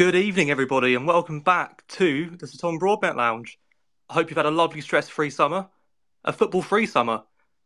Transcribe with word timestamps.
Good 0.00 0.14
evening, 0.14 0.50
everybody, 0.50 0.94
and 0.94 1.06
welcome 1.06 1.40
back 1.40 1.86
to 1.88 2.34
the 2.38 2.46
Tom 2.46 2.78
Broadbent 2.78 3.18
Lounge. 3.18 3.58
I 4.08 4.14
hope 4.14 4.30
you've 4.30 4.38
had 4.38 4.46
a 4.46 4.50
lovely 4.50 4.80
stress-free 4.80 5.28
summer, 5.28 5.68
a 6.24 6.32
football-free 6.32 6.86
summer. 6.86 7.24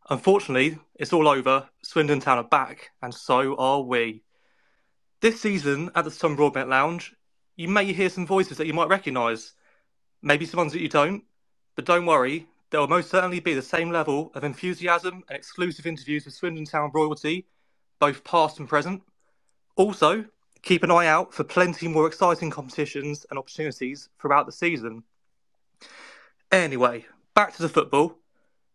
Unfortunately, 0.09 0.77
it's 0.95 1.13
all 1.13 1.29
over. 1.29 1.69
Swindon 1.81 2.19
Town 2.19 2.37
are 2.37 2.43
back, 2.43 2.89
and 3.01 3.13
so 3.13 3.55
are 3.55 3.79
we. 3.79 4.21
This 5.21 5.39
season 5.39 5.91
at 5.95 6.03
the 6.03 6.11
Tom 6.11 6.35
Broadbent 6.35 6.67
Lounge, 6.67 7.15
you 7.55 7.69
may 7.69 7.93
hear 7.93 8.09
some 8.09 8.27
voices 8.27 8.57
that 8.57 8.67
you 8.67 8.73
might 8.73 8.89
recognise, 8.89 9.53
maybe 10.21 10.45
some 10.45 10.57
ones 10.57 10.73
that 10.73 10.81
you 10.81 10.89
don't, 10.89 11.23
but 11.77 11.85
don't 11.85 12.05
worry, 12.05 12.47
there 12.69 12.81
will 12.81 12.89
most 12.89 13.09
certainly 13.09 13.39
be 13.39 13.53
the 13.53 13.61
same 13.61 13.91
level 13.91 14.33
of 14.35 14.43
enthusiasm 14.43 15.23
and 15.29 15.37
exclusive 15.37 15.87
interviews 15.87 16.25
with 16.25 16.33
Swindon 16.33 16.65
Town 16.65 16.91
royalty, 16.93 17.47
both 17.97 18.25
past 18.25 18.59
and 18.59 18.67
present. 18.67 19.03
Also, 19.77 20.25
keep 20.65 20.83
an 20.83 20.91
eye 20.91 21.05
out 21.05 21.33
for 21.33 21.43
plenty 21.43 21.87
more 21.87 22.07
exciting 22.07 22.49
competitions 22.49 23.25
and 23.29 23.39
opportunities 23.39 24.09
throughout 24.19 24.47
the 24.47 24.51
season. 24.51 25.03
Anyway, 26.51 27.05
back 27.35 27.55
to 27.55 27.61
the 27.61 27.69
football. 27.69 28.17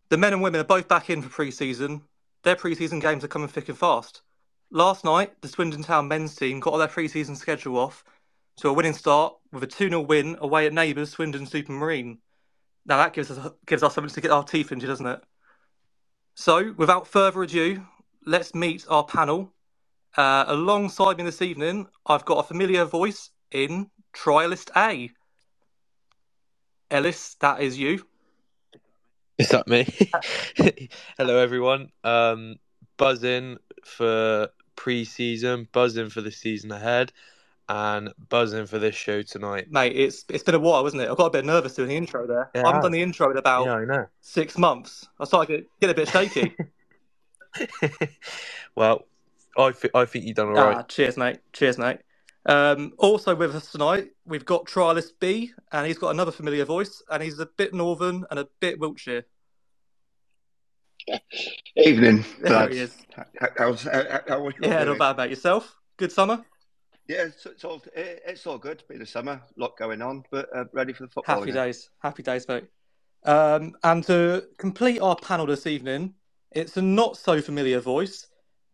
The 0.08 0.16
men 0.16 0.32
and 0.32 0.40
women 0.40 0.60
are 0.60 0.64
both 0.64 0.88
back 0.88 1.10
in 1.10 1.20
for 1.20 1.28
pre 1.28 1.50
season. 1.50 2.02
Their 2.44 2.56
pre 2.56 2.74
season 2.74 3.00
games 3.00 3.22
are 3.24 3.28
coming 3.28 3.48
thick 3.48 3.68
and 3.68 3.76
fast. 3.76 4.22
Last 4.70 5.04
night, 5.04 5.32
the 5.42 5.48
Swindon 5.48 5.82
Town 5.82 6.08
men's 6.08 6.36
team 6.36 6.60
got 6.60 6.72
all 6.72 6.78
their 6.78 6.88
pre 6.88 7.08
season 7.08 7.36
schedule 7.36 7.76
off 7.76 8.04
to 8.58 8.68
a 8.68 8.72
winning 8.72 8.92
start 8.92 9.34
with 9.52 9.64
a 9.64 9.66
2 9.66 9.88
0 9.88 10.00
win 10.02 10.36
away 10.40 10.66
at 10.66 10.72
neighbours 10.72 11.10
Swindon 11.10 11.44
Supermarine. 11.44 12.18
Now 12.86 12.98
that 12.98 13.12
gives 13.12 13.30
us 13.30 13.52
gives 13.66 13.82
us 13.82 13.94
something 13.94 14.14
to 14.14 14.20
get 14.20 14.30
our 14.30 14.44
teeth 14.44 14.70
into, 14.70 14.86
doesn't 14.86 15.06
it? 15.06 15.22
So, 16.36 16.72
without 16.76 17.08
further 17.08 17.42
ado, 17.42 17.84
let's 18.24 18.54
meet 18.54 18.86
our 18.88 19.04
panel. 19.04 19.52
Uh, 20.16 20.44
alongside 20.48 21.16
me 21.18 21.24
this 21.24 21.40
evening, 21.42 21.86
I've 22.06 22.24
got 22.24 22.38
a 22.38 22.42
familiar 22.42 22.84
voice 22.84 23.30
in 23.50 23.90
Trialist 24.12 24.70
A. 24.76 25.10
Ellis, 26.90 27.36
that 27.40 27.60
is 27.60 27.78
you. 27.78 28.04
Is 29.38 29.48
that 29.50 29.68
me? 29.68 29.86
Hello, 31.16 31.38
everyone. 31.38 31.90
Um, 32.02 32.56
buzzing 32.96 33.58
for 33.84 34.48
pre-season, 34.76 35.68
buzzing 35.72 36.10
for 36.10 36.20
the 36.20 36.32
season 36.32 36.72
ahead, 36.72 37.12
and 37.68 38.12
buzzing 38.28 38.66
for 38.66 38.78
this 38.78 38.96
show 38.96 39.22
tonight. 39.22 39.70
Mate, 39.70 39.96
it's 39.96 40.24
it's 40.28 40.42
been 40.42 40.56
a 40.56 40.58
while, 40.58 40.84
hasn't 40.84 41.00
it? 41.02 41.08
I 41.08 41.14
got 41.14 41.26
a 41.26 41.30
bit 41.30 41.44
nervous 41.44 41.74
doing 41.74 41.88
the 41.88 41.96
intro 41.96 42.26
there. 42.26 42.50
Yeah. 42.54 42.64
I 42.64 42.66
haven't 42.66 42.82
done 42.82 42.92
the 42.92 43.00
intro 43.00 43.30
in 43.30 43.36
about 43.36 43.66
Yeah, 43.66 43.74
I 43.76 43.84
know. 43.84 44.06
six 44.20 44.58
months. 44.58 45.08
I 45.20 45.24
started 45.24 45.46
to 45.52 45.58
get, 45.58 45.80
get 45.80 45.90
a 45.90 45.94
bit 45.94 46.08
shaky. 46.08 46.56
well, 48.74 49.06
I 49.60 49.72
th- 49.72 49.92
I 49.94 50.04
think 50.04 50.24
you've 50.24 50.36
done 50.36 50.48
all 50.48 50.54
Ah, 50.56 50.74
right. 50.74 50.88
cheers, 50.88 51.16
mate. 51.16 51.38
Cheers, 51.52 51.78
mate. 51.78 51.98
Um, 52.46 52.92
also 52.98 53.34
with 53.34 53.54
us 53.54 53.70
tonight, 53.70 54.08
we've 54.24 54.44
got 54.44 54.64
Trialist 54.66 55.12
B, 55.20 55.52
and 55.72 55.86
he's 55.86 55.98
got 55.98 56.10
another 56.10 56.32
familiar 56.32 56.64
voice, 56.64 57.02
and 57.10 57.22
he's 57.22 57.38
a 57.38 57.46
bit 57.46 57.74
northern 57.74 58.24
and 58.30 58.38
a 58.38 58.48
bit 58.60 58.78
Wiltshire. 58.78 59.24
Evening, 61.76 62.24
There 62.40 62.52
lads. 62.52 62.74
he 62.74 62.80
is. 62.82 62.96
How, 63.38 63.48
how's, 63.58 63.82
how, 63.82 64.20
how 64.28 64.46
are 64.46 64.50
you 64.50 64.52
Yeah, 64.62 64.78
not 64.78 64.84
doing? 64.84 64.98
bad, 64.98 65.10
about 65.12 65.30
Yourself? 65.30 65.76
Good 65.96 66.12
summer? 66.12 66.44
Yeah, 67.08 67.24
it's, 67.24 67.44
it's 67.44 67.64
all 67.64 67.82
it, 67.94 68.22
it's 68.26 68.46
all 68.46 68.58
good. 68.58 68.82
Been 68.88 69.02
a 69.02 69.06
summer, 69.06 69.42
lot 69.56 69.76
going 69.76 70.00
on, 70.00 70.22
but 70.30 70.48
uh, 70.54 70.64
ready 70.72 70.92
for 70.92 71.04
the 71.04 71.08
football. 71.10 71.36
Happy 71.36 71.50
again. 71.50 71.64
days. 71.64 71.90
Happy 72.02 72.22
days, 72.22 72.46
mate. 72.48 72.64
Um, 73.24 73.74
and 73.82 74.04
to 74.04 74.44
complete 74.58 75.00
our 75.00 75.16
panel 75.16 75.46
this 75.46 75.66
evening, 75.66 76.14
it's 76.52 76.76
a 76.76 76.82
not 76.82 77.16
so 77.16 77.40
familiar 77.42 77.80
voice, 77.80 78.28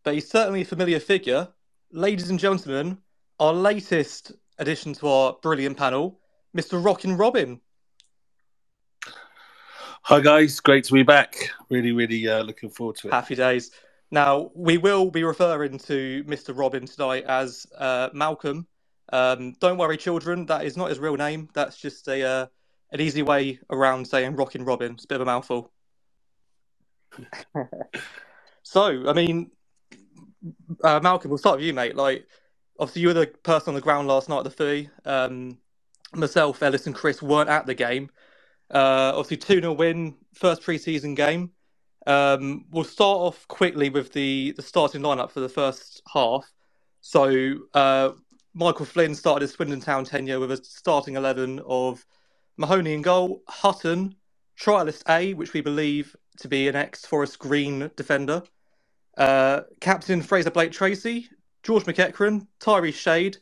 but 0.07 0.15
he's 0.15 0.31
certainly 0.31 0.61
a 0.61 0.65
familiar 0.65 1.01
figure. 1.01 1.49
Ladies 1.91 2.31
and 2.31 2.39
gentlemen, 2.39 2.97
our 3.41 3.53
latest 3.53 4.31
addition 4.59 4.93
to 4.93 5.09
our 5.09 5.37
brilliant 5.43 5.77
panel, 5.77 6.21
Mr. 6.57 6.83
Rockin' 6.83 7.17
Robin. 7.17 7.61
Hi 10.03 10.21
guys, 10.21 10.61
great 10.61 10.85
to 10.85 10.93
be 10.93 11.03
back. 11.03 11.51
Really, 11.71 11.91
really 11.91 12.29
uh, 12.29 12.45
looking 12.45 12.71
forward 12.71 12.95
to 12.99 13.09
it. 13.09 13.15
Happy 13.15 13.35
days. 13.35 13.73
Now, 14.13 14.53
we 14.55 14.79
will 14.79 15.11
be 15.11 15.25
referring 15.25 15.77
to 15.81 16.23
Mr. 16.23 16.57
Robin 16.57 16.87
tonight 16.87 17.25
as 17.25 17.67
uh, 17.77 18.11
Malcolm. 18.13 18.69
Um, 19.13 19.55
don't 19.55 19.77
worry, 19.77 19.97
children, 19.97 20.47
that 20.47 20.65
is 20.65 20.77
not 20.77 20.91
his 20.91 21.01
real 21.01 21.17
name. 21.17 21.49
That's 21.53 21.79
just 21.79 22.07
a 22.07 22.23
uh, 22.23 22.47
an 22.93 23.01
easy 23.01 23.23
way 23.23 23.59
around 23.71 24.07
saying 24.07 24.37
Rockin' 24.37 24.65
Robin. 24.65 24.93
It's 24.93 25.05
a 25.05 25.09
bit 25.09 25.17
of 25.17 25.23
a 25.23 25.25
mouthful. 25.25 25.73
so, 28.63 29.09
I 29.09 29.13
mean, 29.13 29.51
uh, 30.83 31.01
Malcolm, 31.03 31.31
we'll 31.31 31.39
start 31.39 31.57
with 31.57 31.67
you, 31.67 31.75
mate. 31.75 31.97
Like, 31.97 32.27
obviously, 32.79 33.03
you 33.03 33.09
were 33.09 33.15
the 33.15 33.27
person 33.27 33.71
on 33.71 33.75
the 33.75 33.81
ground 33.81 34.09
last 34.09 34.29
night 34.29 34.39
at 34.39 34.45
the 34.45 34.51
fee. 34.51 34.91
Um, 35.05 35.59
myself, 36.15 36.63
Ellis, 36.63 36.87
and 36.87 36.95
Chris 36.95 37.23
weren't 37.23 37.51
at 37.51 37.67
the 37.67 37.75
game. 37.75 38.11
Uh, 38.73 39.13
obviously, 39.15 39.37
2 39.37 39.61
0 39.61 39.73
win, 39.73 40.15
first 40.35 40.63
pre 40.63 40.79
season 40.79 41.15
game. 41.15 41.53
Um, 42.07 42.67
we'll 42.71 42.85
start 42.85 43.19
off 43.19 43.49
quickly 43.49 43.91
with 43.91 44.13
the, 44.13 44.53
the 44.57 44.63
starting 44.63 45.03
lineup 45.03 45.31
for 45.31 45.41
the 45.41 45.49
first 45.49 46.03
half. 46.13 46.53
So, 47.01 47.59
uh, 47.75 48.11
Michael 48.55 48.87
Flynn 48.87 49.15
started 49.15 49.43
his 49.43 49.53
Swindon 49.53 49.81
Town 49.81 50.05
tenure 50.05 50.41
with 50.41 50.51
a 50.51 50.57
starting 50.65 51.17
11 51.17 51.61
of 51.67 52.07
Mahoney 52.57 52.95
in 52.95 53.03
goal, 53.03 53.43
Hutton, 53.49 54.17
Trialist 54.59 55.03
A, 55.09 55.35
which 55.35 55.53
we 55.53 55.61
believe 55.61 56.17
to 56.39 56.49
be 56.49 56.67
an 56.69 56.75
ex 56.75 57.05
Forest 57.05 57.39
Green 57.39 57.91
defender, 57.97 58.43
uh, 59.17 59.63
Captain 59.81 60.23
Frazer 60.23 60.51
Blake 60.51 60.73
Tracy, 60.73 61.29
George 61.63 61.85
McEachran, 61.85 62.47
Tyree 62.61 62.93
Shade, 62.93 63.39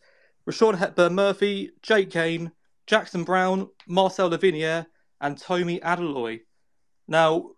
Rushian 0.46 0.76
Hepburn 0.76 1.14
Murphy, 1.14 1.70
Jake 1.82 2.10
Cain, 2.10 2.52
Jackson 2.86 3.24
Brown, 3.24 3.68
Marcel 3.86 4.30
Lavinier, 4.30 4.86
and 5.20 5.38
Tommy 5.38 5.80
Adeloye. 5.80 6.40
Now, 7.08 7.50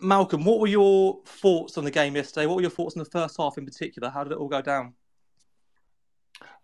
Malcolm, 0.00 0.44
what 0.44 0.60
were 0.60 0.66
your 0.66 1.20
thoughts 1.24 1.78
on 1.78 1.84
the 1.84 1.90
game 1.90 2.16
yesterday? 2.16 2.46
What 2.46 2.56
were 2.56 2.62
your 2.62 2.70
thoughts 2.70 2.96
on 2.96 3.02
the 3.02 3.10
first 3.10 3.36
half 3.38 3.58
in 3.58 3.64
particular? 3.64 4.10
How 4.10 4.24
did 4.24 4.32
it 4.32 4.38
all 4.38 4.48
go 4.48 4.62
down? 4.62 4.94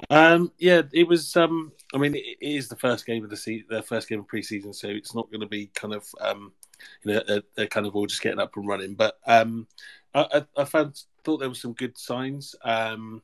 Um, 0.08 0.52
yeah, 0.58 0.82
it 0.92 1.06
was. 1.06 1.36
Um, 1.36 1.72
I 1.94 1.98
mean, 1.98 2.14
it, 2.14 2.38
is 2.40 2.68
the 2.68 2.76
first 2.76 3.06
game 3.06 3.22
of 3.22 3.30
the 3.30 3.36
se- 3.36 3.66
the 3.68 3.82
first 3.82 4.08
game 4.08 4.20
of 4.20 4.26
pre-season, 4.26 4.72
so 4.72 4.88
it's 4.88 5.14
not 5.14 5.30
going 5.30 5.42
to 5.42 5.46
be 5.46 5.66
kind 5.74 5.94
of, 5.94 6.06
um, 6.20 6.52
you 7.04 7.12
know, 7.12 7.22
they're, 7.26 7.42
they're 7.54 7.66
kind 7.66 7.86
of 7.86 7.94
all 7.94 8.06
just 8.06 8.22
getting 8.22 8.40
up 8.40 8.56
and 8.56 8.66
running. 8.66 8.94
But 8.94 9.18
um, 9.26 9.66
I, 10.14 10.26
I, 10.32 10.62
I 10.62 10.64
found 10.64 11.02
thought 11.24 11.38
there 11.38 11.48
were 11.48 11.54
some 11.54 11.72
good 11.72 11.96
signs. 11.98 12.54
Um, 12.62 13.22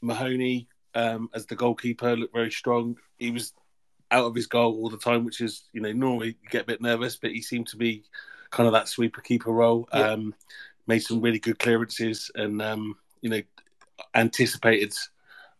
Mahoney, 0.00 0.68
um, 0.94 1.30
as 1.34 1.46
the 1.46 1.56
goalkeeper, 1.56 2.16
looked 2.16 2.34
very 2.34 2.50
strong. 2.50 2.96
He 3.18 3.30
was 3.30 3.52
out 4.10 4.26
of 4.26 4.34
his 4.34 4.46
goal 4.46 4.76
all 4.76 4.90
the 4.90 4.98
time, 4.98 5.24
which 5.24 5.40
is, 5.40 5.64
you 5.72 5.80
know, 5.80 5.92
normally 5.92 6.28
you 6.28 6.50
get 6.50 6.62
a 6.62 6.66
bit 6.66 6.82
nervous, 6.82 7.16
but 7.16 7.30
he 7.32 7.40
seemed 7.40 7.68
to 7.68 7.76
be 7.76 8.04
kind 8.50 8.66
of 8.66 8.72
that 8.72 8.88
sweeper 8.88 9.20
keeper 9.20 9.50
role. 9.50 9.88
Yeah. 9.92 10.10
Um, 10.10 10.34
made 10.86 11.00
some 11.00 11.20
really 11.20 11.38
good 11.38 11.58
clearances, 11.58 12.30
and 12.34 12.60
um, 12.60 12.96
you 13.22 13.30
know, 13.30 13.42
anticipated 14.14 14.92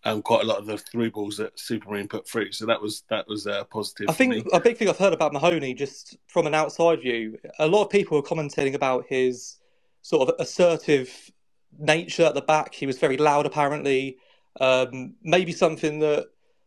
um, 0.05 0.23
quite 0.23 0.43
a 0.43 0.47
lot 0.47 0.59
of 0.59 0.67
the 0.67 0.77
through 0.77 1.11
balls 1.11 1.39
that 1.39 1.57
Supermarine 1.57 2.09
put 2.09 2.29
through. 2.29 2.53
So 2.53 2.67
that 2.67 2.81
was 2.81 3.05
that 3.09 3.27
was 3.27 3.47
uh, 3.47 3.65
positive. 3.65 4.09
I 4.09 4.13
think 4.13 4.35
me. 4.35 4.45
a 4.53 4.61
big 4.61 4.77
thing 4.77 4.89
I've 4.89 4.99
heard 4.99 5.15
about 5.15 5.33
Mahoney, 5.33 5.75
just 5.75 6.17
from 6.27 6.47
an 6.47 6.55
outside 6.55 7.01
view, 7.01 7.39
a 7.59 7.67
lot 7.67 7.85
of 7.85 7.91
people 7.91 8.19
are 8.19 8.23
commenting 8.23 8.75
about 8.75 9.07
his 9.09 9.57
sort 10.05 10.29
of 10.29 10.35
assertive 10.39 11.33
nature 11.79 12.25
at 12.25 12.35
the 12.35 12.43
back. 12.43 12.75
He 12.75 12.87
was 12.87 12.99
very 12.99 13.17
loud, 13.17 13.47
apparently. 13.47 14.19
Um, 14.61 15.15
maybe 15.23 15.51
something 15.51 15.99
that 16.01 16.27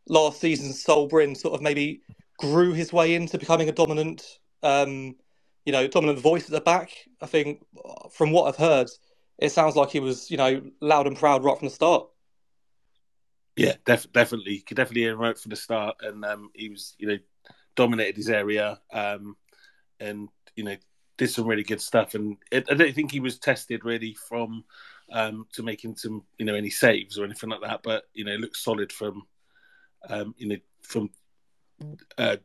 last 0.10 0.42
season's 0.42 0.84
Sol 0.84 1.08
Brynn 1.08 1.38
sort 1.38 1.54
of 1.54 1.62
maybe 1.62 2.02
grew 2.40 2.74
his 2.74 2.92
way 2.92 3.14
into 3.14 3.38
becoming 3.38 3.70
a 3.70 3.72
dominant, 3.72 4.40
um, 4.64 5.16
you 5.66 5.72
know, 5.72 5.88
dominant 5.88 6.20
voice 6.20 6.46
at 6.46 6.52
the 6.52 6.62
back. 6.62 6.90
I 7.22 7.28
think 7.28 7.64
from 8.12 8.32
what 8.32 8.48
I've 8.48 8.58
heard, 8.58 8.90
it 9.38 9.52
sounds 9.52 9.76
like 9.76 9.92
he 9.92 10.00
was, 10.00 10.32
you 10.32 10.38
know, 10.38 10.64
loud 10.82 11.06
and 11.06 11.16
proud 11.16 11.44
right 11.44 11.58
from 11.58 11.68
the 11.68 11.74
start. 11.74 12.08
Yeah, 13.56 13.76
def- 13.86 14.12
definitely. 14.12 14.54
You 14.54 14.64
could 14.64 14.78
definitely 14.78 15.04
hear 15.04 15.16
right 15.16 15.38
from 15.38 15.52
the 15.52 15.56
start, 15.56 15.98
and 16.02 16.26
um, 16.26 16.50
he 16.56 16.70
was, 16.70 16.96
you 16.98 17.08
know, 17.08 17.18
dominated 17.76 18.18
his 18.18 18.30
area, 18.30 18.80
um, 18.92 19.38
and 20.00 20.30
you 20.56 20.64
know, 20.64 20.76
did 21.18 21.30
some 21.30 21.48
really 21.48 21.64
good 21.64 21.82
stuff. 21.82 22.16
And 22.16 22.38
it, 22.52 22.68
I 22.70 22.76
don't 22.76 22.94
think 22.94 23.12
he 23.12 23.20
was 23.20 23.40
tested 23.40 23.84
really 23.84 24.14
from 24.14 24.64
um, 25.12 25.48
to 25.54 25.64
making 25.64 25.96
some, 25.98 26.24
you 26.38 26.46
know, 26.46 26.56
any 26.56 26.70
saves 26.70 27.18
or 27.18 27.26
anything 27.26 27.50
like 27.50 27.62
that. 27.62 27.82
But 27.84 28.04
you 28.14 28.24
know, 28.24 28.36
looked 28.36 28.58
solid 28.58 28.92
from, 28.92 29.24
um, 30.10 30.36
you 30.38 30.48
know, 30.50 30.58
from, 30.82 31.10
uh, 32.18 32.38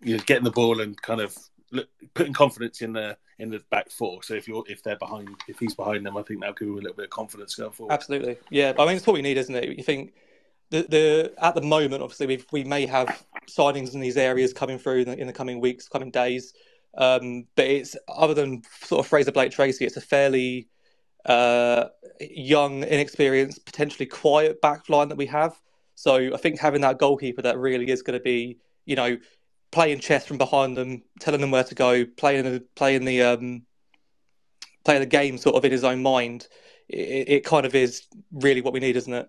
you 0.00 0.16
know, 0.16 0.22
getting 0.26 0.44
the 0.44 0.50
ball 0.50 0.80
and 0.80 1.00
kind 1.00 1.20
of 1.20 1.36
look, 1.72 1.88
putting 2.14 2.32
confidence 2.32 2.80
in 2.80 2.92
the 2.92 3.16
in 3.38 3.50
the 3.50 3.62
back 3.70 3.90
four. 3.90 4.22
So 4.22 4.34
if 4.34 4.48
you're 4.48 4.64
if 4.68 4.82
they're 4.82 4.96
behind, 4.98 5.28
if 5.48 5.58
he's 5.58 5.74
behind 5.74 6.06
them, 6.06 6.16
I 6.16 6.22
think 6.22 6.40
that'll 6.40 6.54
give 6.54 6.68
him 6.68 6.74
a 6.74 6.78
little 6.78 6.96
bit 6.96 7.06
of 7.06 7.10
confidence 7.10 7.54
going 7.54 7.72
forward. 7.72 7.92
Absolutely, 7.92 8.38
yeah. 8.50 8.72
I 8.78 8.86
mean, 8.86 8.96
it's 8.96 9.06
what 9.06 9.14
we 9.14 9.22
need, 9.22 9.36
isn't 9.36 9.54
it? 9.54 9.76
You 9.76 9.84
think 9.84 10.14
the 10.70 10.82
the 10.88 11.34
at 11.38 11.54
the 11.54 11.62
moment, 11.62 12.02
obviously, 12.02 12.26
we 12.26 12.44
we 12.52 12.64
may 12.64 12.86
have 12.86 13.24
signings 13.48 13.94
in 13.94 14.00
these 14.00 14.16
areas 14.16 14.52
coming 14.52 14.78
through 14.78 15.00
in 15.00 15.10
the, 15.10 15.18
in 15.18 15.26
the 15.26 15.32
coming 15.32 15.60
weeks, 15.60 15.88
coming 15.88 16.10
days. 16.10 16.54
Um, 16.96 17.46
but 17.56 17.66
it's 17.66 17.96
other 18.08 18.34
than 18.34 18.62
sort 18.82 19.04
of 19.04 19.06
Frazer 19.06 19.32
Blake 19.32 19.52
Tracy, 19.52 19.84
it's 19.84 19.96
a 19.96 20.00
fairly 20.00 20.68
uh, 21.26 21.86
young, 22.20 22.82
inexperienced, 22.82 23.66
potentially 23.66 24.06
quiet 24.06 24.60
back 24.60 24.88
line 24.88 25.08
that 25.08 25.18
we 25.18 25.26
have. 25.26 25.60
So 25.94 26.34
I 26.34 26.36
think 26.36 26.58
having 26.58 26.82
that 26.82 26.98
goalkeeper 26.98 27.42
that 27.42 27.58
really 27.58 27.90
is 27.90 28.02
going 28.02 28.18
to 28.18 28.22
be, 28.22 28.58
you 28.84 28.96
know, 28.96 29.18
playing 29.72 30.00
chess 30.00 30.26
from 30.26 30.38
behind 30.38 30.76
them, 30.76 31.02
telling 31.20 31.40
them 31.40 31.50
where 31.50 31.64
to 31.64 31.74
go, 31.74 32.04
playing 32.04 32.44
the 32.44 32.64
playing 32.76 33.04
the 33.04 33.22
um, 33.22 33.62
playing 34.84 35.00
the 35.00 35.06
game 35.06 35.36
sort 35.38 35.56
of 35.56 35.64
in 35.64 35.72
his 35.72 35.84
own 35.84 36.02
mind. 36.02 36.46
It, 36.88 37.28
it 37.28 37.44
kind 37.44 37.66
of 37.66 37.74
is 37.74 38.06
really 38.30 38.60
what 38.60 38.72
we 38.72 38.80
need, 38.80 38.96
isn't 38.96 39.12
it? 39.12 39.28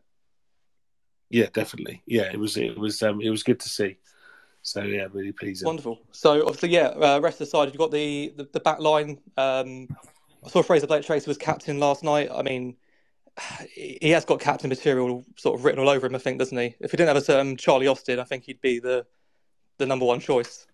Yeah, 1.29 1.47
definitely. 1.51 2.03
Yeah, 2.05 2.31
it 2.31 2.39
was 2.39 2.57
it 2.57 2.77
was 2.77 3.01
um, 3.01 3.21
it 3.21 3.29
was 3.29 3.43
good 3.43 3.59
to 3.61 3.69
see. 3.69 3.97
So 4.67 4.81
yeah, 4.81 5.07
really 5.13 5.31
pleasing. 5.31 5.65
Wonderful. 5.65 5.97
So 6.11 6.41
obviously, 6.45 6.69
yeah, 6.71 6.87
uh, 6.87 7.21
rest 7.23 7.35
of 7.35 7.47
the 7.47 7.51
side, 7.51 7.69
you've 7.69 7.77
got 7.77 7.89
the 7.89 8.33
the, 8.35 8.49
the 8.51 8.59
back 8.59 8.81
line. 8.81 9.17
Um, 9.37 9.87
I 10.45 10.49
saw 10.49 10.61
Frazer 10.61 10.87
Blake 10.87 11.05
Tracy 11.05 11.29
was 11.29 11.37
captain 11.37 11.79
last 11.79 12.03
night. 12.03 12.29
I 12.35 12.41
mean, 12.41 12.75
he 13.73 14.09
has 14.09 14.25
got 14.25 14.41
captain 14.41 14.67
material 14.67 15.23
sort 15.37 15.57
of 15.57 15.63
written 15.63 15.79
all 15.79 15.87
over 15.87 16.05
him, 16.05 16.15
I 16.15 16.17
think, 16.17 16.37
doesn't 16.37 16.57
he? 16.57 16.75
If 16.81 16.91
he 16.91 16.97
didn't 16.97 17.07
have 17.07 17.15
a 17.15 17.21
certain 17.21 17.55
Charlie 17.55 17.87
Austin, 17.87 18.19
I 18.19 18.25
think 18.25 18.43
he'd 18.43 18.59
be 18.59 18.79
the 18.79 19.05
the 19.77 19.85
number 19.85 20.05
one 20.05 20.19
choice. 20.19 20.67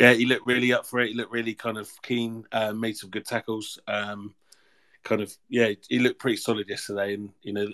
Yeah, 0.00 0.14
he 0.14 0.26
looked 0.26 0.46
really 0.48 0.72
up 0.72 0.86
for 0.86 0.98
it. 0.98 1.10
He 1.10 1.14
looked 1.14 1.30
really 1.30 1.54
kind 1.54 1.78
of 1.78 1.88
keen. 2.02 2.46
Uh, 2.50 2.72
made 2.72 2.96
some 2.96 3.10
good 3.10 3.26
tackles. 3.26 3.78
Um, 3.86 4.34
kind 5.04 5.22
of 5.22 5.32
yeah, 5.48 5.70
he 5.88 6.00
looked 6.00 6.18
pretty 6.18 6.38
solid 6.38 6.68
yesterday, 6.68 7.14
and 7.14 7.30
you 7.42 7.52
know, 7.52 7.68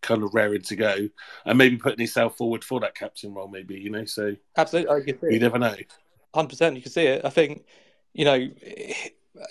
kind 0.00 0.22
of 0.22 0.34
raring 0.34 0.62
to 0.62 0.76
go, 0.76 1.08
and 1.44 1.58
maybe 1.58 1.76
putting 1.76 1.98
himself 1.98 2.36
forward 2.36 2.64
for 2.64 2.80
that 2.80 2.94
captain 2.94 3.34
role, 3.34 3.48
maybe 3.48 3.78
you 3.78 3.90
know. 3.90 4.04
So 4.04 4.34
absolutely, 4.56 5.14
you 5.30 5.38
never 5.38 5.58
know. 5.58 5.76
Hundred 6.34 6.48
percent, 6.48 6.76
you 6.76 6.82
can 6.82 6.92
see 6.92 7.06
it. 7.06 7.24
I 7.24 7.30
think 7.30 7.64
you 8.14 8.24
know, 8.24 8.48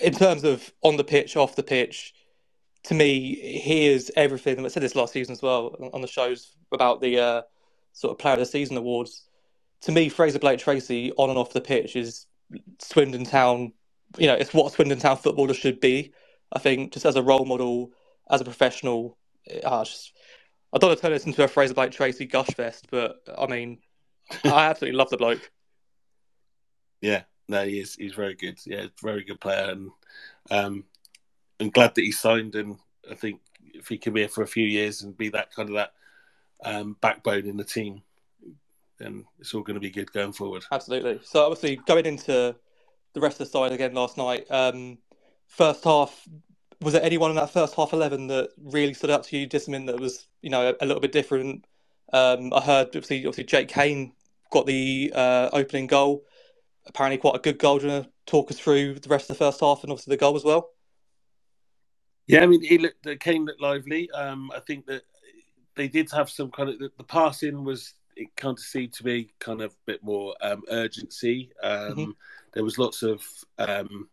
in 0.02 0.14
terms 0.14 0.44
of 0.44 0.72
on 0.82 0.98
the 0.98 1.04
pitch, 1.04 1.36
off 1.36 1.56
the 1.56 1.64
pitch, 1.64 2.14
to 2.84 2.94
me, 2.94 3.36
he 3.36 3.88
is 3.88 4.12
everything. 4.16 4.64
I 4.64 4.68
said 4.70 4.84
this 4.84 4.96
last 4.96 5.14
season 5.14 5.34
as 5.34 5.42
well 5.42 5.76
on 5.94 6.02
the 6.02 6.08
shows 6.08 6.56
about 6.72 7.02
the 7.02 7.20
uh, 7.20 7.42
sort 7.94 8.12
of 8.12 8.18
Player 8.18 8.34
of 8.34 8.40
the 8.40 8.46
Season 8.46 8.78
awards 8.78 9.26
to 9.82 9.92
me, 9.92 10.10
Frazer 10.10 10.40
Blake 10.40 10.60
Tracy 10.60 11.12
on 11.18 11.30
and 11.30 11.38
off 11.38 11.54
the 11.54 11.62
pitch 11.62 11.96
is 11.96 12.28
Swindon 12.80 13.26
Town. 13.26 13.74
You 14.18 14.28
know, 14.28 14.36
it's 14.36 14.54
what 14.54 14.72
Swindon 14.74 15.00
Town 15.00 15.18
footballers 15.18 15.58
should 15.58 15.80
be. 15.80 16.14
I 16.54 16.60
think 16.60 16.94
just 16.94 17.06
as 17.06 17.16
a 17.16 17.24
role 17.24 17.46
model, 17.46 17.92
as 18.30 18.42
a 18.42 18.46
professional, 18.46 19.18
I 19.66 19.84
just 19.84 20.14
I 20.74 20.78
don't 20.78 20.90
want 20.90 21.00
to 21.00 21.02
turn 21.02 21.12
this 21.12 21.26
into 21.26 21.44
a 21.44 21.48
Frazer 21.48 21.74
Blake 21.74 21.92
Tracy 21.92 22.26
gush 22.26 22.48
fest, 22.48 22.88
but 22.90 23.22
I 23.38 23.46
mean, 23.48 23.80
I 24.46 24.66
absolutely 24.70 24.98
love 24.98 25.10
the 25.10 25.18
bloke. 25.18 25.52
Yeah, 27.02 27.24
no, 27.48 27.66
he 27.66 27.80
is. 27.80 27.96
He's 27.96 28.14
very 28.14 28.36
good. 28.36 28.60
Yeah, 28.66 28.88
very 29.02 29.24
good 29.24 29.42
player, 29.42 29.72
and 29.72 29.92
um, 30.50 30.86
I'm 31.60 31.70
glad 31.70 31.96
that 31.96 32.02
he 32.02 32.12
signed. 32.12 32.56
And 32.56 32.78
I 33.10 33.16
think 33.16 33.42
if 33.74 33.88
he 33.88 33.98
can 33.98 34.14
be 34.14 34.22
here 34.22 34.30
for 34.30 34.44
a 34.44 34.48
few 34.48 34.66
years 34.66 35.02
and 35.02 35.18
be 35.18 35.30
that 35.30 35.54
kind 35.54 35.70
of 35.70 35.76
that 35.76 35.94
um, 36.64 36.96
backbone 37.02 37.48
in 37.48 37.58
the 37.58 37.64
team, 37.64 38.02
then 38.98 39.26
it's 39.40 39.54
all 39.54 39.64
going 39.64 39.76
to 39.76 39.82
be 39.82 39.90
good 39.90 40.12
going 40.12 40.32
forward. 40.32 40.64
Absolutely. 40.72 41.20
So 41.24 41.44
obviously 41.44 41.78
going 41.88 42.06
into 42.06 42.56
the 43.14 43.20
rest 43.20 43.42
of 43.42 43.48
the 43.48 43.52
side 43.52 43.72
again 43.72 43.94
last 43.94 44.18
night, 44.18 44.46
um, 44.50 45.00
first 45.48 45.84
half, 45.84 46.28
was 46.82 46.94
there 46.94 47.04
anyone 47.04 47.30
in 47.30 47.36
that 47.36 47.52
first 47.52 47.76
half 47.76 47.94
eleven 47.94 48.28
that 48.28 48.50
really 48.58 48.94
stood 48.94 49.12
out 49.12 49.24
to 49.26 49.38
you, 49.38 49.48
Discman, 49.48 49.86
that 49.88 50.00
was 50.00 50.28
you 50.42 50.50
know 50.50 50.70
a, 50.70 50.84
a 50.84 50.86
little 50.86 51.02
bit 51.02 51.12
different? 51.12 51.66
Um, 52.14 52.52
I 52.54 52.62
heard 52.62 52.88
obviously, 52.88 53.20
obviously 53.20 53.46
Jake 53.46 53.70
Cain 53.70 54.14
got 54.52 54.66
the 54.66 55.12
uh, 55.16 55.50
opening 55.54 55.88
goal. 55.88 56.24
Apparently, 56.86 57.18
quite 57.18 57.36
a 57.36 57.40
good 57.40 57.60
goal. 57.60 57.80
Do 57.80 57.88
you 57.88 57.94
want 57.94 58.06
to 58.06 58.12
talk 58.26 58.52
us 58.52 58.60
through 58.60 59.00
the 59.00 59.10
rest 59.10 59.30
of 59.30 59.38
the 59.38 59.44
first 59.44 59.60
half 59.60 59.84
and 59.84 59.92
obviously 59.92 60.12
the 60.16 60.20
goal 60.20 60.36
as 60.36 60.44
well? 60.44 60.72
Yeah, 62.28 62.44
I 62.44 62.48
mean, 62.48 62.64
he 62.64 62.78
looked. 62.78 63.08
Cain 63.20 63.46
looked 63.46 63.62
lively. 63.62 64.10
Um, 64.12 64.52
I 64.56 64.60
think 64.60 64.88
that 64.88 65.04
they 65.76 65.88
did 65.88 66.12
have 66.12 66.30
some 66.30 66.52
kind 66.52 66.70
of 66.70 66.80
the, 66.80 66.92
the 66.98 67.04
passing 67.04 67.64
was 67.64 67.94
it 68.16 68.36
kind 68.36 68.58
of 68.58 68.64
seemed 68.64 68.94
to 68.94 69.04
be 69.04 69.34
kind 69.40 69.62
of 69.62 69.72
a 69.72 69.86
bit 69.86 70.04
more 70.04 70.36
um, 70.42 70.64
urgency. 70.70 71.52
Um, 71.64 71.80
mm-hmm. 71.92 72.12
There 72.54 72.64
was 72.64 72.78
lots 72.78 73.04
of 73.04 73.24
um, 73.58 74.10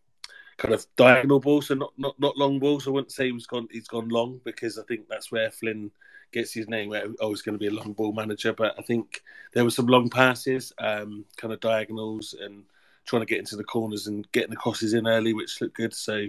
kind 0.59 0.73
of 0.73 0.85
diagonal 0.97 1.39
balls, 1.39 1.67
so 1.67 1.73
not, 1.73 1.93
not 1.97 2.19
not 2.19 2.37
long 2.37 2.59
balls. 2.59 2.85
I 2.85 2.91
wouldn't 2.91 3.11
say 3.11 3.27
he 3.27 3.31
was 3.31 3.47
gone. 3.47 3.67
He's 3.71 3.87
gone 3.87 4.09
long 4.09 4.41
because 4.43 4.77
I 4.77 4.83
think 4.83 5.07
that's 5.07 5.31
where 5.31 5.49
Flynn 5.49 5.89
gets 6.31 6.53
his 6.53 6.67
name. 6.67 6.89
Where 6.89 7.05
oh, 7.19 7.29
he's 7.29 7.41
going 7.41 7.57
to 7.57 7.59
be 7.59 7.67
a 7.67 7.77
long 7.79 7.93
ball 7.93 8.11
manager, 8.11 8.53
but 8.53 8.75
I 8.77 8.83
think 8.83 9.23
there 9.53 9.63
were 9.63 9.71
some 9.71 9.87
long 9.87 10.09
passes, 10.09 10.73
um, 10.77 11.25
kind 11.37 11.53
of 11.53 11.61
diagonals, 11.61 12.35
and 12.39 12.63
trying 13.05 13.21
to 13.21 13.25
get 13.25 13.39
into 13.39 13.55
the 13.55 13.63
corners 13.63 14.05
and 14.05 14.29
getting 14.33 14.51
the 14.51 14.55
crosses 14.55 14.93
in 14.93 15.07
early, 15.07 15.33
which 15.33 15.61
looked 15.61 15.77
good. 15.77 15.93
So 15.93 16.27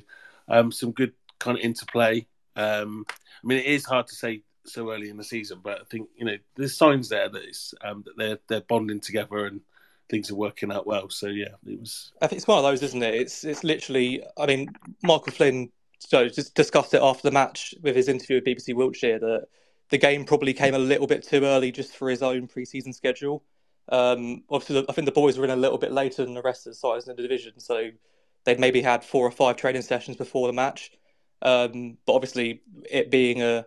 um, 0.48 0.72
some 0.72 0.92
good 0.92 1.12
kind 1.38 1.58
of 1.58 1.64
interplay. 1.64 2.26
Um, 2.56 3.04
I 3.10 3.46
mean, 3.46 3.58
it 3.58 3.66
is 3.66 3.84
hard 3.84 4.06
to 4.06 4.14
say 4.14 4.42
so 4.64 4.92
early 4.92 5.10
in 5.10 5.16
the 5.16 5.24
season. 5.24 5.58
But 5.62 5.80
I 5.80 5.84
think 5.90 6.08
you 6.16 6.24
know 6.24 6.36
there's 6.56 6.76
signs 6.76 7.08
there 7.08 7.28
that 7.28 7.42
it's 7.42 7.74
um, 7.82 8.04
that 8.06 8.16
they're 8.16 8.38
they're 8.46 8.60
bonding 8.60 9.00
together 9.00 9.46
and 9.46 9.60
things 10.10 10.30
are 10.30 10.34
working 10.34 10.72
out 10.72 10.86
well. 10.86 11.08
So 11.08 11.28
yeah, 11.28 11.54
it 11.66 11.80
was. 11.80 12.12
I 12.20 12.26
think 12.26 12.38
it's 12.38 12.48
one 12.48 12.58
of 12.58 12.64
those, 12.64 12.82
isn't 12.82 13.02
it? 13.02 13.14
It's 13.14 13.44
it's 13.44 13.64
literally. 13.64 14.22
I 14.36 14.46
mean, 14.46 14.68
Michael 15.02 15.32
Flynn 15.32 15.70
so 16.00 16.28
just 16.28 16.54
discussed 16.54 16.94
it 16.94 17.02
after 17.02 17.28
the 17.28 17.32
match 17.32 17.74
with 17.82 17.94
his 17.94 18.08
interview 18.08 18.36
with 18.36 18.44
BBC 18.44 18.74
Wiltshire 18.74 19.18
that 19.18 19.46
the 19.90 19.98
game 19.98 20.24
probably 20.24 20.54
came 20.54 20.74
a 20.74 20.78
little 20.78 21.06
bit 21.06 21.22
too 21.22 21.44
early 21.44 21.70
just 21.70 21.94
for 21.94 22.08
his 22.08 22.22
own 22.22 22.48
preseason 22.48 22.94
schedule. 22.94 23.44
Um, 23.90 24.44
obviously, 24.48 24.84
I 24.88 24.92
think 24.92 25.04
the 25.04 25.12
boys 25.12 25.36
were 25.36 25.44
in 25.44 25.50
a 25.50 25.56
little 25.56 25.78
bit 25.78 25.92
later 25.92 26.24
than 26.24 26.34
the 26.34 26.42
rest 26.42 26.66
of 26.66 26.72
the 26.72 26.76
sides 26.76 27.06
in 27.06 27.16
the 27.16 27.22
division, 27.22 27.58
so 27.58 27.90
they'd 28.44 28.60
maybe 28.60 28.80
had 28.80 29.04
four 29.04 29.26
or 29.26 29.30
five 29.30 29.56
training 29.56 29.82
sessions 29.82 30.16
before 30.16 30.46
the 30.46 30.52
match. 30.52 30.92
Um, 31.42 31.98
but 32.06 32.14
obviously, 32.14 32.62
it 32.90 33.10
being 33.10 33.42
a 33.42 33.66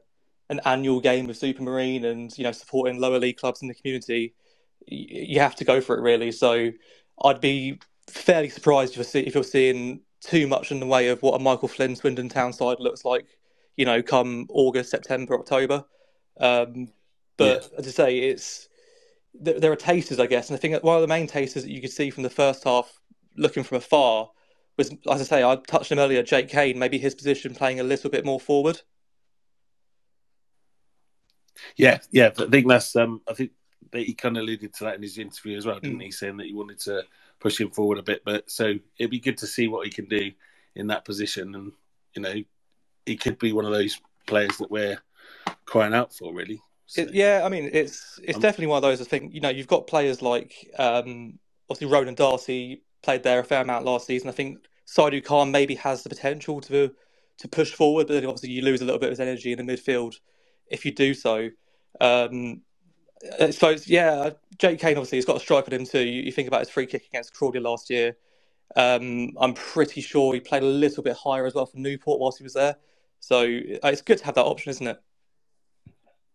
an 0.50 0.60
annual 0.66 1.00
game 1.00 1.28
with 1.28 1.40
Supermarine 1.40 2.06
and 2.06 2.36
you 2.38 2.44
know 2.44 2.52
supporting 2.52 3.00
lower 3.00 3.20
league 3.20 3.38
clubs 3.38 3.62
in 3.62 3.68
the 3.68 3.74
community, 3.74 4.34
you 4.88 5.40
have 5.40 5.56
to 5.56 5.66
go 5.66 5.82
for 5.82 5.98
it 5.98 6.02
really. 6.02 6.32
So 6.32 6.72
I'd 7.24 7.42
be 7.42 7.80
fairly 8.10 8.50
surprised 8.50 8.92
if 8.92 8.98
you're, 8.98 9.04
see, 9.04 9.22
if 9.22 9.36
you're 9.36 9.44
seeing 9.44 10.02
too 10.22 10.48
much 10.48 10.72
in 10.72 10.80
the 10.80 10.86
way 10.86 11.10
of 11.10 11.22
what 11.22 11.36
a 11.36 11.40
Michael 11.40 11.68
Flynn 11.68 11.96
Swindon 11.96 12.30
Town 12.30 12.54
side 12.54 12.80
looks 12.80 13.06
like, 13.06 13.26
you 13.76 13.86
know, 13.86 14.02
come 14.02 14.48
August, 14.50 14.92
September, 14.92 15.38
October. 15.38 15.86
Um, 16.40 16.90
but 17.38 17.70
yeah. 17.72 17.80
as 17.80 17.88
I 17.88 17.92
say, 17.92 18.20
it's 18.20 18.70
there, 19.34 19.60
there 19.60 19.72
are 19.72 19.76
tasters, 19.76 20.20
I 20.20 20.28
guess, 20.28 20.50
and 20.50 20.58
I 20.58 20.60
think 20.60 20.84
one 20.84 20.96
of 20.96 21.02
the 21.02 21.08
main 21.08 21.28
tasters 21.28 21.64
that 21.64 21.72
you 21.72 21.82
could 21.82 21.92
see 21.92 22.10
from 22.10 22.24
the 22.24 22.30
first 22.30 22.64
half, 22.64 23.00
looking 23.36 23.64
from 23.64 23.78
afar, 23.78 24.30
was 24.78 24.92
as 25.12 25.22
I 25.22 25.24
say, 25.24 25.44
I 25.44 25.56
touched 25.56 25.92
him 25.92 26.00
earlier, 26.00 26.24
Jake 26.24 26.50
Cain, 26.50 26.80
maybe 26.80 26.98
his 26.98 27.16
position 27.16 27.56
playing 27.56 27.80
a 27.80 27.84
little 27.84 28.10
bit 28.10 28.26
more 28.26 28.40
forward. 28.40 28.82
Yeah, 31.76 32.00
yeah. 32.12 32.32
I 32.38 32.46
think 32.46 32.68
that's. 32.68 32.96
Um, 32.96 33.22
I 33.28 33.34
think 33.34 33.52
he 34.02 34.14
kind 34.14 34.38
of 34.38 34.44
alluded 34.44 34.74
to 34.76 34.84
that 34.86 34.96
in 34.96 35.02
his 35.02 35.18
interview 35.18 35.58
as 35.58 35.66
well, 35.66 35.80
didn't 35.80 36.00
mm. 36.00 36.04
he? 36.04 36.12
Saying 36.12 36.38
that 36.38 36.48
he 36.48 36.54
wanted 36.54 36.80
to 36.82 37.04
push 37.40 37.60
him 37.60 37.70
forward 37.70 38.00
a 38.00 38.04
bit. 38.04 38.24
But 38.26 38.50
so 38.50 38.74
it'd 38.98 39.12
be 39.12 39.20
good 39.20 39.38
to 39.40 39.48
see 39.48 39.68
what 39.68 39.86
he 39.86 39.92
can 39.92 40.06
do 40.06 40.32
in 40.76 40.88
that 40.88 41.06
position, 41.06 41.56
and 41.56 41.72
you 42.16 42.22
know, 42.22 42.36
he 43.06 43.16
could 43.16 43.38
be 43.40 43.54
one 43.54 43.66
of 43.66 43.72
those 43.72 44.00
players 44.26 44.58
that 44.58 44.72
we're 44.72 45.00
crying 45.66 45.94
out 45.94 46.14
for, 46.14 46.34
really. 46.34 46.62
So, 46.86 47.02
it, 47.02 47.14
yeah, 47.14 47.42
I 47.44 47.50
mean, 47.50 47.70
it's 47.74 48.20
it's 48.24 48.40
definitely 48.40 48.68
one 48.68 48.78
of 48.78 48.84
those. 48.84 49.02
I 49.02 49.06
think 49.06 49.34
you 49.34 49.42
know, 49.42 49.50
you've 49.50 49.68
got 49.68 49.88
players 49.88 50.22
like 50.22 50.72
um, 50.78 51.40
obviously 51.70 51.94
Ronan 51.94 52.16
Darcy 52.16 52.84
played 53.02 53.24
there 53.24 53.40
a 53.40 53.44
fair 53.44 53.62
amount 53.62 53.86
last 53.86 54.08
season. 54.08 54.30
I 54.30 54.34
think 54.34 54.60
Saidu 54.88 55.24
Khan 55.24 55.52
maybe 55.52 55.76
has 55.76 56.04
the 56.04 56.10
potential 56.10 56.62
to 56.62 56.92
to 57.40 57.48
push 57.48 57.72
forward, 57.74 58.08
but 58.08 58.14
then 58.14 58.26
obviously 58.26 58.52
you 58.52 58.62
lose 58.62 58.82
a 58.82 58.86
little 58.86 59.00
bit 59.00 59.08
of 59.08 59.12
his 59.12 59.20
energy 59.20 59.52
in 59.52 59.66
the 59.66 59.74
midfield 59.74 60.16
if 60.68 60.86
you 60.86 60.92
do 60.92 61.14
so. 61.14 61.50
Um, 62.00 62.62
I 63.40 63.50
suppose, 63.52 63.88
yeah, 63.88 64.32
Jake 64.58 64.80
Cain 64.80 64.98
obviously 64.98 65.18
has 65.18 65.26
got 65.26 65.38
a 65.38 65.40
strike 65.40 65.68
on 65.68 65.74
him 65.74 65.86
too. 65.86 66.04
You, 66.04 66.24
you 66.24 66.32
think 66.32 66.48
about 66.48 66.60
his 66.60 66.70
free 66.70 66.86
kick 66.86 67.06
against 67.08 67.34
Crawley 67.34 67.60
last 67.60 67.90
year. 67.90 68.18
Um, 68.76 69.32
I'm 69.40 69.54
pretty 69.54 70.02
sure 70.02 70.34
he 70.34 70.40
played 70.40 70.64
a 70.64 70.68
little 70.68 71.04
bit 71.04 71.16
higher 71.16 71.46
as 71.46 71.54
well 71.54 71.66
for 71.66 71.78
Newport 71.78 72.20
whilst 72.20 72.40
he 72.40 72.44
was 72.44 72.54
there. 72.54 72.76
So 73.20 73.42
uh, 73.42 73.88
it's 73.88 74.02
good 74.02 74.18
to 74.18 74.26
have 74.26 74.36
that 74.36 74.44
option, 74.44 74.72
isn't 74.72 74.88
it? 74.88 75.02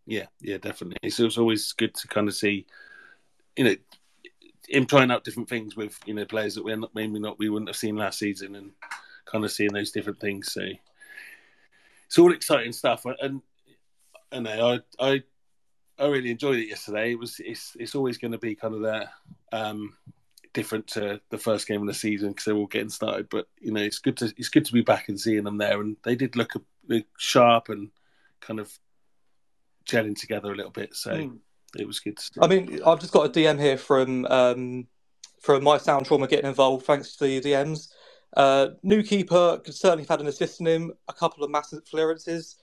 Yeah, 0.06 0.26
yeah, 0.40 0.56
definitely. 0.56 0.96
It's, 1.02 1.20
it's 1.20 1.36
always 1.36 1.72
good 1.72 1.94
to 1.96 2.08
kind 2.08 2.28
of 2.28 2.34
see, 2.34 2.66
you 3.56 3.64
know, 3.64 3.74
him 4.68 4.86
trying 4.86 5.10
out 5.10 5.24
different 5.24 5.48
things 5.48 5.76
with 5.76 5.98
you 6.04 6.14
know 6.14 6.24
players 6.24 6.54
that 6.54 6.64
we're 6.64 6.76
not 6.76 6.94
maybe 6.94 7.18
not 7.18 7.38
we 7.38 7.48
wouldn't 7.48 7.68
have 7.68 7.76
seen 7.76 7.96
last 7.96 8.18
season 8.18 8.54
and 8.54 8.70
kind 9.24 9.44
of 9.44 9.50
seeing 9.50 9.72
those 9.72 9.90
different 9.90 10.20
things. 10.20 10.52
So 10.52 10.62
it's 12.06 12.18
all 12.18 12.32
exciting 12.32 12.72
stuff. 12.72 13.04
And 13.20 13.42
know 14.32 14.80
I 15.00 15.06
I 15.06 15.22
I 15.98 16.06
really 16.06 16.30
enjoyed 16.30 16.58
it 16.58 16.68
yesterday. 16.68 17.12
It 17.12 17.18
was 17.18 17.40
it's 17.40 17.76
it's 17.78 17.94
always 17.94 18.18
going 18.18 18.32
to 18.32 18.38
be 18.38 18.54
kind 18.54 18.74
of 18.74 18.82
that 18.82 19.12
um, 19.52 19.94
different 20.52 20.86
to 20.88 21.20
the 21.30 21.38
first 21.38 21.66
game 21.66 21.80
of 21.80 21.86
the 21.86 21.94
season 21.94 22.30
because 22.30 22.44
they're 22.44 22.54
all 22.54 22.66
getting 22.66 22.88
started. 22.88 23.28
But 23.30 23.48
you 23.60 23.72
know, 23.72 23.80
it's 23.80 23.98
good 23.98 24.16
to 24.18 24.32
it's 24.36 24.48
good 24.48 24.64
to 24.66 24.72
be 24.72 24.82
back 24.82 25.08
and 25.08 25.20
seeing 25.20 25.44
them 25.44 25.58
there, 25.58 25.80
and 25.80 25.96
they 26.04 26.14
did 26.14 26.36
look 26.36 26.54
a, 26.56 27.04
sharp 27.16 27.68
and 27.68 27.90
kind 28.40 28.60
of 28.60 28.72
gelling 29.86 30.18
together 30.18 30.52
a 30.52 30.56
little 30.56 30.70
bit. 30.70 30.94
So 30.94 31.12
mm. 31.12 31.38
it 31.76 31.86
was 31.86 32.00
good. 32.00 32.18
I 32.40 32.46
mean, 32.46 32.80
I've 32.86 33.00
just 33.00 33.12
got 33.12 33.26
a 33.26 33.30
DM 33.30 33.60
here 33.60 33.76
from 33.76 34.24
um, 34.26 34.86
from 35.40 35.64
my 35.64 35.78
sound 35.78 36.06
trauma 36.06 36.28
getting 36.28 36.48
involved. 36.48 36.86
Thanks 36.86 37.16
to 37.16 37.24
the 37.24 37.40
DMs. 37.40 37.88
Uh, 38.36 38.68
new 38.82 39.02
keeper 39.02 39.60
could 39.64 39.74
certainly 39.74 40.02
have 40.02 40.10
had 40.10 40.20
an 40.20 40.28
assist 40.28 40.60
in 40.60 40.66
him. 40.66 40.92
A 41.08 41.12
couple 41.12 41.42
of 41.42 41.50
massive 41.50 41.84
clearances. 41.84 42.56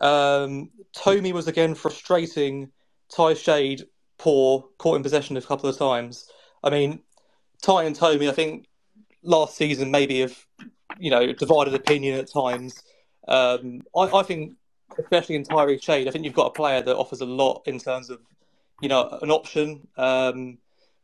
Um, 0.00 0.70
Tommy 0.94 1.32
was 1.32 1.48
again 1.48 1.74
frustrating 1.74 2.70
Ty 3.14 3.34
Shade, 3.34 3.86
poor, 4.18 4.68
caught 4.78 4.96
in 4.96 5.02
possession 5.02 5.36
a 5.36 5.42
couple 5.42 5.68
of 5.68 5.78
times. 5.78 6.30
I 6.62 6.70
mean, 6.70 7.00
Ty 7.62 7.84
and 7.84 7.96
Tommy, 7.96 8.28
I 8.28 8.32
think 8.32 8.66
last 9.22 9.56
season 9.56 9.90
maybe 9.90 10.20
have, 10.20 10.46
you 10.98 11.10
know, 11.10 11.32
divided 11.32 11.74
opinion 11.74 12.18
at 12.18 12.30
times. 12.30 12.82
Um, 13.28 13.82
I, 13.94 14.02
I 14.02 14.22
think, 14.22 14.54
especially 14.98 15.34
in 15.36 15.44
Tyree 15.44 15.78
Shade, 15.78 16.08
I 16.08 16.10
think 16.10 16.24
you've 16.24 16.34
got 16.34 16.46
a 16.46 16.50
player 16.50 16.82
that 16.82 16.96
offers 16.96 17.20
a 17.20 17.26
lot 17.26 17.62
in 17.66 17.78
terms 17.78 18.10
of, 18.10 18.20
you 18.80 18.88
know, 18.88 19.18
an 19.22 19.30
option. 19.30 19.86
Um, 19.96 20.58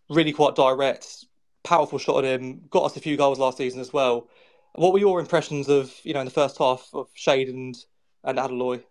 really 0.09 0.33
quite 0.33 0.55
direct, 0.55 1.27
powerful 1.65 1.99
shot 1.99 2.25
at 2.25 2.41
him. 2.41 2.63
Got 2.71 2.85
us 2.85 2.97
a 2.97 3.01
few 3.01 3.17
goals 3.17 3.39
last 3.39 3.59
season 3.59 3.81
as 3.81 3.93
well. 3.93 4.29
What 4.75 4.93
were 4.93 4.99
your 4.99 5.21
impressions 5.21 5.69
of, 5.69 5.95
you 6.03 6.15
know, 6.15 6.21
in 6.21 6.27
the 6.27 6.33
first 6.33 6.59
half 6.59 6.89
of 6.93 7.09
Shade 7.15 7.49
and 7.49 7.77
and 8.25 8.39
Adeloye? 8.39 8.83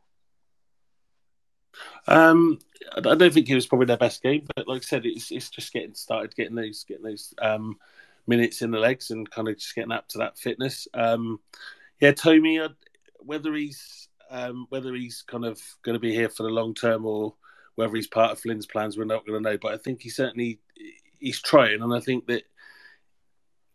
Um, 2.07 2.59
I 2.95 2.99
don't 2.99 3.33
think 3.33 3.49
it 3.49 3.55
was 3.55 3.67
probably 3.67 3.87
their 3.87 3.97
best 3.97 4.23
game, 4.23 4.45
but 4.55 4.67
like 4.67 4.81
I 4.81 4.85
said, 4.85 5.05
it's 5.05 5.31
it's 5.31 5.49
just 5.49 5.73
getting 5.73 5.93
started, 5.93 6.35
getting 6.35 6.55
those 6.55 6.83
getting 6.83 7.03
those 7.03 7.33
um, 7.41 7.77
minutes 8.27 8.61
in 8.61 8.71
the 8.71 8.79
legs, 8.79 9.11
and 9.11 9.29
kind 9.29 9.47
of 9.47 9.57
just 9.57 9.75
getting 9.75 9.91
up 9.91 10.07
to 10.09 10.19
that 10.19 10.37
fitness. 10.37 10.87
Um, 10.93 11.39
yeah, 11.99 12.11
Tommy, 12.11 12.59
whether 13.19 13.53
he's 13.53 14.09
um, 14.29 14.65
whether 14.69 14.93
he's 14.95 15.23
kind 15.23 15.45
of 15.45 15.61
going 15.83 15.93
to 15.93 15.99
be 15.99 16.13
here 16.13 16.29
for 16.29 16.43
the 16.43 16.49
long 16.49 16.73
term 16.73 17.05
or 17.05 17.35
whether 17.75 17.95
he's 17.95 18.07
part 18.07 18.31
of 18.31 18.39
Flynn's 18.39 18.65
plans, 18.65 18.97
we're 18.97 19.05
not 19.05 19.25
going 19.25 19.41
to 19.41 19.49
know. 19.49 19.57
But 19.61 19.73
I 19.73 19.77
think 19.77 20.01
he 20.01 20.09
certainly 20.09 20.59
he's 21.19 21.41
trying, 21.41 21.81
and 21.81 21.93
I 21.93 21.99
think 21.99 22.27
that 22.27 22.43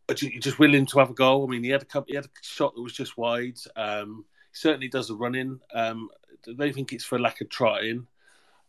you're 0.09 0.41
just 0.41 0.59
willing 0.59 0.87
to 0.87 0.99
have 0.99 1.11
a 1.11 1.15
goal. 1.15 1.47
I 1.47 1.51
mean, 1.51 1.65
he 1.65 1.71
had 1.71 1.83
a 1.83 1.87
couple, 1.87 2.09
he 2.09 2.17
had 2.17 2.27
a 2.27 2.31
shot 2.43 2.75
that 2.75 2.83
was 2.83 2.93
just 2.93 3.17
wide. 3.17 3.59
Um, 3.77 4.25
certainly 4.53 4.89
does 4.89 5.11
a 5.11 5.15
run 5.15 5.35
in. 5.35 5.61
Um, 5.75 6.09
I 6.49 6.53
don't 6.53 6.75
think 6.75 6.93
it's 6.93 7.05
for 7.05 7.19
lack 7.19 7.41
of 7.41 7.49
trying. 7.49 8.07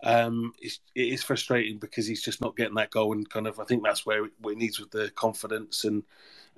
Um, 0.04 0.54
it's, 0.60 0.80
it 0.96 1.08
is 1.08 1.24
frustrating 1.24 1.80
because 1.80 2.06
he's 2.06 2.24
just 2.24 2.42
not 2.42 2.56
getting 2.56 2.76
that 2.76 2.92
goal, 2.92 3.14
and 3.14 3.30
kind 3.30 3.48
of 3.48 3.60
I 3.60 3.66
think 3.66 3.84
that's 3.84 4.06
where 4.06 4.28
what 4.40 4.54
he 4.54 4.56
needs 4.56 4.80
with 4.80 4.92
the 4.92 5.10
confidence 5.12 5.84
and 5.84 6.04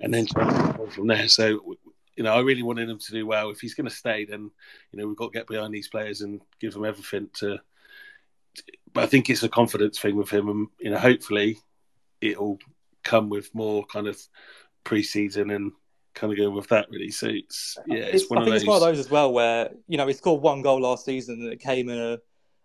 and 0.00 0.12
then 0.12 0.26
from 0.26 1.06
there. 1.06 1.28
So 1.28 1.76
you 2.16 2.24
know, 2.24 2.34
I 2.34 2.40
really 2.40 2.62
wanted 2.62 2.88
him 2.88 2.98
to 2.98 3.12
do 3.12 3.26
well. 3.26 3.50
If 3.50 3.60
he's 3.60 3.74
going 3.74 3.88
to 3.88 3.94
stay, 3.94 4.24
then 4.24 4.50
you 4.92 4.98
know 4.98 5.06
we've 5.06 5.16
got 5.16 5.32
to 5.32 5.38
get 5.38 5.46
behind 5.46 5.72
these 5.72 5.88
players 5.88 6.20
and 6.20 6.40
give 6.60 6.74
them 6.74 6.84
everything 6.84 7.28
to. 7.34 7.58
But 8.92 9.04
I 9.04 9.06
think 9.06 9.30
it's 9.30 9.42
a 9.42 9.48
confidence 9.48 9.98
thing 9.98 10.16
with 10.16 10.30
him, 10.30 10.48
and 10.48 10.68
you 10.80 10.90
know, 10.90 10.98
hopefully, 10.98 11.58
it'll 12.20 12.58
come 13.02 13.30
with 13.30 13.54
more 13.54 13.86
kind 13.86 14.06
of 14.06 14.20
pre-season 14.84 15.50
and 15.50 15.72
kind 16.14 16.32
of 16.32 16.38
going 16.38 16.54
with 16.54 16.68
that 16.68 16.88
really. 16.90 17.10
So 17.10 17.28
it's 17.28 17.78
yeah, 17.86 17.98
it's, 17.98 18.22
it's 18.22 18.30
one 18.30 18.40
I 18.40 18.44
think 18.44 18.52
those... 18.52 18.62
it's 18.62 18.68
one 18.68 18.76
of 18.76 18.82
those 18.82 18.98
as 18.98 19.10
well 19.10 19.32
where 19.32 19.70
you 19.88 19.96
know 19.96 20.06
he 20.06 20.12
scored 20.12 20.42
one 20.42 20.62
goal 20.62 20.80
last 20.80 21.04
season 21.04 21.36
and 21.42 21.52
it 21.52 21.60
came 21.60 21.88
in 21.88 21.98
a, 21.98 22.18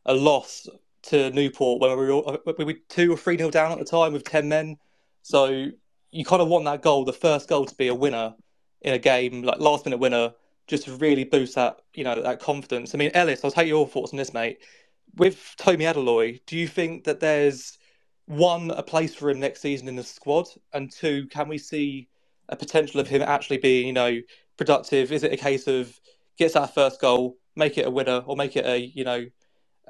a 0.05 0.13
loss 0.13 0.67
to 1.03 1.29
Newport 1.31 1.81
when 1.81 1.97
we 1.97 2.05
were 2.05 2.27
uh, 2.27 2.37
we 2.57 2.65
were 2.65 2.75
two 2.89 3.13
or 3.13 3.17
three 3.17 3.37
nil 3.37 3.51
down 3.51 3.71
at 3.71 3.79
the 3.79 3.85
time 3.85 4.13
with 4.13 4.23
ten 4.23 4.49
men. 4.49 4.77
So 5.21 5.67
you 6.11 6.25
kind 6.25 6.41
of 6.41 6.47
want 6.47 6.65
that 6.65 6.81
goal, 6.81 7.05
the 7.05 7.13
first 7.13 7.49
goal, 7.49 7.65
to 7.65 7.75
be 7.75 7.87
a 7.87 7.95
winner 7.95 8.35
in 8.81 8.93
a 8.93 8.99
game, 8.99 9.41
like 9.41 9.59
last 9.59 9.85
minute 9.85 9.97
winner, 9.97 10.33
just 10.67 10.85
to 10.85 10.95
really 10.95 11.23
boost 11.23 11.55
that 11.55 11.81
you 11.93 12.03
know 12.03 12.21
that 12.21 12.39
confidence. 12.39 12.93
I 12.93 12.97
mean, 12.97 13.11
Ellis, 13.13 13.43
I'll 13.43 13.51
take 13.51 13.67
your 13.67 13.87
thoughts 13.87 14.13
on 14.13 14.17
this, 14.17 14.33
mate. 14.33 14.59
With 15.15 15.55
Tommy 15.57 15.85
Adeloye, 15.85 16.41
do 16.45 16.57
you 16.57 16.67
think 16.67 17.05
that 17.05 17.19
there's 17.19 17.77
one 18.25 18.71
a 18.71 18.83
place 18.83 19.15
for 19.15 19.29
him 19.29 19.39
next 19.39 19.61
season 19.61 19.87
in 19.87 19.95
the 19.95 20.03
squad, 20.03 20.47
and 20.73 20.91
two, 20.91 21.27
can 21.27 21.47
we 21.47 21.57
see 21.57 22.09
a 22.49 22.55
potential 22.55 22.99
of 22.99 23.07
him 23.07 23.21
actually 23.21 23.57
being, 23.57 23.87
you 23.87 23.93
know, 23.93 24.19
productive? 24.57 25.11
Is 25.11 25.23
it 25.23 25.33
a 25.33 25.37
case 25.37 25.67
of 25.67 25.99
gets 26.37 26.53
that 26.55 26.73
first 26.73 26.99
goal, 26.99 27.37
make 27.55 27.77
it 27.77 27.87
a 27.87 27.89
winner, 27.89 28.23
or 28.25 28.35
make 28.35 28.55
it 28.55 28.65
a, 28.65 28.77
you 28.77 29.03
know, 29.03 29.25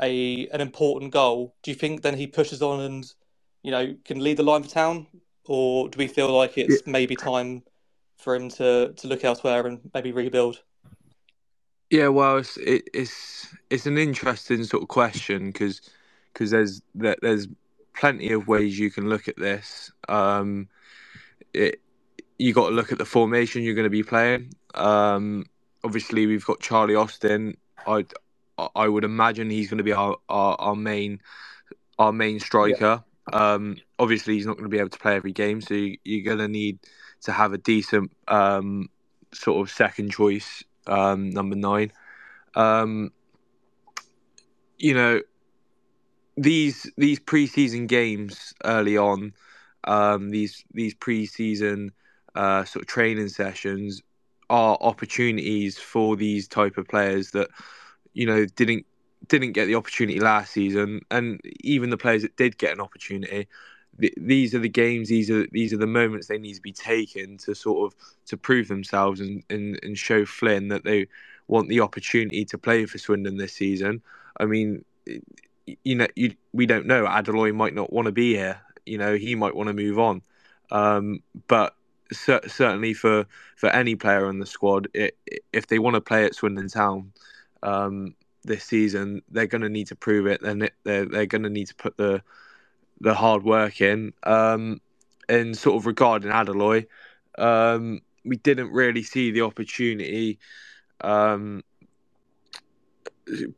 a 0.02 0.48
an 0.48 0.62
important 0.62 1.12
goal? 1.12 1.56
Do 1.64 1.72
you 1.72 1.76
think 1.76 2.02
then 2.02 2.18
he 2.18 2.28
pushes 2.28 2.62
on 2.62 2.82
and, 2.82 3.14
you 3.64 3.72
know, 3.72 3.96
can 4.06 4.20
lead 4.20 4.38
the 4.38 4.44
line 4.44 4.64
for 4.64 4.70
town, 4.70 5.08
or 5.46 5.90
do 5.90 5.98
we 5.98 6.08
feel 6.08 6.32
like 6.36 6.58
it's 6.58 6.82
yeah. 6.86 6.92
maybe 6.92 7.16
time 7.16 7.64
for 8.18 8.36
him 8.36 8.50
to 8.50 8.94
to 8.94 9.08
look 9.08 9.24
elsewhere 9.24 9.66
and 9.68 9.80
maybe 9.94 10.12
rebuild? 10.12 10.62
Yeah, 11.90 12.08
well, 12.08 12.38
it's 12.38 12.58
it, 12.58 12.90
it's 12.94 13.48
it's 13.70 13.86
an 13.86 13.98
interesting 13.98 14.64
sort 14.64 14.84
of 14.84 14.90
question 14.90 15.48
because 15.48 15.82
because 16.34 16.52
there's 16.52 16.82
there's 16.94 17.48
plenty 17.94 18.32
of 18.32 18.48
ways 18.48 18.78
you 18.78 18.92
can 18.92 19.10
look 19.10 19.28
at 19.28 19.38
this. 19.38 19.92
Um, 20.10 20.68
it, 21.54 21.80
you 22.38 22.54
got 22.54 22.70
to 22.70 22.76
look 22.76 22.92
at 22.92 22.98
the 22.98 23.06
formation 23.06 23.64
you're 23.64 23.76
going 23.76 23.86
to 23.86 23.90
be 23.90 24.04
playing. 24.04 24.54
Um, 24.74 25.46
obviously, 25.84 26.26
we've 26.26 26.46
got 26.46 26.60
Charlie 26.60 26.96
Austin. 26.96 27.56
I 27.88 28.06
I 28.58 28.88
would 28.88 29.04
imagine 29.04 29.50
he's 29.50 29.70
going 29.70 29.80
to 29.80 29.84
be 29.84 29.94
our, 29.94 30.18
our, 30.30 30.56
our 30.60 30.76
main 30.76 31.20
our 32.00 32.12
main 32.12 32.40
striker. 32.40 33.04
Yeah. 33.32 33.54
Um, 33.54 33.78
obviously, 33.98 34.36
he's 34.36 34.46
not 34.46 34.54
going 34.54 34.64
to 34.66 34.70
be 34.70 34.80
able 34.80 34.90
to 34.90 35.00
play 35.00 35.16
every 35.16 35.32
game, 35.32 35.62
so 35.62 35.74
you, 35.74 36.22
are 36.22 36.24
going 36.24 36.38
to 36.40 36.48
need 36.48 36.80
to 37.24 37.32
have 37.32 37.54
a 37.54 37.58
decent 37.58 38.12
um, 38.28 38.90
sort 39.34 39.62
of 39.62 39.74
second 39.74 40.12
choice 40.12 40.64
um, 40.88 41.32
number 41.32 41.56
nine. 41.56 41.92
Um, 42.56 43.12
you 44.78 44.94
know, 44.94 45.22
these 46.38 46.90
these 46.98 47.20
preseason 47.20 47.88
games 47.88 48.54
early 48.64 48.98
on, 48.98 49.34
um, 49.86 50.30
these 50.30 50.64
these 50.74 50.94
preseason 50.94 51.90
uh, 52.36 52.64
sort 52.66 52.84
of 52.84 52.88
training 52.88 53.30
sessions 53.30 54.02
are 54.50 54.78
opportunities 54.82 55.78
for 55.78 56.16
these 56.16 56.48
type 56.48 56.78
of 56.78 56.88
players 56.88 57.32
that 57.32 57.50
you 58.16 58.26
know 58.26 58.46
didn't 58.46 58.86
didn't 59.28 59.52
get 59.52 59.66
the 59.66 59.76
opportunity 59.76 60.20
last 60.20 60.52
season, 60.52 61.02
and 61.12 61.40
even 61.60 61.92
the 61.92 61.98
players 61.98 62.24
that 62.24 62.36
did 62.38 62.58
get 62.58 62.74
an 62.74 62.82
opportunity. 62.82 63.48
these 64.18 64.54
are 64.56 64.60
the 64.60 64.70
games. 64.70 65.10
These 65.10 65.30
are 65.30 65.46
these 65.52 65.74
are 65.74 65.78
the 65.78 65.88
moments 65.88 66.28
they 66.28 66.40
need 66.40 66.56
to 66.56 66.62
be 66.62 66.74
taken 66.74 67.38
to 67.40 67.54
sort 67.54 67.86
of 67.86 68.00
to 68.28 68.38
prove 68.38 68.68
themselves 68.68 69.20
and, 69.22 69.44
and, 69.50 69.80
and 69.84 69.98
show 69.98 70.26
Flynn 70.26 70.70
that 70.70 70.84
they 70.84 71.08
want 71.48 71.70
the 71.70 71.82
opportunity 71.82 72.44
to 72.46 72.58
play 72.58 72.86
for 72.86 72.98
Swindon 72.98 73.38
this 73.38 73.54
season. 73.54 74.02
I 74.40 74.46
mean, 74.46 74.84
you 75.84 75.96
know, 75.96 76.08
you, 76.16 76.36
we 76.54 76.66
don't 76.66 76.88
know. 76.88 77.06
Adeloye 77.06 77.54
might 77.54 77.76
not 77.76 77.94
want 77.94 78.08
to 78.08 78.12
be 78.12 78.34
here. 78.34 78.60
You 78.86 78.98
know, 78.98 79.16
he 79.16 79.36
might 79.36 79.56
want 79.56 79.68
to 79.68 79.74
move 79.74 80.00
on. 80.00 80.22
Um, 80.72 81.22
but 81.48 81.76
cer- 82.12 82.48
certainly 82.48 82.94
for, 82.94 83.26
for 83.56 83.70
any 83.70 83.96
player 83.96 84.30
in 84.30 84.40
the 84.40 84.46
squad, 84.46 84.88
it, 84.94 85.18
if 85.54 85.68
they 85.68 85.80
want 85.80 85.96
to 85.96 86.02
play 86.02 86.26
at 86.26 86.36
Swindon 86.36 86.68
Town 86.68 87.12
um, 87.66 88.16
this 88.44 88.64
season, 88.64 89.22
they're 89.30 89.48
going 89.48 89.62
to 89.62 89.70
need 89.70 89.88
to 89.88 89.96
prove 89.96 90.28
it. 90.28 90.42
Then 90.42 90.70
they're 90.84 91.06
they're 91.06 91.26
going 91.26 91.44
to 91.44 91.50
need 91.50 91.68
to 91.68 91.76
put 91.76 91.98
the 91.98 92.22
the 93.02 93.14
hard 93.14 93.44
work 93.44 93.82
in. 93.82 94.14
Um, 94.24 94.82
and 95.28 95.58
sort 95.58 95.78
of 95.78 95.86
regarding 95.88 96.32
Adeloye, 96.32 96.86
um, 97.38 98.02
we 98.24 98.38
didn't 98.38 98.72
really 98.72 99.04
see 99.04 99.32
the 99.32 99.42
opportunity 99.42 100.40
um, 101.02 101.64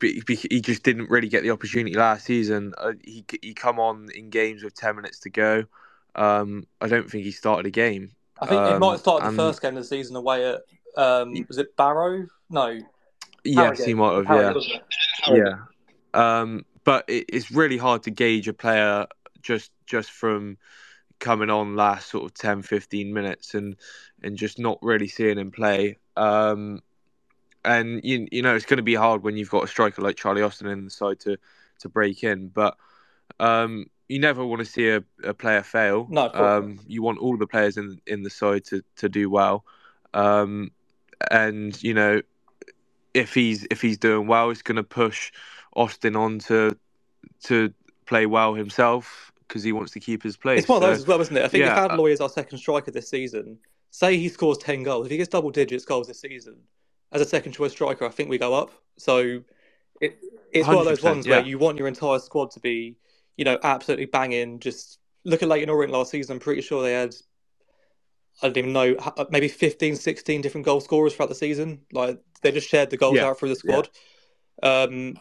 he 0.01 0.61
just 0.61 0.83
didn't 0.83 1.09
really 1.09 1.27
get 1.27 1.43
the 1.43 1.51
opportunity 1.51 1.95
last 1.95 2.25
season. 2.25 2.73
Uh, 2.77 2.93
he 3.03 3.25
he 3.41 3.53
come 3.53 3.79
on 3.79 4.07
in 4.15 4.29
games 4.29 4.63
with 4.63 4.73
ten 4.75 4.95
minutes 4.95 5.19
to 5.19 5.29
go. 5.29 5.65
Um, 6.15 6.65
I 6.81 6.87
don't 6.87 7.09
think 7.09 7.25
he 7.25 7.31
started 7.31 7.65
a 7.65 7.71
game. 7.71 8.11
I 8.41 8.47
think 8.47 8.61
um, 8.61 8.73
he 8.73 8.79
might 8.79 8.91
have 8.91 8.99
started 9.01 9.31
the 9.31 9.35
first 9.35 9.61
game 9.61 9.75
of 9.75 9.83
the 9.83 9.87
season 9.87 10.15
away 10.15 10.45
at 10.45 10.61
um, 10.95 11.33
was 11.47 11.57
it 11.57 11.75
Barrow? 11.75 12.27
No. 12.49 12.79
Yes, 13.47 13.83
he 13.83 13.93
might 13.93 14.15
have. 14.15 14.27
Harrogate, 14.27 14.81
yeah, 15.27 15.35
yeah. 15.35 15.55
Um, 16.13 16.65
but 16.83 17.05
it, 17.07 17.25
it's 17.29 17.51
really 17.51 17.77
hard 17.77 18.03
to 18.03 18.11
gauge 18.11 18.47
a 18.47 18.53
player 18.53 19.07
just 19.41 19.71
just 19.85 20.11
from 20.11 20.57
coming 21.19 21.49
on 21.49 21.75
last 21.75 22.09
sort 22.09 22.25
of 22.25 22.33
10, 22.33 22.61
15 22.61 23.13
minutes 23.13 23.53
and 23.53 23.75
and 24.21 24.37
just 24.37 24.59
not 24.59 24.77
really 24.81 25.07
seeing 25.07 25.37
him 25.37 25.51
play. 25.51 25.97
Um, 26.15 26.81
and 27.65 28.01
you 28.03 28.27
you 28.31 28.41
know 28.41 28.55
it's 28.55 28.65
going 28.65 28.77
to 28.77 28.83
be 28.83 28.95
hard 28.95 29.23
when 29.23 29.35
you've 29.35 29.49
got 29.49 29.63
a 29.63 29.67
striker 29.67 30.01
like 30.01 30.15
Charlie 30.15 30.41
Austin 30.41 30.67
in 30.67 30.85
the 30.85 30.91
side 30.91 31.19
to 31.21 31.37
to 31.79 31.89
break 31.89 32.23
in, 32.23 32.47
but 32.47 32.77
um, 33.39 33.85
you 34.07 34.19
never 34.19 34.45
want 34.45 34.59
to 34.59 34.65
see 34.65 34.89
a, 34.89 35.03
a 35.23 35.33
player 35.33 35.63
fail. 35.63 36.07
No, 36.09 36.31
um, 36.33 36.79
you 36.87 37.03
want 37.03 37.19
all 37.19 37.37
the 37.37 37.47
players 37.47 37.77
in 37.77 37.99
in 38.07 38.23
the 38.23 38.29
side 38.29 38.65
to 38.65 38.81
to 38.97 39.09
do 39.09 39.29
well, 39.29 39.65
um, 40.13 40.71
and 41.29 41.81
you 41.83 41.93
know 41.93 42.21
if 43.17 43.33
he's 43.33 43.65
if 43.71 43.81
he's 43.81 43.97
doing 43.97 44.27
well, 44.27 44.49
it's 44.49 44.61
going 44.61 44.75
to 44.75 44.83
push 44.83 45.31
Austin 45.75 46.15
on 46.15 46.39
to 46.39 46.77
to 47.43 47.73
play 48.05 48.25
well 48.25 48.53
himself 48.53 49.31
because 49.47 49.63
he 49.63 49.71
wants 49.71 49.91
to 49.93 49.99
keep 49.99 50.23
his 50.23 50.37
place. 50.37 50.59
It's 50.59 50.69
one 50.69 50.83
of 50.83 50.89
those 50.89 50.99
as 50.99 51.07
well, 51.07 51.21
isn't 51.21 51.35
it? 51.35 51.43
I 51.43 51.47
think 51.47 51.63
yeah, 51.63 51.85
if 51.85 51.91
Adeloye 51.91 52.11
is 52.11 52.21
our 52.21 52.29
second 52.29 52.57
striker 52.57 52.91
this 52.91 53.09
season, 53.09 53.57
say 53.91 54.17
he 54.17 54.29
scores 54.29 54.57
ten 54.57 54.83
goals, 54.83 55.05
if 55.05 55.11
he 55.11 55.17
gets 55.17 55.29
double 55.29 55.51
digits 55.51 55.85
goals 55.85 56.07
this 56.07 56.19
season, 56.19 56.57
as 57.11 57.21
a 57.21 57.25
second 57.25 57.53
choice 57.53 57.71
striker, 57.71 58.05
I 58.05 58.09
think 58.09 58.29
we 58.29 58.37
go 58.37 58.53
up. 58.53 58.71
So 58.97 59.41
it, 60.01 60.17
it's 60.51 60.67
one 60.67 60.77
of 60.77 60.85
those 60.85 61.03
ones 61.03 61.25
yeah. 61.25 61.37
where 61.37 61.45
you 61.45 61.57
want 61.57 61.77
your 61.77 61.87
entire 61.87 62.19
squad 62.19 62.51
to 62.51 62.59
be, 62.59 62.97
you 63.37 63.45
know, 63.45 63.57
absolutely 63.63 64.05
banging. 64.05 64.59
Just 64.59 64.99
look 65.23 65.41
at 65.41 65.49
Leyton 65.49 65.69
Orient 65.69 65.93
last 65.93 66.11
season. 66.11 66.33
I'm 66.33 66.39
pretty 66.39 66.61
sure 66.61 66.83
they 66.83 66.93
had, 66.93 67.15
I 68.41 68.47
don't 68.47 68.57
even 68.57 68.73
know, 68.73 68.95
maybe 69.31 69.47
15, 69.47 69.95
16 69.95 70.41
different 70.41 70.65
goal 70.65 70.79
scorers 70.79 71.15
throughout 71.15 71.29
the 71.29 71.35
season. 71.35 71.81
Like 71.91 72.19
they 72.41 72.51
just 72.51 72.69
shared 72.69 72.89
the 72.89 72.97
goals 72.97 73.15
yeah. 73.15 73.25
out 73.25 73.39
through 73.39 73.49
the 73.49 73.55
squad. 73.55 73.89
Yeah. 74.61 74.83
Um, 74.83 75.19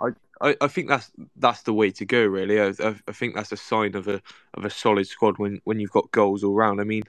I, 0.00 0.08
I, 0.40 0.56
I 0.60 0.68
think 0.68 0.88
that's 0.88 1.10
that's 1.36 1.62
the 1.62 1.72
way 1.72 1.90
to 1.92 2.04
go. 2.04 2.24
Really, 2.24 2.60
I, 2.60 2.72
I 3.08 3.12
think 3.12 3.34
that's 3.34 3.52
a 3.52 3.56
sign 3.56 3.96
of 3.96 4.06
a 4.08 4.20
of 4.54 4.64
a 4.64 4.70
solid 4.70 5.06
squad 5.06 5.38
when 5.38 5.60
when 5.64 5.80
you've 5.80 5.90
got 5.90 6.10
goals 6.12 6.44
all 6.44 6.54
round. 6.54 6.80
I 6.80 6.84
mean, 6.84 7.02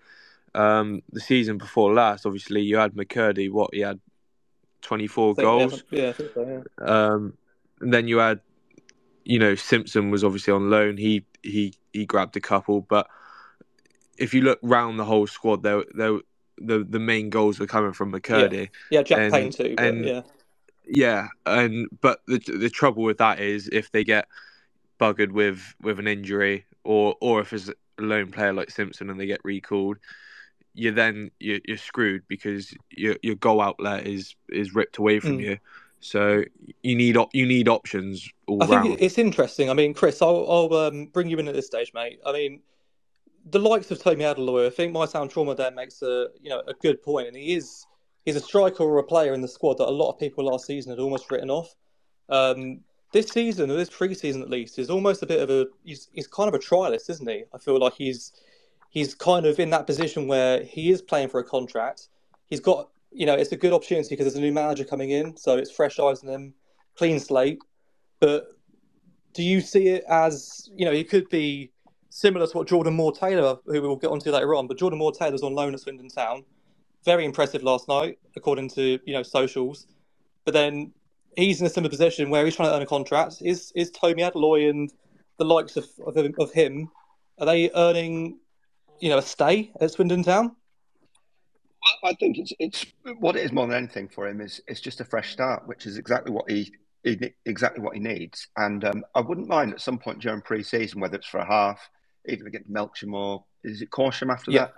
um, 0.55 1.01
the 1.11 1.19
season 1.19 1.57
before 1.57 1.93
last, 1.93 2.25
obviously 2.25 2.61
you 2.61 2.77
had 2.77 2.93
McKirdy. 2.93 3.51
What 3.51 3.73
he 3.73 3.81
had, 3.81 3.99
twenty 4.81 5.07
four 5.07 5.35
goals. 5.35 5.83
Yeah, 5.91 6.09
I 6.09 6.13
think 6.13 6.31
so. 6.33 6.63
Yeah. 6.79 6.85
Um, 6.85 7.37
and 7.81 7.93
then 7.93 8.07
you 8.07 8.17
had, 8.17 8.41
you 9.23 9.39
know, 9.39 9.55
Simpson 9.55 10.09
was 10.09 10.23
obviously 10.23 10.53
on 10.53 10.69
loan. 10.69 10.97
He 10.97 11.25
he 11.43 11.73
he 11.93 12.05
grabbed 12.05 12.35
a 12.35 12.41
couple, 12.41 12.81
but 12.81 13.07
if 14.19 14.33
you 14.33 14.41
look 14.41 14.59
round 14.61 14.99
the 14.99 15.05
whole 15.05 15.27
squad, 15.27 15.63
there 15.63 15.83
there 15.93 16.19
the 16.57 16.83
the 16.87 16.99
main 16.99 17.29
goals 17.29 17.59
were 17.59 17.67
coming 17.67 17.93
from 17.93 18.11
McKirdy. 18.11 18.69
Yeah, 18.91 19.01
Jack 19.03 19.19
And- 19.19 19.33
Payne 19.33 19.51
too. 19.51 19.75
But 19.75 19.85
and- 19.85 20.05
yeah, 20.05 20.21
Yeah, 20.85 21.27
and 21.45 21.87
but 22.01 22.21
the 22.27 22.37
the 22.39 22.69
trouble 22.69 23.03
with 23.03 23.17
that 23.19 23.39
is 23.39 23.69
if 23.71 23.91
they 23.91 24.03
get 24.03 24.27
buggered 24.99 25.31
with 25.31 25.73
with 25.81 25.99
an 25.99 26.07
injury, 26.07 26.65
or 26.83 27.15
or 27.21 27.41
if 27.41 27.53
it's 27.53 27.69
a 27.69 27.73
lone 28.01 28.31
player 28.31 28.53
like 28.53 28.69
Simpson 28.71 29.09
and 29.09 29.19
they 29.19 29.25
get 29.27 29.41
recalled, 29.43 29.97
you 30.73 30.91
then 30.91 31.31
you're, 31.39 31.59
you're 31.65 31.77
screwed 31.77 32.23
because 32.27 32.73
your 32.91 33.15
your 33.21 33.35
goal 33.35 33.61
outlet 33.61 34.07
is 34.07 34.35
is 34.49 34.73
ripped 34.75 34.97
away 34.97 35.19
from 35.19 35.37
Mm. 35.37 35.43
you. 35.43 35.57
So 36.01 36.43
you 36.81 36.95
need 36.95 37.17
op- 37.17 37.35
you 37.35 37.45
need 37.45 37.67
options 37.67 38.29
all 38.47 38.63
I 38.63 38.67
think 38.67 38.81
round. 38.83 38.93
it- 38.93 39.01
it's 39.03 39.17
interesting. 39.17 39.69
I 39.69 39.73
mean, 39.73 39.93
Chris, 39.93 40.21
I'll, 40.21 40.45
I'll 40.49 40.73
um, 40.87 41.05
bring 41.07 41.29
you 41.29 41.37
in 41.39 41.47
at 41.49 41.53
this 41.55 41.65
stage, 41.67 41.91
mate. 41.93 42.19
I 42.25 42.31
mean, 42.31 42.61
the 43.45 43.59
likes 43.59 43.91
of 43.91 44.01
Tommy 44.01 44.23
Adeloye, 44.23 44.67
I 44.67 44.69
think 44.69 44.93
my 44.93 45.05
sound 45.05 45.31
trauma 45.31 45.55
there 45.55 45.71
makes 45.71 46.01
a 46.01 46.27
you 46.41 46.49
know 46.49 46.61
a 46.67 46.73
good 46.73 47.01
point, 47.01 47.27
and 47.27 47.37
he 47.37 47.55
is 47.55 47.85
he's 48.25 48.35
a 48.35 48.41
striker 48.41 48.83
or 48.83 48.97
a 48.99 49.03
player 49.03 49.33
in 49.33 49.41
the 49.41 49.47
squad 49.47 49.77
that 49.77 49.87
a 49.87 49.91
lot 49.91 50.11
of 50.11 50.19
people 50.19 50.45
last 50.45 50.65
season 50.65 50.91
had 50.91 50.99
almost 50.99 51.31
written 51.31 51.49
off. 51.49 51.75
Um, 52.29 52.81
this 53.11 53.27
season, 53.27 53.71
or 53.71 53.75
this 53.75 53.89
pre-season 53.89 54.41
at 54.41 54.49
least, 54.49 54.77
is 54.77 54.89
almost 54.89 55.23
a 55.23 55.25
bit 55.25 55.41
of 55.41 55.49
a 55.49 55.67
he's, 55.83 56.09
he's 56.13 56.27
kind 56.27 56.47
of 56.47 56.53
a 56.53 56.59
trialist, 56.59 57.09
isn't 57.09 57.27
he? 57.27 57.43
I 57.53 57.57
feel 57.57 57.79
like 57.79 57.93
he's 57.93 58.31
he's 58.89 59.15
kind 59.15 59.45
of 59.45 59.59
in 59.59 59.69
that 59.71 59.87
position 59.87 60.27
where 60.27 60.63
he 60.63 60.91
is 60.91 61.01
playing 61.01 61.29
for 61.29 61.39
a 61.39 61.43
contract. 61.43 62.09
He's 62.47 62.59
got 62.59 62.89
you 63.11 63.25
know 63.25 63.33
it's 63.33 63.51
a 63.51 63.57
good 63.57 63.73
opportunity 63.73 64.09
because 64.09 64.25
there's 64.25 64.35
a 64.35 64.41
new 64.41 64.51
manager 64.51 64.83
coming 64.83 65.11
in, 65.11 65.37
so 65.37 65.57
it's 65.57 65.71
fresh 65.71 65.99
eyes 65.99 66.23
on 66.23 66.29
him, 66.29 66.53
clean 66.95 67.19
slate. 67.19 67.59
But 68.19 68.47
do 69.33 69.43
you 69.43 69.61
see 69.61 69.87
it 69.87 70.03
as 70.07 70.69
you 70.75 70.85
know 70.85 70.91
he 70.91 71.03
could 71.03 71.29
be 71.29 71.71
similar 72.09 72.47
to 72.47 72.57
what 72.57 72.67
Jordan 72.67 72.93
Moore 72.95 73.11
Taylor, 73.11 73.57
who 73.65 73.81
we'll 73.81 73.95
get 73.95 74.09
onto 74.09 74.31
later 74.31 74.55
on, 74.55 74.67
but 74.67 74.77
Jordan 74.77 74.99
Moore 74.99 75.11
Taylor's 75.11 75.43
on 75.43 75.53
loan 75.53 75.73
at 75.73 75.79
Swindon 75.79 76.09
Town, 76.09 76.43
very 77.05 77.25
impressive 77.25 77.63
last 77.63 77.87
night 77.87 78.17
according 78.35 78.69
to 78.69 78.99
you 79.05 79.13
know 79.13 79.23
socials, 79.23 79.87
but 80.45 80.53
then 80.53 80.91
he's 81.37 81.61
in 81.61 81.67
a 81.67 81.69
similar 81.69 81.89
position 81.89 82.29
where 82.29 82.43
he's 82.45 82.55
trying 82.55 82.69
to 82.69 82.75
earn 82.75 82.81
a 82.81 82.85
contract. 82.85 83.37
Is 83.41 83.71
is 83.75 83.91
Tommy 83.91 84.23
Adeloye 84.23 84.69
and 84.69 84.91
the 85.37 85.45
likes 85.45 85.77
of 85.77 85.85
of, 86.05 86.15
him- 86.17 86.35
of 86.39 86.51
him 86.51 86.89
are 87.39 87.45
they 87.45 87.71
earning 87.73 88.39
you 88.99 89.09
know 89.09 89.17
a 89.17 89.21
stay 89.21 89.71
at 89.79 89.91
Swindon 89.91 90.23
Town? 90.23 90.55
I- 91.83 92.09
I 92.09 92.13
think 92.15 92.37
it's 92.37 92.53
it's 92.59 92.85
what 93.19 93.35
it 93.35 93.43
is 93.45 93.51
more 93.51 93.67
than 93.67 93.77
anything 93.77 94.09
for 94.09 94.27
him 94.27 94.41
is 94.41 94.61
it's 94.67 94.81
just 94.81 94.99
a 94.99 95.05
fresh 95.05 95.31
start, 95.31 95.67
which 95.67 95.85
is 95.85 95.97
exactly 95.97 96.31
what 96.31 96.49
he, 96.49 96.73
he 97.03 97.31
exactly 97.45 97.81
what 97.81 97.93
he 97.93 97.99
needs. 98.01 98.47
And 98.57 98.83
um, 98.83 99.05
I 99.15 99.21
wouldn't 99.21 99.47
mind 99.47 99.71
at 99.73 99.81
some 99.81 99.97
point 99.97 100.19
during 100.19 100.41
pre-season, 100.41 100.99
whether 100.99 101.15
it's 101.17 101.27
for 101.27 101.39
a 101.39 101.45
half, 101.45 101.79
even 102.29 102.47
against 102.47 102.71
Melksham 102.71 103.13
or 103.13 103.45
is 103.63 103.81
it 103.81 103.89
Corsham 103.91 104.31
after 104.31 104.51
Yeah. 104.51 104.65
that, 104.65 104.73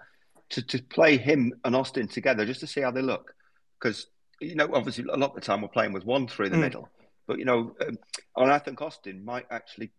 to 0.50 0.62
to 0.64 0.84
play 0.84 1.18
him 1.18 1.54
and 1.64 1.76
Austin 1.76 2.08
together 2.08 2.46
just 2.46 2.60
to 2.62 2.68
see 2.68 2.82
how 2.82 2.92
they 2.92 3.02
look. 3.02 3.34
Because 3.80 4.08
you 4.40 4.56
know, 4.56 4.70
obviously, 4.74 5.04
a 5.06 5.18
lot 5.18 5.30
of 5.30 5.36
the 5.36 5.42
time 5.42 5.62
we're 5.62 5.68
playing 5.68 5.94
with 5.94 6.04
one 6.04 6.28
through 6.28 6.50
the 6.50 6.58
Mm. 6.58 6.62
middle, 6.62 6.90
but 7.28 7.38
you 7.38 7.46
know, 7.46 7.76
um, 7.88 7.98
and 8.38 8.52
I 8.52 8.58
think 8.60 8.82
Austin 8.82 9.24
might 9.24 9.46
actually 9.52 9.92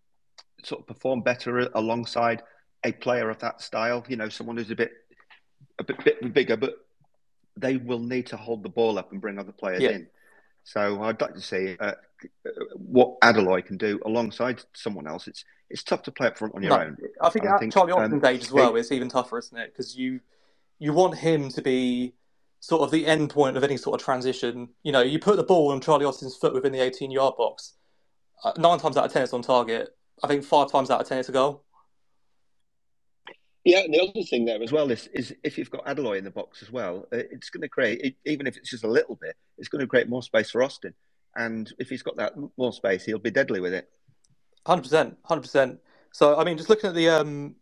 sort 0.65 0.81
of 0.81 0.87
perform 0.87 1.23
better 1.23 1.59
alongside 1.75 2.43
a 2.85 2.93
player 2.93 3.31
of 3.31 3.38
that 3.38 3.61
style. 3.61 4.05
You 4.09 4.17
know, 4.17 4.29
someone 4.29 4.57
who's 4.57 4.71
a 4.71 4.77
bit 4.77 4.93
a 5.79 5.85
bit, 5.85 6.05
bit 6.05 6.35
bigger, 6.35 6.57
but 6.57 6.75
they 7.57 7.77
will 7.77 8.01
need 8.01 8.27
to 8.27 8.37
hold 8.37 8.62
the 8.62 8.69
ball 8.69 8.99
up 8.99 9.12
and 9.12 9.21
bring 9.21 9.38
other 9.38 9.53
players 9.53 9.83
Yeah. 9.83 9.91
in. 9.91 10.09
So 10.64 11.03
I'd 11.03 11.20
like 11.20 11.35
to 11.35 11.40
see 11.40 11.77
uh, 11.81 11.92
what 12.75 13.20
Adeloye 13.20 13.64
can 13.64 13.77
do 13.77 14.01
alongside 14.05 14.62
someone 14.75 15.07
else. 15.07 15.27
It's 15.27 15.44
it's 15.70 15.83
tough 15.83 16.03
to 16.03 16.12
play 16.12 16.27
up 16.27 16.37
front 16.37 16.55
on 16.55 16.62
your 16.62 16.70
No, 16.70 16.81
own. 16.85 16.98
I 17.20 17.31
think, 17.31 17.46
I 17.46 17.55
at 17.55 17.61
think, 17.61 17.72
Charlie 17.72 17.92
um, 17.92 18.03
Austin's 18.03 18.25
age 18.25 18.42
as 18.42 18.53
well 18.53 18.77
is 18.77 18.92
even 18.92 19.09
tougher, 19.09 19.38
isn't 19.38 19.57
it? 19.57 19.72
Because 19.72 19.96
you 19.96 20.20
you 20.79 20.92
want 20.92 21.16
him 21.16 21.48
to 21.51 21.62
be 21.62 22.14
sort 22.61 22.83
of 22.83 22.90
the 22.90 23.07
end 23.07 23.31
point 23.31 23.57
of 23.57 23.64
any 23.64 23.77
sort 23.77 24.01
of 24.01 24.05
transition. 24.05 24.68
You 24.83 24.92
know, 24.92 25.01
you 25.01 25.18
put 25.18 25.37
the 25.37 25.42
ball 25.42 25.72
on 25.72 25.81
Charlie 25.81 26.05
Austin's 26.05 26.37
foot 26.37 26.55
within 26.55 26.72
the 26.72 26.81
18 26.81 27.11
yard 27.11 27.35
box. 27.37 27.75
Uh, 28.44 28.53
nine 28.57 28.79
times 28.79 28.96
out 28.96 29.07
of 29.07 29.12
ten, 29.12 29.22
it's 29.22 29.33
on 29.33 29.42
target. 29.42 29.96
I 30.22 30.29
think 30.29 30.44
five 30.44 30.70
times 30.70 30.90
out 30.90 31.01
of 31.01 31.09
ten, 31.09 31.18
it's 31.18 31.29
a 31.29 31.33
goal. 31.33 31.64
Yeah, 33.64 33.81
and 33.81 33.94
the 33.94 34.01
other 34.01 34.22
thing 34.22 34.44
there 34.44 34.61
as 34.62 34.72
well 34.72 34.90
is, 34.90 35.09
is 35.12 35.35
if 35.44 35.57
you've 35.57 35.70
got 35.70 35.87
Adeloye 35.87 36.18
in 36.18 36.25
the 36.25 36.31
box 36.31 36.62
as 36.62 36.72
well, 36.72 37.07
uh, 37.12 37.18
it's 37.31 37.48
going 37.48 37.62
to 37.62 37.68
create, 37.68 38.16
even 38.25 38.46
if 38.46 38.57
it's 38.57 38.70
just 38.70 38.83
a 38.83 38.88
little 38.88 39.16
bit, 39.16 39.37
it's 39.57 39.68
going 39.68 39.81
to 39.81 39.87
create 39.87 40.09
more 40.09 40.22
space 40.22 40.51
for 40.51 40.62
Austin. 40.62 40.94
And 41.37 41.72
if 41.79 41.88
he's 41.88 42.03
got 42.03 42.16
that 42.16 42.35
more 42.57 42.72
space, 42.72 43.05
he'll 43.05 43.18
be 43.18 43.31
deadly 43.31 43.61
with 43.61 43.72
it. 43.72 43.88
Hundred 44.66 44.83
percent, 44.83 45.16
hundred 45.25 45.42
percent. 45.42 45.81
So 46.12 46.38
I 46.38 46.44
mean, 46.44 46.57
just 46.57 46.68
looking 46.68 46.88
at 46.88 46.94
the 46.94 47.09
um 47.09 47.57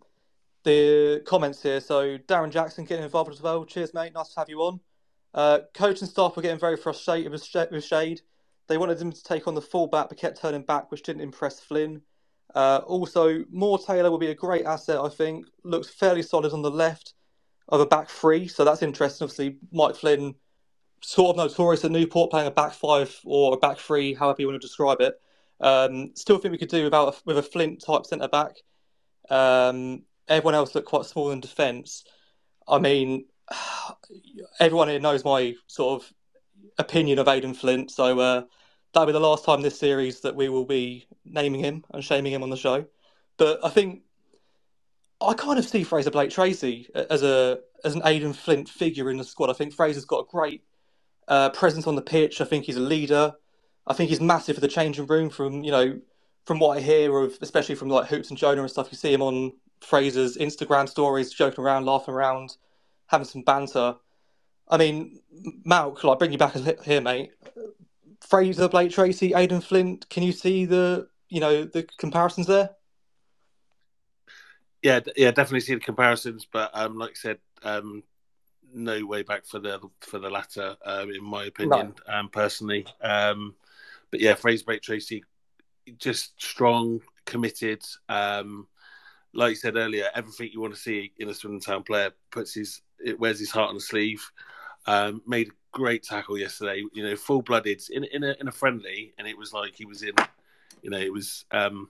the 0.64 1.22
comments 1.26 1.62
here. 1.62 1.80
So 1.80 2.18
Darren 2.18 2.50
Jackson 2.50 2.84
getting 2.84 3.04
involved 3.04 3.30
as 3.30 3.40
well. 3.40 3.64
Cheers, 3.64 3.94
mate. 3.94 4.12
Nice 4.14 4.34
to 4.34 4.40
have 4.40 4.48
you 4.48 4.60
on. 4.60 4.80
Uh, 5.32 5.60
coach 5.74 6.00
and 6.00 6.10
staff 6.10 6.34
were 6.34 6.42
getting 6.42 6.58
very 6.58 6.76
frustrated 6.76 7.30
with, 7.30 7.84
Shade. 7.84 8.20
They 8.66 8.76
wanted 8.76 9.00
him 9.00 9.12
to 9.12 9.22
take 9.22 9.46
on 9.46 9.54
the 9.54 9.62
fullback, 9.62 10.08
but 10.08 10.18
kept 10.18 10.40
turning 10.40 10.62
back, 10.62 10.90
which 10.90 11.02
didn't 11.02 11.22
impress 11.22 11.60
Flynn. 11.60 12.02
Uh, 12.54 12.80
also, 12.86 13.44
Moore 13.50 13.78
Taylor 13.78 14.10
will 14.10 14.18
be 14.18 14.30
a 14.30 14.34
great 14.34 14.64
asset. 14.64 14.98
I 14.98 15.08
think 15.08 15.46
looks 15.62 15.88
fairly 15.88 16.22
solid 16.22 16.52
on 16.52 16.62
the 16.62 16.70
left 16.70 17.14
of 17.68 17.80
a 17.80 17.86
back 17.86 18.08
three, 18.08 18.48
so 18.48 18.64
that's 18.64 18.82
interesting. 18.82 19.24
Obviously, 19.24 19.56
Mike 19.72 19.94
Flynn, 19.94 20.34
sort 21.02 21.36
of 21.36 21.36
notorious 21.36 21.84
at 21.84 21.90
Newport, 21.90 22.30
playing 22.30 22.48
a 22.48 22.50
back 22.50 22.72
five 22.72 23.16
or 23.24 23.54
a 23.54 23.56
back 23.56 23.78
three, 23.78 24.14
however 24.14 24.40
you 24.40 24.48
want 24.48 24.60
to 24.60 24.66
describe 24.66 25.00
it. 25.00 25.20
Um, 25.60 26.12
still 26.14 26.38
think 26.38 26.52
we 26.52 26.58
could 26.58 26.68
do 26.68 26.84
without 26.84 27.14
a, 27.14 27.16
with 27.24 27.38
a 27.38 27.42
Flint 27.42 27.82
type 27.84 28.06
centre 28.06 28.28
back. 28.28 28.56
Um, 29.28 30.02
everyone 30.26 30.54
else 30.54 30.74
looked 30.74 30.88
quite 30.88 31.04
small 31.04 31.30
in 31.30 31.40
defence. 31.40 32.04
I 32.66 32.78
mean, 32.78 33.26
everyone 34.60 34.88
here 34.88 35.00
knows 35.00 35.24
my 35.24 35.54
sort 35.66 36.02
of 36.02 36.12
opinion 36.78 37.18
of 37.18 37.28
Aden 37.28 37.54
Flint, 37.54 37.90
so 37.90 38.18
uh, 38.18 38.42
that'll 38.92 39.06
be 39.06 39.12
the 39.12 39.20
last 39.20 39.44
time 39.44 39.62
this 39.62 39.78
series 39.78 40.20
that 40.20 40.34
we 40.34 40.48
will 40.48 40.64
be 40.64 41.06
naming 41.24 41.60
him 41.60 41.84
and 41.92 42.04
shaming 42.04 42.32
him 42.32 42.42
on 42.42 42.50
the 42.50 42.56
show. 42.56 42.84
But 43.36 43.60
I 43.64 43.68
think 43.68 44.02
I 45.20 45.34
kind 45.34 45.58
of 45.58 45.64
see 45.64 45.84
Frazer 45.84 46.10
Blake 46.10 46.30
Tracy 46.30 46.88
as 46.94 47.22
a 47.22 47.60
as 47.84 47.94
an 47.94 48.02
Aden 48.04 48.32
Flint 48.32 48.68
figure 48.68 49.10
in 49.10 49.16
the 49.16 49.24
squad. 49.24 49.50
I 49.50 49.54
think 49.54 49.72
Frazer's 49.72 50.04
got 50.04 50.20
a 50.20 50.30
great 50.30 50.64
uh, 51.28 51.50
presence 51.50 51.86
on 51.86 51.94
the 51.94 52.02
pitch. 52.02 52.40
I 52.40 52.44
think 52.44 52.64
he's 52.64 52.76
a 52.76 52.80
leader. 52.80 53.32
I 53.86 53.94
think 53.94 54.10
he's 54.10 54.20
massive 54.20 54.56
for 54.56 54.60
the 54.60 54.68
changing 54.68 55.06
room. 55.06 55.30
From 55.30 55.62
you 55.62 55.70
know, 55.70 56.00
from 56.44 56.58
what 56.58 56.76
I 56.76 56.80
hear 56.80 57.16
of, 57.18 57.38
especially 57.40 57.74
from 57.74 57.88
like 57.88 58.08
Hoops 58.08 58.30
and 58.30 58.38
Jonah 58.38 58.62
and 58.62 58.70
stuff, 58.70 58.88
you 58.90 58.98
see 58.98 59.12
him 59.12 59.22
on 59.22 59.52
Frazer's 59.80 60.36
Instagram 60.36 60.88
stories, 60.88 61.32
joking 61.32 61.64
around, 61.64 61.86
laughing 61.86 62.14
around, 62.14 62.56
having 63.06 63.26
some 63.26 63.42
banter. 63.42 63.96
I 64.68 64.76
mean, 64.76 65.20
Malk, 65.66 66.04
like 66.04 66.18
bring 66.18 66.32
you 66.32 66.38
back 66.38 66.54
here, 66.84 67.00
mate. 67.00 67.32
Frazer, 68.30 68.68
Blake 68.68 68.92
Tracy, 68.92 69.34
Aden 69.34 69.60
Flint. 69.60 70.08
Can 70.08 70.22
you 70.22 70.32
see 70.32 70.64
the 70.64 71.08
you 71.28 71.40
know 71.40 71.64
the 71.64 71.82
comparisons 71.98 72.46
there? 72.46 72.70
Yeah, 74.82 75.00
yeah, 75.16 75.30
definitely 75.30 75.60
see 75.60 75.74
the 75.74 75.80
comparisons, 75.80 76.46
but 76.50 76.70
um, 76.72 76.96
like 76.96 77.10
I 77.10 77.14
said, 77.14 77.38
um, 77.62 78.02
no 78.72 79.04
way 79.04 79.22
back 79.22 79.44
for 79.44 79.58
the 79.58 79.80
for 80.00 80.18
the 80.18 80.30
latter, 80.30 80.76
um, 80.86 81.10
in 81.10 81.22
my 81.22 81.44
opinion, 81.44 81.94
um, 82.06 82.28
personally. 82.28 82.86
Um, 83.02 83.54
but 84.10 84.20
yeah, 84.20 84.34
Frazer 84.34 84.64
Blake 84.64 84.82
Tracy, 84.82 85.24
just 85.98 86.40
strong, 86.40 87.00
committed. 87.26 87.82
Um, 88.08 88.68
like 89.34 89.50
you 89.50 89.56
said 89.56 89.76
earlier, 89.76 90.08
everything 90.14 90.50
you 90.52 90.60
want 90.60 90.74
to 90.74 90.80
see 90.80 91.12
in 91.18 91.28
a 91.28 91.34
Swindon 91.34 91.60
Town 91.60 91.82
player 91.82 92.10
puts 92.30 92.54
his 92.54 92.80
it 93.04 93.18
wears 93.18 93.38
his 93.38 93.50
heart 93.50 93.68
on 93.68 93.74
the 93.74 93.80
sleeve. 93.80 94.24
Um, 94.86 95.20
made 95.26 95.50
great 95.72 96.02
tackle 96.02 96.38
yesterday. 96.38 96.82
You 96.92 97.02
know, 97.02 97.16
full 97.16 97.42
blooded 97.42 97.82
in 97.90 98.04
in 98.04 98.24
a 98.24 98.36
in 98.40 98.48
a 98.48 98.52
friendly, 98.52 99.12
and 99.18 99.26
it 99.26 99.36
was 99.36 99.52
like 99.52 99.74
he 99.76 99.84
was 99.84 100.02
in. 100.02 100.14
You 100.82 100.90
know, 100.90 100.98
it 100.98 101.12
was. 101.12 101.44
Um, 101.50 101.88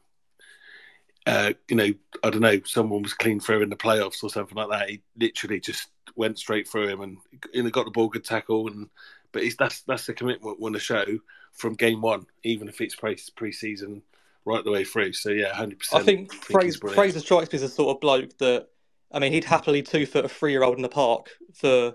uh, 1.26 1.52
you 1.68 1.76
know, 1.76 1.92
I 2.24 2.30
don't 2.30 2.40
know, 2.40 2.60
someone 2.64 3.02
was 3.02 3.12
clean 3.12 3.40
through 3.40 3.60
in 3.60 3.68
the 3.68 3.76
playoffs 3.76 4.24
or 4.24 4.30
something 4.30 4.56
like 4.56 4.70
that. 4.70 4.88
He 4.88 5.02
literally 5.18 5.60
just 5.60 5.88
went 6.16 6.38
straight 6.38 6.66
through 6.66 6.88
him 6.88 7.02
and 7.02 7.18
you 7.52 7.62
know, 7.62 7.68
got 7.68 7.84
the 7.84 7.90
ball, 7.90 8.08
good 8.08 8.24
tackle, 8.24 8.68
and 8.68 8.88
but 9.32 9.42
it's, 9.42 9.56
that's 9.56 9.82
that's 9.82 10.06
the 10.06 10.14
commitment 10.14 10.58
we 10.58 10.62
want 10.62 10.74
to 10.74 10.80
show 10.80 11.04
from 11.52 11.74
game 11.74 12.00
one, 12.00 12.26
even 12.42 12.68
if 12.68 12.80
it's 12.80 12.96
pre 12.96 13.18
pre-season 13.36 14.02
right 14.44 14.64
the 14.64 14.70
way 14.70 14.84
through. 14.84 15.12
So 15.12 15.30
yeah, 15.30 15.52
hundred 15.52 15.80
percent. 15.80 16.02
I 16.02 16.04
think 16.04 16.32
he's 16.32 16.76
Frazer. 16.76 16.88
Frazer 16.88 17.20
strikes 17.20 17.52
me 17.52 17.56
as 17.56 17.62
a 17.62 17.68
sort 17.68 17.94
of 17.94 18.00
bloke 18.00 18.36
that, 18.38 18.68
I 19.12 19.18
mean, 19.18 19.32
he'd 19.32 19.44
happily 19.44 19.82
two 19.82 20.06
foot 20.06 20.24
a 20.24 20.28
three 20.28 20.52
year 20.52 20.62
old 20.62 20.76
in 20.76 20.82
the 20.82 20.88
park 20.88 21.30
for 21.54 21.94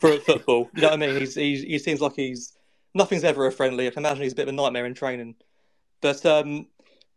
for 0.00 0.16
football. 0.18 0.70
You 0.74 0.82
know 0.82 0.88
what 0.90 1.02
I 1.02 1.06
mean? 1.06 1.20
He's, 1.20 1.34
he's 1.34 1.62
he 1.62 1.78
seems 1.78 2.00
like 2.00 2.14
he's 2.16 2.52
nothing's 2.94 3.24
ever 3.24 3.46
a 3.46 3.52
friendly. 3.52 3.86
I 3.86 3.90
can 3.90 4.04
imagine 4.04 4.22
he's 4.24 4.32
a 4.32 4.36
bit 4.36 4.48
of 4.48 4.54
a 4.54 4.56
nightmare 4.56 4.86
in 4.86 4.94
training. 4.94 5.36
But 6.00 6.24
um, 6.26 6.68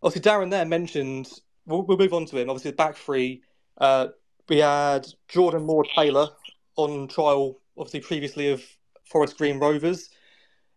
obviously, 0.04 0.30
Darren 0.30 0.52
there 0.52 0.66
mentioned. 0.66 1.30
We'll, 1.66 1.84
we'll 1.84 1.98
move 1.98 2.14
on 2.14 2.26
to 2.28 2.38
him. 2.38 2.50
Obviously, 2.50 2.72
the 2.72 2.78
back 2.78 2.96
three. 2.98 3.44
Uh, 3.78 4.10
we 4.50 4.60
had 4.60 5.08
Jordan 5.28 5.66
Moore 5.66 5.86
Taylor 5.96 6.30
on 6.78 7.08
trial, 7.08 7.60
obviously 7.78 8.02
previously 8.02 8.52
of 8.52 8.64
Forest 9.06 9.38
Green 9.38 9.60
Rovers. 9.60 10.10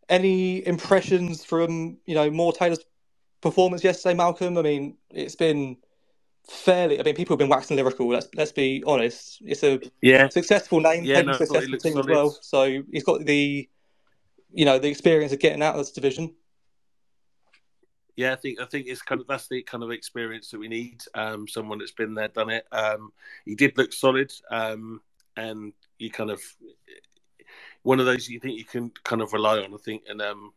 Any 0.09 0.67
impressions 0.67 1.45
from 1.45 1.99
you 2.07 2.15
know 2.15 2.31
Moore 2.31 2.53
Taylor's 2.53 2.81
performance 3.41 3.85
yesterday, 3.85 4.15
Malcolm? 4.15 4.59
I 4.59 4.63
mean, 4.63 4.97
it's 5.11 5.37
been 5.37 5.79
fairly. 6.51 7.01
I 7.01 7.03
mean, 7.03 7.15
people 7.15 7.35
have 7.35 7.39
been 7.39 7.49
waxing 7.49 7.77
lyrical. 7.77 8.09
Let's 8.09 8.29
let's 8.35 8.53
be 8.53 8.83
honest. 8.87 9.41
It's 9.45 9.63
a 9.63 9.81
Yeah, 10.03 10.29
successful 10.29 10.81
name, 10.81 11.05
Yeah, 11.05 11.23
no, 11.23 11.33
a 11.33 11.35
I 11.35 11.39
thought 11.39 11.63
he 11.63 11.79
successful 11.79 11.79
team 11.79 11.99
as 11.99 12.07
well. 12.07 12.39
So 12.43 12.83
he's 12.91 13.05
got 13.05 13.25
the, 13.25 13.69
you 14.53 14.65
know, 14.65 14.79
the 14.79 14.89
experience 14.89 15.33
of 15.33 15.39
getting 15.39 15.63
out 15.63 15.75
of 15.75 15.81
this 15.81 15.93
division. 15.93 16.35
yeah. 18.17 18.33
I 18.33 18.37
think 18.37 18.61
I 18.61 18.67
think 18.67 18.87
it's 18.89 19.03
kind 19.03 19.21
of 19.21 19.27
that's 19.27 19.49
the 19.49 19.63
kind 19.63 19.83
of 19.85 19.91
experience 19.91 20.51
that 20.51 20.59
we 20.59 20.69
need. 20.69 21.03
Um, 21.15 21.47
someone 21.49 21.79
that's 21.79 21.93
been 21.93 22.15
there, 22.15 22.29
done 22.29 22.51
it. 22.51 22.67
Um, 22.73 23.13
he 23.45 23.55
did 23.55 23.79
look 23.79 23.93
solid, 23.93 24.33
um, 24.51 25.01
and 25.37 25.73
you 25.99 26.11
kind 26.11 26.31
of 26.31 26.41
one 27.83 28.01
of 28.01 28.07
those 28.07 28.29
you 28.29 28.41
think 28.41 28.59
you 28.59 28.65
can 28.65 28.91
kind 29.05 29.23
of 29.23 29.33
rely 29.33 29.59
on. 29.59 29.73
I 29.73 29.79
think, 29.79 30.03
and 30.09 30.21
um, 30.21 30.53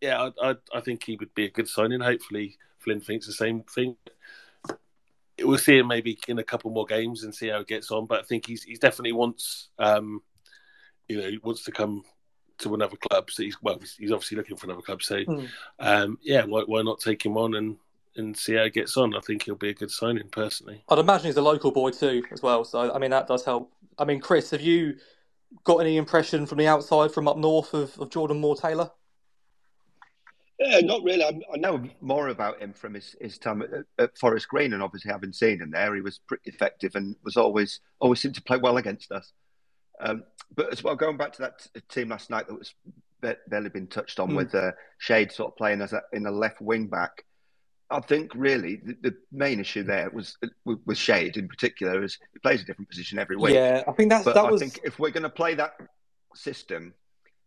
yeah, 0.00 0.30
I, 0.42 0.50
I 0.50 0.54
I 0.74 0.80
think 0.80 1.04
he 1.04 1.16
would 1.16 1.34
be 1.34 1.46
a 1.46 1.50
good 1.50 1.68
signing. 1.68 2.00
Hopefully, 2.00 2.56
Flynn 2.78 3.00
thinks 3.00 3.26
the 3.26 3.32
same 3.32 3.62
thing. 3.62 3.96
We'll 5.40 5.58
see 5.58 5.78
him 5.78 5.88
maybe 5.88 6.18
in 6.28 6.38
a 6.38 6.44
couple 6.44 6.70
more 6.70 6.86
games 6.86 7.24
and 7.24 7.34
see 7.34 7.48
how 7.48 7.58
he 7.58 7.64
gets 7.64 7.90
on. 7.90 8.06
But 8.06 8.20
I 8.20 8.22
think 8.24 8.46
he's 8.46 8.62
he's 8.62 8.78
definitely 8.78 9.12
wants 9.12 9.68
um, 9.78 10.22
you 11.10 11.20
know, 11.20 11.28
he 11.28 11.38
wants 11.38 11.64
to 11.64 11.72
come 11.72 12.04
to 12.58 12.74
another 12.74 12.96
club. 12.96 13.30
So 13.30 13.42
he's 13.42 13.60
well, 13.60 13.80
he's, 13.98 14.12
obviously 14.12 14.36
looking 14.36 14.56
for 14.56 14.66
another 14.66 14.82
club. 14.82 15.02
So 15.02 15.22
Hmm. 15.24 15.44
um, 15.80 16.18
yeah, 16.22 16.44
why, 16.44 16.62
why 16.62 16.82
not 16.82 17.00
take 17.00 17.24
him 17.24 17.36
on 17.36 17.54
and 17.56 17.76
and 18.16 18.36
see 18.36 18.54
how 18.54 18.64
he 18.64 18.70
gets 18.70 18.96
on? 18.96 19.16
I 19.16 19.20
think 19.20 19.42
he'll 19.42 19.56
be 19.56 19.70
a 19.70 19.74
good 19.74 19.90
signing 19.90 20.28
personally. 20.30 20.84
I'd 20.88 20.98
imagine 20.98 21.26
he's 21.26 21.36
a 21.36 21.42
local 21.42 21.72
boy 21.72 21.90
too, 21.90 22.22
as 22.32 22.42
well. 22.42 22.64
So 22.64 22.92
I 22.92 22.98
mean, 22.98 23.10
that 23.10 23.26
does 23.26 23.44
help. 23.44 23.72
I 23.98 24.04
mean, 24.04 24.20
Chris, 24.20 24.50
have 24.50 24.60
you 24.60 24.96
got 25.64 25.78
any 25.78 25.96
impression 25.96 26.46
from 26.46 26.58
the 26.58 26.68
outside, 26.68 27.12
from 27.12 27.26
up 27.26 27.36
north, 27.36 27.74
of, 27.74 27.98
of 27.98 28.10
Jordan 28.10 28.40
Moore 28.40 28.56
Taylor? 28.56 28.90
Yeah, 30.60 30.80
not 30.80 31.02
really. 31.02 31.24
I, 31.24 31.40
I 31.54 31.56
know 31.56 31.82
more 32.02 32.28
about 32.28 32.60
him 32.60 32.74
from 32.74 32.92
his, 32.94 33.16
his 33.20 33.38
time 33.38 33.62
at, 33.62 33.70
at 33.98 34.18
Forest 34.18 34.46
Green, 34.48 34.74
and 34.74 34.82
obviously 34.82 35.10
having 35.10 35.32
seen 35.32 35.60
him 35.60 35.70
there, 35.70 35.94
he 35.94 36.02
was 36.02 36.18
pretty 36.28 36.50
effective 36.50 36.94
and 36.94 37.16
was 37.24 37.36
always 37.38 37.80
always 37.98 38.20
seemed 38.20 38.34
to 38.34 38.42
play 38.42 38.58
well 38.58 38.76
against 38.76 39.10
us. 39.10 39.32
Um, 40.00 40.22
but 40.54 40.70
as 40.70 40.84
well, 40.84 40.96
going 40.96 41.16
back 41.16 41.32
to 41.34 41.42
that 41.42 41.66
team 41.88 42.10
last 42.10 42.28
night 42.30 42.46
that 42.46 42.58
was 42.58 42.74
ba- 43.22 43.38
barely 43.48 43.70
been 43.70 43.86
touched 43.86 44.20
on 44.20 44.30
Hmm. 44.30 44.36
with 44.36 44.54
uh, 44.54 44.72
Shade 44.98 45.32
sort 45.32 45.52
of 45.52 45.56
playing 45.56 45.80
as 45.80 45.92
a, 45.94 46.02
in 46.12 46.26
a 46.26 46.30
left 46.30 46.60
wing 46.60 46.88
back. 46.88 47.24
I 47.92 48.00
think 48.00 48.30
really 48.34 48.76
the, 48.84 48.96
the 49.02 49.14
main 49.32 49.60
issue 49.60 49.82
there 49.82 50.10
was 50.10 50.36
with, 50.66 50.78
with 50.86 50.98
Shade 50.98 51.36
in 51.38 51.48
particular 51.48 52.04
is 52.04 52.18
he 52.34 52.38
plays 52.38 52.60
a 52.62 52.64
different 52.64 52.88
position 52.90 53.18
every 53.18 53.36
week. 53.36 53.54
Yeah, 53.54 53.82
I 53.88 53.92
think 53.92 54.10
that's 54.10 54.24
But 54.26 54.34
that 54.34 54.44
I 54.44 54.50
was. 54.50 54.60
think 54.60 54.78
if 54.84 54.98
we're 54.98 55.10
going 55.10 55.22
to 55.24 55.30
play 55.30 55.54
that 55.54 55.72
system, 56.34 56.94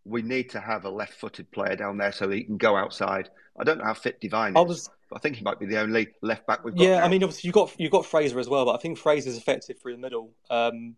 we 0.05 0.21
need 0.21 0.49
to 0.51 0.59
have 0.59 0.85
a 0.85 0.89
left-footed 0.89 1.51
player 1.51 1.75
down 1.75 1.97
there 1.97 2.11
so 2.11 2.29
he 2.29 2.43
can 2.43 2.57
go 2.57 2.75
outside. 2.75 3.29
I 3.57 3.63
don't 3.63 3.77
know 3.77 3.85
how 3.85 3.93
fit 3.93 4.19
Devine 4.19 4.51
is, 4.51 4.57
I 4.57 4.61
was. 4.61 4.89
I 5.13 5.19
think 5.19 5.35
he 5.35 5.43
might 5.43 5.59
be 5.59 5.65
the 5.65 5.79
only 5.79 6.07
left 6.21 6.47
back 6.47 6.63
we've 6.63 6.75
got. 6.75 6.83
Yeah, 6.83 6.99
now. 6.99 7.05
I 7.05 7.07
mean, 7.07 7.23
obviously 7.23 7.47
you 7.47 7.53
got 7.53 7.79
you 7.79 7.89
got 7.89 8.05
Frazer 8.05 8.39
as 8.39 8.49
well, 8.49 8.65
but 8.65 8.75
I 8.75 8.77
think 8.79 8.97
Frazer's 8.97 9.37
effective 9.37 9.79
through 9.79 9.93
the 9.93 10.01
middle. 10.01 10.31
Um, 10.49 10.95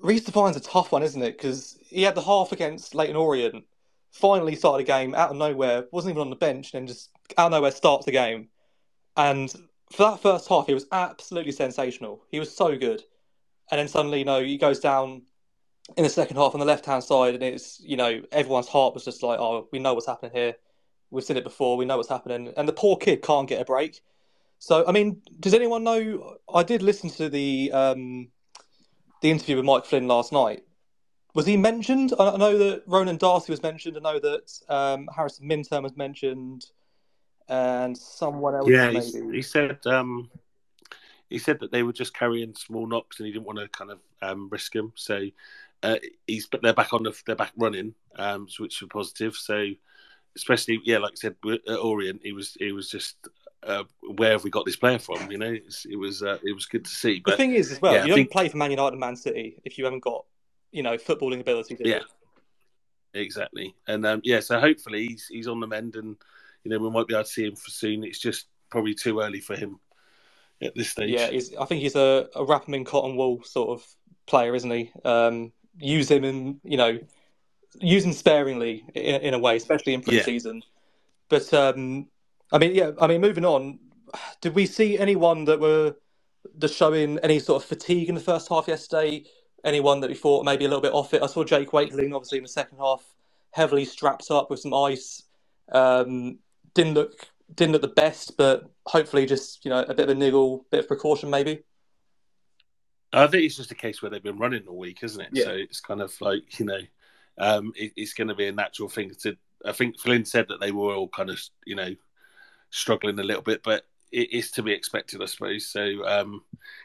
Reece 0.00 0.24
Devine's 0.24 0.56
a 0.56 0.60
tough 0.60 0.92
one, 0.92 1.02
isn't 1.02 1.22
it? 1.22 1.36
Because 1.36 1.78
he 1.82 2.02
had 2.02 2.14
the 2.14 2.22
half 2.22 2.52
against 2.52 2.94
Leyton 2.94 3.16
Orient, 3.16 3.64
finally 4.10 4.56
started 4.56 4.84
a 4.84 4.86
game 4.86 5.14
out 5.14 5.30
of 5.30 5.36
nowhere, 5.36 5.86
wasn't 5.92 6.12
even 6.12 6.22
on 6.22 6.30
the 6.30 6.36
bench, 6.36 6.72
and 6.72 6.80
then 6.80 6.86
just 6.86 7.10
out 7.36 7.46
of 7.46 7.52
nowhere 7.52 7.70
starts 7.70 8.06
the 8.06 8.12
game. 8.12 8.48
And 9.16 9.52
for 9.92 10.10
that 10.10 10.20
first 10.20 10.48
half, 10.48 10.66
he 10.66 10.74
was 10.74 10.86
absolutely 10.90 11.52
sensational. 11.52 12.22
He 12.30 12.38
was 12.38 12.54
so 12.54 12.76
good, 12.76 13.02
and 13.70 13.78
then 13.78 13.88
suddenly, 13.88 14.20
you 14.20 14.24
know, 14.24 14.42
he 14.42 14.58
goes 14.58 14.80
down 14.80 15.22
in 15.96 16.04
the 16.04 16.10
second 16.10 16.36
half 16.36 16.54
on 16.54 16.60
the 16.60 16.66
left 16.66 16.86
hand 16.86 17.04
side, 17.04 17.34
and 17.34 17.42
it's 17.42 17.80
you 17.80 17.96
know 17.96 18.22
everyone's 18.32 18.68
heart 18.68 18.94
was 18.94 19.04
just 19.04 19.22
like, 19.22 19.38
oh, 19.38 19.68
we 19.72 19.78
know 19.78 19.94
what's 19.94 20.06
happening 20.06 20.32
here. 20.34 20.54
We've 21.10 21.24
seen 21.24 21.36
it 21.36 21.44
before. 21.44 21.76
We 21.76 21.84
know 21.84 21.96
what's 21.96 22.08
happening, 22.08 22.52
and 22.56 22.68
the 22.68 22.72
poor 22.72 22.96
kid 22.96 23.22
can't 23.22 23.48
get 23.48 23.60
a 23.60 23.64
break. 23.64 24.00
So, 24.58 24.86
I 24.86 24.92
mean, 24.92 25.20
does 25.40 25.54
anyone 25.54 25.82
know? 25.82 26.36
I 26.52 26.62
did 26.62 26.82
listen 26.82 27.10
to 27.10 27.28
the 27.28 27.72
um, 27.72 28.28
the 29.20 29.30
interview 29.30 29.56
with 29.56 29.64
Mike 29.64 29.84
Flynn 29.84 30.06
last 30.06 30.32
night. 30.32 30.62
Was 31.34 31.46
he 31.46 31.56
mentioned? 31.56 32.12
I 32.18 32.36
know 32.36 32.56
that 32.58 32.82
Ronan 32.86 33.16
Darcy 33.16 33.52
was 33.52 33.62
mentioned. 33.62 33.96
I 33.96 34.00
know 34.00 34.18
that 34.20 34.52
um, 34.68 35.08
Harrison 35.14 35.48
Minturn 35.48 35.82
was 35.82 35.96
mentioned, 35.96 36.66
and 37.48 37.96
someone 37.96 38.54
else 38.54 38.68
Yeah, 38.68 38.90
maybe. 38.90 39.36
he 39.36 39.42
said 39.42 39.84
um, 39.86 40.30
he 41.28 41.38
said 41.38 41.58
that 41.60 41.72
they 41.72 41.82
were 41.82 41.92
just 41.92 42.14
carrying 42.14 42.54
small 42.54 42.86
knocks 42.86 43.18
and 43.18 43.26
he 43.26 43.32
didn't 43.32 43.46
want 43.46 43.58
to 43.58 43.68
kind 43.68 43.90
of 43.90 43.98
um, 44.20 44.48
risk 44.50 44.74
him. 44.74 44.92
So 44.94 45.28
uh, 45.82 45.96
he's 46.26 46.46
but 46.46 46.62
they're 46.62 46.72
back 46.74 46.92
on 46.92 47.02
the 47.02 47.12
they're 47.26 47.36
back 47.36 47.52
running, 47.56 47.94
um, 48.16 48.46
which 48.58 48.82
are 48.82 48.86
positive. 48.86 49.34
So 49.36 49.68
especially 50.36 50.80
yeah, 50.84 50.98
like 50.98 51.12
I 51.12 51.16
said 51.16 51.36
at 51.68 51.78
Orient, 51.78 52.20
he 52.22 52.32
was 52.32 52.56
he 52.58 52.72
was 52.72 52.88
just 52.88 53.16
uh, 53.64 53.84
where 54.16 54.32
have 54.32 54.44
we 54.44 54.50
got 54.50 54.64
this 54.64 54.76
player 54.76 54.98
from? 54.98 55.30
You 55.30 55.38
know, 55.38 55.52
it's, 55.52 55.84
it 55.84 55.96
was 55.96 56.22
uh, 56.22 56.38
it 56.42 56.52
was 56.54 56.66
good 56.66 56.84
to 56.84 56.90
see. 56.90 57.20
But 57.24 57.32
The 57.32 57.36
thing 57.36 57.52
is, 57.54 57.72
as 57.72 57.80
well, 57.80 57.94
yeah, 57.94 58.00
I 58.00 58.02
you 58.04 58.08
don't 58.08 58.16
think- 58.16 58.30
play 58.32 58.48
for 58.48 58.56
Man 58.56 58.70
United 58.70 58.92
and 58.94 59.00
Man 59.00 59.16
City 59.16 59.56
if 59.64 59.78
you 59.78 59.84
haven't 59.84 60.02
got, 60.02 60.24
you 60.70 60.82
know, 60.82 60.96
footballing 60.96 61.40
ability. 61.40 61.76
Do 61.76 61.84
you? 61.84 61.94
Yeah. 61.94 62.00
Exactly, 63.14 63.74
and 63.86 64.06
um, 64.06 64.22
yeah, 64.24 64.40
so 64.40 64.58
hopefully 64.58 65.06
he's 65.06 65.26
he's 65.26 65.46
on 65.46 65.60
the 65.60 65.66
mend, 65.66 65.96
and 65.96 66.16
you 66.64 66.70
know 66.70 66.78
we 66.78 66.88
might 66.88 67.06
be 67.06 67.12
able 67.12 67.24
to 67.24 67.28
see 67.28 67.44
him 67.44 67.56
for 67.56 67.70
soon. 67.70 68.04
It's 68.04 68.18
just 68.18 68.46
probably 68.70 68.94
too 68.94 69.20
early 69.20 69.40
for 69.40 69.54
him 69.54 69.78
at 70.62 70.74
this 70.74 70.88
stage. 70.88 71.10
Yeah, 71.10 71.28
he's, 71.28 71.54
I 71.54 71.66
think 71.66 71.82
he's 71.82 71.94
a, 71.94 72.30
a 72.34 72.42
wrap 72.42 72.66
him 72.66 72.72
in 72.72 72.86
cotton 72.86 73.14
wool 73.16 73.42
sort 73.44 73.68
of 73.68 73.86
player, 74.26 74.54
isn't 74.54 74.70
he? 74.70 74.90
Um, 75.04 75.52
use 75.78 76.10
him 76.10 76.24
in, 76.24 76.60
you 76.64 76.76
know, 76.76 76.98
use 77.80 78.04
him 78.04 78.12
sparingly 78.12 78.84
in, 78.94 79.20
in 79.22 79.34
a 79.34 79.38
way, 79.38 79.56
especially 79.56 79.94
in 79.94 80.00
Yeah. 80.00 80.22
pre-season. 80.22 80.62
But 81.28 81.52
um, 81.54 82.08
I 82.52 82.58
mean, 82.58 82.74
yeah, 82.74 82.92
I 83.00 83.06
mean, 83.06 83.20
moving 83.20 83.44
on, 83.44 83.78
did 84.40 84.54
we 84.54 84.66
see 84.66 84.98
anyone 84.98 85.44
that 85.46 85.60
were 85.60 85.94
just 86.58 86.74
showing 86.76 87.18
any 87.20 87.38
sort 87.38 87.62
of 87.62 87.68
fatigue 87.68 88.08
in 88.08 88.14
the 88.14 88.20
first 88.20 88.48
half 88.48 88.68
yesterday? 88.68 89.24
Anyone 89.64 90.00
that 90.00 90.10
we 90.10 90.16
thought 90.16 90.44
maybe 90.44 90.64
a 90.64 90.68
little 90.68 90.82
bit 90.82 90.92
off 90.92 91.14
it? 91.14 91.22
I 91.22 91.26
saw 91.26 91.44
Jake 91.44 91.70
Wakeling, 91.72 92.14
obviously, 92.14 92.38
in 92.38 92.44
the 92.44 92.48
second 92.48 92.78
half, 92.78 93.02
heavily 93.52 93.84
strapped 93.84 94.30
up 94.30 94.50
with 94.50 94.60
some 94.60 94.74
ice. 94.74 95.22
Um, 95.70 96.38
didn't 96.74 96.94
look 96.94 97.28
didn't 97.54 97.72
look 97.72 97.82
the 97.82 97.88
best, 97.88 98.36
but 98.36 98.70
hopefully 98.86 99.24
just 99.26 99.64
you 99.64 99.70
know 99.70 99.80
a 99.80 99.94
bit 99.94 100.08
of 100.08 100.10
a 100.10 100.14
niggle, 100.14 100.66
bit 100.70 100.80
of 100.80 100.88
precaution 100.88 101.30
maybe. 101.30 101.62
I 103.12 103.26
think 103.26 103.44
it's 103.44 103.56
just 103.56 103.70
a 103.70 103.76
case 103.76 104.00
where 104.00 104.10
they've 104.10 104.22
been 104.22 104.38
running 104.38 104.66
all 104.66 104.78
week, 104.78 105.02
isn't 105.02 105.20
it? 105.20 105.28
Yeah. 105.32 105.44
So 105.44 105.50
it's 105.52 105.80
kind 105.80 106.00
of 106.00 106.18
like 106.20 106.58
you 106.58 106.66
know, 106.66 106.80
um, 107.38 107.72
it, 107.76 107.92
it's 107.96 108.14
going 108.14 108.28
to 108.28 108.34
be 108.34 108.48
a 108.48 108.52
natural 108.52 108.88
thing 108.88 109.12
to. 109.22 109.36
I 109.64 109.72
think 109.72 109.98
Flynn 109.98 110.24
said 110.24 110.48
that 110.48 110.60
they 110.60 110.72
were 110.72 110.94
all 110.94 111.08
kind 111.08 111.30
of 111.30 111.40
you 111.66 111.76
know 111.76 111.94
struggling 112.70 113.18
a 113.18 113.22
little 113.22 113.42
bit, 113.42 113.62
but 113.62 113.84
it 114.10 114.32
is 114.32 114.50
to 114.52 114.62
be 114.62 114.72
expected, 114.72 115.22
I 115.22 115.26
suppose. 115.26 115.66
So 115.66 116.06
um, 116.06 116.42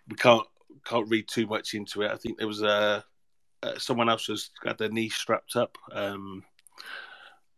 we 0.07 0.15
can't 0.15 0.45
can't 0.85 1.09
read 1.09 1.27
too 1.27 1.47
much 1.47 1.73
into 1.73 2.03
it. 2.03 2.11
I 2.11 2.17
think 2.17 2.37
there 2.37 2.47
was 2.47 2.61
a 2.61 3.03
uh, 3.63 3.77
someone 3.77 4.09
else 4.09 4.27
has 4.27 4.49
got 4.63 4.77
their 4.77 4.89
knee 4.89 5.09
strapped 5.09 5.55
up. 5.55 5.77
Um, 5.91 6.43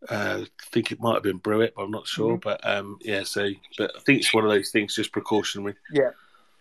uh, 0.08 0.44
I 0.44 0.46
think 0.72 0.92
it 0.92 1.00
might 1.00 1.14
have 1.14 1.22
been 1.22 1.38
Brewitt, 1.38 1.74
but 1.76 1.82
I'm 1.82 1.90
not 1.90 2.06
sure. 2.06 2.36
Mhm. 2.36 2.42
But 2.42 2.66
um, 2.66 2.98
yeah, 3.02 3.22
so 3.22 3.50
but 3.76 3.92
I 3.96 4.00
think 4.00 4.20
it's 4.20 4.32
one 4.32 4.44
of 4.44 4.50
those 4.50 4.70
things, 4.70 4.94
just 4.94 5.12
precautionary. 5.12 5.74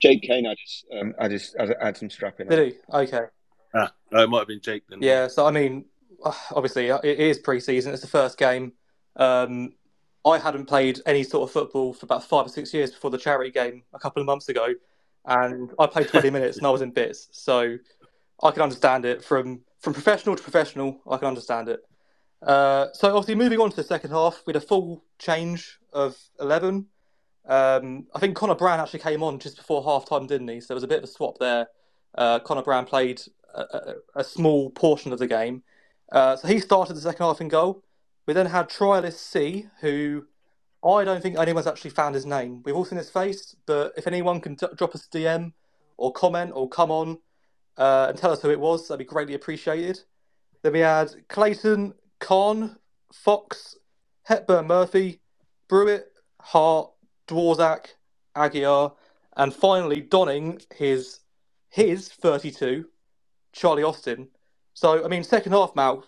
Jake 0.02 0.22
Cain 0.24 0.46
had 0.46 0.58
his, 0.60 0.86
um, 1.00 1.14
had, 1.20 1.32
his, 1.32 1.56
had, 1.58 1.76
had 1.82 1.98
some 1.98 2.10
strapping. 2.10 2.48
on. 2.48 2.56
Did 2.58 2.74
he? 2.74 2.80
Okay. 2.94 3.26
Ah, 3.74 3.92
no, 4.12 4.24
it 4.24 4.30
might 4.30 4.40
have 4.40 4.48
been 4.48 4.62
Jake 4.62 4.84
then. 4.90 5.00
Yeah. 5.02 5.28
So 5.28 5.46
I 5.46 5.52
mean, 5.52 5.86
uh, 6.24 6.34
obviously 6.52 6.92
uh, 6.92 7.00
it 7.04 7.20
is 7.20 7.40
pre-season. 7.40 7.94
It's 7.94 8.02
the 8.02 8.08
first 8.08 8.38
game. 8.38 8.74
Um, 9.16 9.74
I 10.26 10.38
hadn't 10.38 10.66
played 10.66 11.00
any 11.06 11.24
sort 11.24 11.48
of 11.48 11.54
football 11.54 11.94
for 11.94 12.06
about 12.06 12.24
five 12.24 12.46
or 12.46 12.50
six 12.50 12.74
years 12.74 12.92
before 12.92 13.12
the 13.12 13.18
charity 13.18 13.52
game 13.52 13.84
a 13.94 14.00
couple 14.00 14.22
of 14.22 14.26
months 14.26 14.50
ago, 14.50 14.74
and 15.26 15.72
I 15.80 15.88
played 15.88 16.10
20 16.10 16.30
minutes 16.32 16.58
and 16.58 16.68
I 16.68 16.70
was 16.70 16.82
in 16.82 16.92
bits. 16.92 17.30
So 17.32 17.78
I 18.44 18.52
can 18.52 18.62
understand 18.62 19.06
it 19.06 19.24
from 19.24 19.62
from 19.80 19.94
professional 19.94 20.36
to 20.36 20.44
professional. 20.44 21.00
I 21.10 21.18
can 21.18 21.28
understand 21.28 21.70
it. 21.70 21.82
Uh, 22.42 22.88
so 22.94 23.10
obviously 23.10 23.36
moving 23.36 23.60
on 23.60 23.70
to 23.70 23.76
the 23.76 23.84
second 23.84 24.12
half, 24.12 24.44
we 24.46 24.52
had 24.54 24.62
a 24.62 24.66
full 24.66 25.04
change 25.18 25.80
of 25.92 26.18
11. 26.40 26.86
Um, 27.50 28.06
I 28.14 28.20
think 28.20 28.36
Connor 28.36 28.56
Brown 28.56 28.80
actually 28.80 29.00
came 29.00 29.24
on 29.24 29.40
just 29.40 29.58
before 29.58 29.84
half 29.84 30.08
time, 30.08 30.28
didn't 30.28 30.48
he? 30.48 30.62
So 30.62 30.68
there 30.68 30.76
was 30.76 30.84
a 30.84 30.88
bit 30.88 31.00
of 31.00 31.04
a 31.04 31.08
swap 31.08 31.40
there. 31.40 31.68
Uh, 32.16 32.40
Connor 32.40 32.62
Brown 32.62 32.86
played 32.86 33.22
a, 33.54 33.62
a, 33.62 33.94
a 34.18 34.24
small 34.24 34.70
portion 34.70 35.12
of 35.12 35.20
the 35.20 35.28
game. 35.28 35.64
Uh, 36.12 36.36
so 36.36 36.48
he 36.48 36.60
started 36.60 36.94
the 36.96 37.02
second 37.02 37.26
half 37.26 37.42
in 37.42 37.48
goal. 37.48 37.84
We 38.28 38.34
then 38.34 38.46
had 38.46 38.70
Trialist 38.70 39.18
C, 39.18 39.68
who 39.82 40.28
I 40.86 41.04
don't 41.04 41.22
think 41.22 41.38
anyone's 41.38 41.66
actually 41.66 41.90
found 41.90 42.14
his 42.14 42.26
name. 42.26 42.62
We've 42.64 42.76
all 42.76 42.86
seen 42.86 43.00
his 43.00 43.10
face, 43.10 43.56
but 43.66 43.94
if 43.98 44.06
anyone 44.06 44.40
can 44.40 44.54
d- 44.54 44.68
drop 44.76 44.94
us 44.94 45.08
a 45.08 45.18
DM 45.18 45.54
or 45.98 46.14
comment 46.14 46.52
or 46.54 46.70
come 46.70 46.92
on 46.92 47.18
uh, 47.78 48.08
and 48.10 48.18
tell 48.18 48.32
us 48.32 48.42
who 48.42 48.52
it 48.52 48.60
was, 48.60 48.88
that'd 48.88 49.00
be 49.00 49.06
greatly 49.06 49.34
appreciated. 49.34 50.02
Then 50.62 50.74
we 50.74 50.80
had 50.80 51.28
Clayton, 51.28 51.96
Khan, 52.20 52.78
Fox, 53.12 53.76
Hepburn 54.24 54.68
Murphy, 54.68 55.22
Brewitt, 55.68 56.06
Hart, 56.40 56.92
Dworzak, 57.30 57.88
Aguiar, 58.36 58.94
and 59.38 59.54
finally 59.54 60.02
donning 60.02 60.62
his 60.76 61.20
his 61.70 62.10
32, 62.10 62.86
Charlie 63.54 63.84
Austin. 63.84 64.30
So, 64.74 65.06
I 65.06 65.08
mean, 65.08 65.24
second 65.24 65.52
half, 65.52 65.76
Mal, 65.76 66.04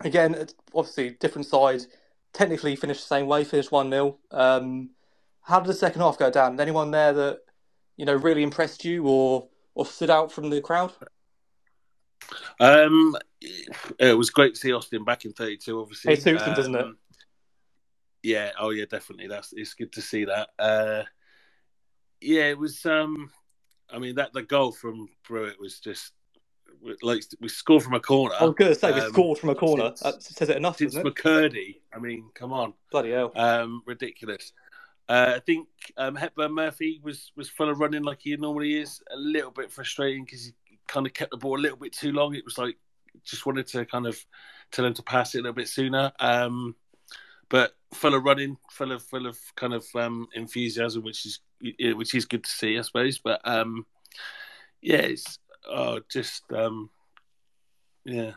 again, 0.00 0.48
obviously 0.74 1.10
different 1.10 1.46
side. 1.46 1.82
Technically 2.32 2.74
finished 2.76 3.02
the 3.02 3.14
same 3.14 3.26
way, 3.26 3.44
finished 3.44 3.72
1 3.72 3.90
0. 3.90 4.18
Um, 4.30 4.90
how 5.42 5.60
did 5.60 5.68
the 5.68 5.74
second 5.74 6.00
half 6.00 6.18
go 6.18 6.30
down? 6.30 6.58
Anyone 6.60 6.90
there 6.90 7.12
that, 7.12 7.40
you 7.96 8.06
know, 8.06 8.14
really 8.14 8.42
impressed 8.42 8.84
you 8.84 9.06
or, 9.06 9.48
or 9.74 9.84
stood 9.84 10.10
out 10.10 10.32
from 10.32 10.50
the 10.50 10.60
crowd? 10.60 10.92
Um, 12.60 13.16
it 13.98 14.16
was 14.16 14.30
great 14.30 14.54
to 14.54 14.60
see 14.60 14.72
Austin 14.72 15.04
back 15.04 15.24
in 15.24 15.32
32, 15.32 15.80
obviously. 15.80 16.12
It 16.12 16.22
suits 16.22 16.42
him, 16.42 16.54
doesn't 16.54 16.74
it? 16.74 16.86
Yeah, 18.22 18.50
oh 18.58 18.70
yeah, 18.70 18.84
definitely. 18.90 19.28
That's 19.28 19.52
it's 19.52 19.74
good 19.74 19.92
to 19.92 20.02
see 20.02 20.24
that. 20.24 20.48
Uh, 20.58 21.02
yeah, 22.20 22.44
it 22.50 22.58
was. 22.58 22.84
Um, 22.86 23.30
I 23.90 23.98
mean 23.98 24.16
that 24.16 24.32
the 24.32 24.42
goal 24.42 24.72
from 24.72 25.08
Brewitt 25.26 25.58
was 25.60 25.78
just 25.80 26.12
like 27.02 27.22
we 27.40 27.48
scored 27.48 27.82
from 27.82 27.94
a 27.94 28.00
corner. 28.00 28.34
I 28.38 28.44
was 28.44 28.54
going 28.54 28.72
to 28.72 28.78
say, 28.78 28.92
we 28.92 29.00
Um, 29.00 29.10
scored 29.12 29.38
from 29.38 29.48
a 29.50 29.54
corner. 29.54 29.88
since- 29.96 30.00
That 30.00 30.22
says 30.22 30.48
it 30.48 30.56
enough, 30.56 30.76
since 30.78 30.94
it? 30.94 31.04
McKirdy. 31.04 31.80
I 31.92 31.98
mean, 31.98 32.30
come 32.34 32.52
on, 32.52 32.74
Bloody 32.92 33.10
hell. 33.10 33.32
um, 33.34 33.82
ridiculous. 33.86 34.52
Uh, 35.08 35.34
I 35.36 35.40
think 35.40 35.68
um, 35.96 36.14
Hepburn 36.14 36.52
Murphy 36.52 37.00
was 37.02 37.32
was 37.34 37.48
full 37.48 37.70
of 37.70 37.80
running 37.80 38.02
like 38.02 38.20
he 38.20 38.36
normally 38.36 38.78
is. 38.78 39.00
A 39.10 39.16
little 39.16 39.50
bit 39.50 39.72
frustrating 39.72 40.24
because 40.24 40.44
he 40.44 40.78
kind 40.86 41.06
of 41.06 41.14
kept 41.14 41.30
the 41.30 41.36
ball 41.38 41.56
a 41.58 41.62
little 41.62 41.78
bit 41.78 41.92
too 41.92 42.12
long. 42.12 42.34
It 42.34 42.44
was 42.44 42.58
like 42.58 42.76
just 43.24 43.46
wanted 43.46 43.66
to 43.68 43.86
kind 43.86 44.06
of 44.06 44.22
tell 44.70 44.84
him 44.84 44.92
to 44.94 45.02
pass 45.02 45.34
it 45.34 45.38
a 45.38 45.42
little 45.42 45.54
bit 45.54 45.68
sooner. 45.68 46.12
Um, 46.20 46.76
but 47.48 47.74
full 47.92 48.14
of 48.14 48.24
running, 48.24 48.56
full 48.70 48.92
of 48.92 49.02
full 49.02 49.26
of 49.26 49.38
kind 49.56 49.74
of 49.74 49.86
um, 49.94 50.28
enthusiasm, 50.34 51.02
which 51.02 51.26
is 51.26 51.40
which 51.94 52.14
is 52.14 52.24
good 52.26 52.44
to 52.44 52.50
see, 52.50 52.78
I 52.78 52.82
suppose. 52.82 53.18
But 53.18 53.40
um, 53.44 53.86
yeah, 54.80 54.98
it's 54.98 55.38
oh, 55.68 56.00
just 56.10 56.44
um, 56.52 56.90
yeah. 58.04 58.32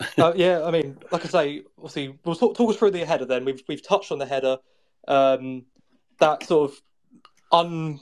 uh, 0.18 0.32
yeah, 0.34 0.64
I 0.64 0.70
mean, 0.70 0.98
like 1.12 1.24
I 1.24 1.28
say, 1.28 1.62
obviously, 1.78 2.18
we'll 2.24 2.34
talk, 2.34 2.56
talk 2.56 2.70
us 2.70 2.76
through 2.76 2.90
the 2.90 3.04
header. 3.04 3.24
Then 3.24 3.44
we've 3.44 3.62
we've 3.68 3.86
touched 3.86 4.12
on 4.12 4.18
the 4.18 4.26
header. 4.26 4.58
Um, 5.06 5.64
that 6.18 6.44
sort 6.44 6.70
of 6.70 6.82
un, 7.52 8.00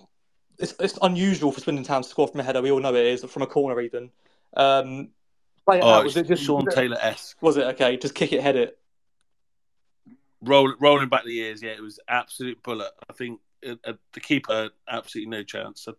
it's, 0.58 0.74
it's 0.80 0.98
unusual 1.02 1.52
for 1.52 1.60
Swindon 1.60 1.84
Town 1.84 2.02
to 2.02 2.08
score 2.08 2.28
from 2.28 2.40
a 2.40 2.42
header. 2.42 2.62
We 2.62 2.70
all 2.70 2.80
know 2.80 2.94
it 2.94 3.06
is 3.06 3.24
from 3.24 3.42
a 3.42 3.46
corner, 3.46 3.80
even. 3.80 4.10
Um, 4.56 5.10
play 5.64 5.78
it 5.78 5.84
Oh, 5.84 5.90
out. 5.90 6.04
Was 6.04 6.16
it 6.16 6.26
just 6.26 6.42
Sean 6.42 6.66
Taylor 6.66 6.98
esque. 7.00 7.40
was 7.42 7.56
it 7.56 7.64
okay? 7.68 7.96
Just 7.96 8.14
kick 8.14 8.32
it, 8.32 8.42
head 8.42 8.56
it. 8.56 8.78
Roll, 10.42 10.74
rolling 10.80 11.08
back 11.08 11.24
the 11.24 11.32
years, 11.32 11.62
yeah, 11.62 11.70
it 11.70 11.82
was 11.82 12.00
absolute 12.08 12.62
bullet. 12.62 12.90
I 13.08 13.12
think 13.12 13.40
uh, 13.66 13.76
uh, 13.84 13.94
the 14.12 14.20
keeper 14.20 14.70
absolutely 14.88 15.30
no 15.30 15.42
chance. 15.42 15.86
I, 15.88 15.92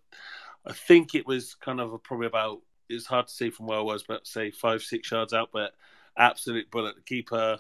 I 0.65 0.73
think 0.73 1.15
it 1.15 1.25
was 1.25 1.55
kind 1.55 1.79
of 1.79 1.93
a, 1.93 1.97
probably 1.97 2.27
about. 2.27 2.61
It's 2.89 3.05
hard 3.05 3.27
to 3.27 3.33
see 3.33 3.49
from 3.49 3.67
where 3.67 3.79
I 3.79 3.81
was, 3.81 4.03
but 4.03 4.27
say 4.27 4.51
five 4.51 4.81
six 4.83 5.11
yards 5.11 5.33
out, 5.33 5.49
but 5.51 5.73
absolute 6.17 6.69
bullet. 6.69 6.95
The 6.95 7.01
keeper, 7.01 7.59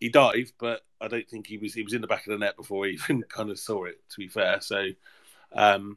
he 0.00 0.08
dived, 0.08 0.52
but 0.58 0.82
I 1.00 1.08
don't 1.08 1.28
think 1.28 1.46
he 1.46 1.58
was. 1.58 1.72
He 1.72 1.82
was 1.82 1.94
in 1.94 2.00
the 2.00 2.06
back 2.06 2.26
of 2.26 2.32
the 2.32 2.38
net 2.38 2.56
before 2.56 2.86
he 2.86 2.92
even 3.08 3.22
kind 3.22 3.50
of 3.50 3.58
saw 3.58 3.84
it. 3.84 4.00
To 4.10 4.18
be 4.18 4.28
fair, 4.28 4.60
so 4.60 4.88
um, 5.52 5.96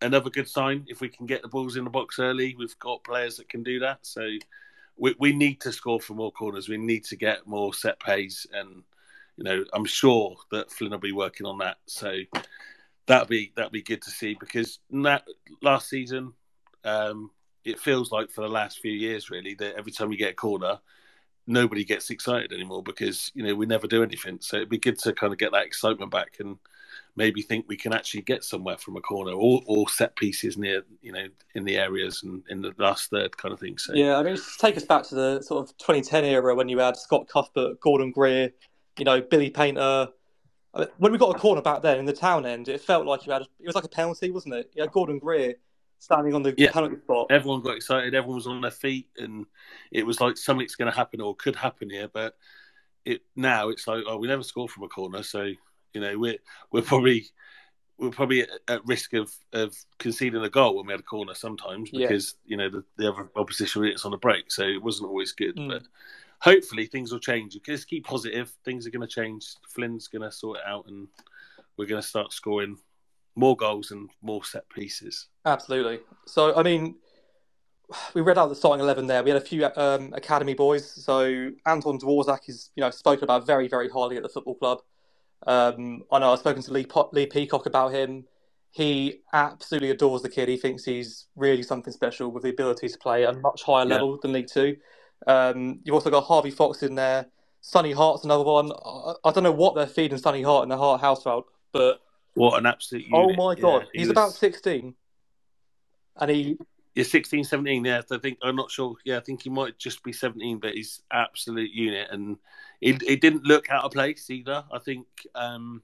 another 0.00 0.30
good 0.30 0.48
sign. 0.48 0.86
If 0.88 1.00
we 1.00 1.08
can 1.08 1.26
get 1.26 1.42
the 1.42 1.48
balls 1.48 1.76
in 1.76 1.84
the 1.84 1.90
box 1.90 2.18
early, 2.18 2.56
we've 2.58 2.78
got 2.78 3.04
players 3.04 3.36
that 3.36 3.48
can 3.48 3.62
do 3.62 3.78
that. 3.80 3.98
So 4.02 4.28
we, 4.96 5.14
we 5.18 5.32
need 5.32 5.60
to 5.62 5.72
score 5.72 6.00
from 6.00 6.16
more 6.16 6.32
corners. 6.32 6.68
We 6.68 6.78
need 6.78 7.04
to 7.04 7.16
get 7.16 7.46
more 7.46 7.72
set 7.74 8.00
plays 8.00 8.46
and 8.52 8.82
you 9.36 9.44
know, 9.44 9.64
I'm 9.72 9.84
sure 9.84 10.36
that 10.50 10.70
Flynn 10.70 10.90
will 10.90 10.98
be 10.98 11.12
working 11.12 11.46
on 11.46 11.58
that. 11.58 11.78
So 11.86 12.16
that'd 13.06 13.28
be 13.28 13.52
that'd 13.56 13.72
be 13.72 13.82
good 13.82 14.02
to 14.02 14.10
see 14.10 14.36
because 14.38 14.78
that 14.90 15.24
last 15.62 15.88
season, 15.88 16.32
um, 16.84 17.30
it 17.64 17.80
feels 17.80 18.12
like 18.12 18.30
for 18.30 18.42
the 18.42 18.48
last 18.48 18.80
few 18.80 18.92
years 18.92 19.30
really 19.30 19.54
that 19.54 19.74
every 19.76 19.92
time 19.92 20.08
we 20.08 20.16
get 20.16 20.32
a 20.32 20.34
corner, 20.34 20.78
nobody 21.46 21.84
gets 21.84 22.10
excited 22.10 22.52
anymore 22.52 22.82
because 22.82 23.30
you 23.34 23.42
know 23.42 23.54
we 23.54 23.66
never 23.66 23.86
do 23.86 24.02
anything. 24.02 24.38
So 24.40 24.56
it'd 24.56 24.68
be 24.68 24.78
good 24.78 24.98
to 25.00 25.12
kind 25.12 25.32
of 25.32 25.38
get 25.38 25.52
that 25.52 25.66
excitement 25.66 26.10
back 26.10 26.36
and 26.40 26.58
maybe 27.16 27.42
think 27.42 27.64
we 27.68 27.76
can 27.76 27.92
actually 27.92 28.22
get 28.22 28.44
somewhere 28.44 28.76
from 28.76 28.96
a 28.96 29.00
corner 29.00 29.32
or, 29.32 29.62
or 29.66 29.88
set 29.88 30.14
pieces 30.16 30.56
near 30.56 30.82
you 31.00 31.12
know 31.12 31.26
in 31.54 31.64
the 31.64 31.76
areas 31.76 32.22
and 32.22 32.42
in 32.48 32.62
the 32.62 32.74
last 32.78 33.10
third 33.10 33.36
kind 33.36 33.52
of 33.52 33.60
thing. 33.60 33.78
So 33.78 33.94
Yeah, 33.94 34.18
I 34.18 34.22
mean, 34.22 34.36
take 34.58 34.76
us 34.76 34.84
back 34.84 35.04
to 35.04 35.14
the 35.14 35.42
sort 35.42 35.62
of 35.62 35.76
2010 35.78 36.24
era 36.24 36.54
when 36.54 36.68
you 36.68 36.78
had 36.78 36.96
Scott 36.96 37.28
Cuthbert, 37.28 37.80
Gordon 37.80 38.12
Greer, 38.12 38.52
you 38.98 39.04
know, 39.04 39.20
Billy 39.20 39.50
Paynter. 39.50 40.08
When 40.96 41.12
we 41.12 41.18
got 41.18 41.36
a 41.36 41.38
corner 41.38 41.60
back 41.60 41.82
then 41.82 41.98
in 41.98 42.06
the 42.06 42.14
town 42.14 42.46
end, 42.46 42.68
it 42.68 42.80
felt 42.80 43.06
like 43.06 43.26
you 43.26 43.32
had 43.32 43.42
it 43.42 43.66
was 43.66 43.74
like 43.74 43.84
a 43.84 43.88
penalty, 43.88 44.30
wasn't 44.30 44.54
it? 44.54 44.70
You 44.74 44.82
had 44.82 44.92
Gordon 44.92 45.18
Greer 45.18 45.54
standing 45.98 46.34
on 46.34 46.42
the 46.42 46.54
Yeah. 46.56 46.72
penalty 46.72 46.96
spot. 46.96 47.26
everyone 47.30 47.60
got 47.60 47.76
excited. 47.76 48.14
Everyone 48.14 48.36
was 48.36 48.46
on 48.46 48.60
their 48.62 48.70
feet, 48.70 49.08
and 49.18 49.44
it 49.90 50.06
was 50.06 50.20
like 50.20 50.36
something's 50.38 50.74
going 50.74 50.90
to 50.90 50.96
happen 50.96 51.20
or 51.20 51.36
could 51.36 51.56
happen 51.56 51.90
here. 51.90 52.08
But 52.08 52.36
it 53.04 53.20
now 53.36 53.68
it's 53.68 53.86
like, 53.86 54.04
oh, 54.06 54.16
we 54.16 54.28
never 54.28 54.42
score 54.42 54.68
from 54.68 54.84
a 54.84 54.88
corner, 54.88 55.22
so 55.22 55.42
you 55.92 56.00
know 56.00 56.18
we're 56.18 56.38
we're 56.70 56.80
probably 56.82 57.26
we're 57.98 58.10
probably 58.10 58.46
at, 58.68 58.86
risk 58.86 59.12
of 59.12 59.30
of 59.52 59.76
conceding 59.98 60.42
a 60.42 60.48
goal 60.48 60.76
when 60.76 60.86
we 60.86 60.92
had 60.92 61.00
a 61.00 61.04
corner 61.04 61.34
sometimes 61.34 61.90
Yeah. 61.92 62.08
because 62.08 62.34
you 62.46 62.56
know 62.56 62.70
the, 62.70 62.82
the 62.96 63.12
other 63.12 63.30
opposition 63.36 63.84
hits 63.84 64.06
on 64.06 64.14
a 64.14 64.18
break, 64.18 64.50
so 64.50 64.62
it 64.62 64.82
wasn't 64.82 65.08
always 65.10 65.32
good. 65.32 65.56
Mm. 65.56 65.68
But 65.68 65.82
hopefully 66.42 66.86
things 66.86 67.12
will 67.12 67.20
change. 67.20 67.56
Just 67.64 67.88
keep 67.88 68.04
positive. 68.04 68.52
Things 68.64 68.86
are 68.86 68.90
going 68.90 69.06
to 69.06 69.14
change. 69.14 69.46
Flynn's 69.68 70.08
going 70.08 70.22
to 70.22 70.32
sort 70.32 70.58
it 70.58 70.64
out, 70.66 70.86
and 70.88 71.06
we're 71.76 71.86
going 71.86 72.02
to 72.02 72.06
start 72.06 72.32
scoring 72.32 72.76
more 73.36 73.56
goals 73.56 73.92
and 73.92 74.10
more 74.20 74.44
set 74.44 74.68
pieces. 74.68 75.28
Absolutely. 75.46 76.00
So, 76.26 76.54
I 76.54 76.62
mean, 76.62 76.96
we 78.14 78.20
read 78.22 78.38
out 78.38 78.48
the 78.48 78.54
starting 78.54 78.82
eleven 78.82 79.06
there. 79.06 79.22
We 79.22 79.30
had 79.30 79.40
a 79.40 79.44
few 79.44 79.64
um, 79.76 80.12
academy 80.14 80.54
boys. 80.54 80.90
So 80.90 81.50
Anton 81.64 81.98
Dworzak 81.98 82.48
is, 82.48 82.70
you 82.74 82.80
know, 82.82 82.90
spoken 82.90 83.24
about 83.24 83.46
very, 83.46 83.68
very 83.68 83.88
highly 83.88 84.16
at 84.16 84.22
the 84.22 84.28
football 84.28 84.54
club. 84.56 84.78
Um, 85.46 86.04
I 86.10 86.18
know 86.18 86.32
I've 86.32 86.38
spoken 86.40 86.62
to 86.62 86.72
Lee, 86.72 86.86
Po- 86.86 87.10
Lee 87.12 87.26
Peacock 87.26 87.66
about 87.66 87.92
him. 87.92 88.24
He 88.70 89.20
absolutely 89.32 89.90
adores 89.90 90.22
the 90.22 90.30
kid. 90.30 90.48
He 90.48 90.56
thinks 90.56 90.84
he's 90.84 91.26
really 91.36 91.62
something 91.62 91.92
special 91.92 92.30
with 92.30 92.42
the 92.44 92.48
ability 92.50 92.88
to 92.88 92.98
play 92.98 93.26
at 93.26 93.34
a 93.34 93.38
much 93.38 93.62
higher 93.62 93.86
Yeah. 93.86 93.94
level 93.94 94.18
than 94.22 94.32
League 94.32 94.48
Two. 94.52 94.76
Um, 95.26 95.80
you've 95.84 95.94
also 95.94 96.10
got 96.10 96.24
Harvey 96.24 96.50
Fox 96.50 96.82
in 96.82 96.94
there. 96.94 97.26
Sonny 97.60 97.92
Hart's 97.92 98.24
another 98.24 98.44
one. 98.44 98.72
I, 98.72 99.14
I 99.24 99.32
don't 99.32 99.44
know 99.44 99.52
what 99.52 99.74
they're 99.74 99.86
feeding 99.86 100.18
Sonny 100.18 100.42
Hart 100.42 100.64
in 100.64 100.68
the 100.68 100.76
Hart 100.78 101.00
household, 101.00 101.44
but 101.72 102.00
What 102.34 102.58
an 102.58 102.66
absolute 102.66 103.04
oh 103.12 103.22
unit. 103.22 103.36
my 103.38 103.54
Yeah, 103.54 103.60
god, 103.60 103.86
he 103.92 104.00
he's 104.00 104.08
was- 104.08 104.12
about 104.12 104.32
sixteen, 104.32 104.94
and 106.20 106.30
he 106.30 106.58
Yeah, 106.94 107.04
16, 107.04 107.44
17, 107.44 107.84
yeah. 107.84 108.02
I 108.10 108.18
think 108.18 108.38
I'm 108.42 108.56
not 108.56 108.70
sure. 108.70 108.96
Yeah, 109.04 109.16
I 109.16 109.20
think 109.20 109.42
he 109.42 109.50
might 109.50 109.78
just 109.78 110.02
be 110.02 110.12
17, 110.12 110.58
but 110.58 110.74
he's 110.74 111.02
absolute 111.12 111.70
unit, 111.70 112.08
and 112.10 112.36
he, 112.80 112.98
he 113.06 113.16
didn't 113.16 113.44
look 113.44 113.70
out 113.70 113.84
of 113.84 113.92
place 113.92 114.28
either. 114.28 114.64
I 114.72 114.78
think, 114.78 115.06
um, 115.34 115.82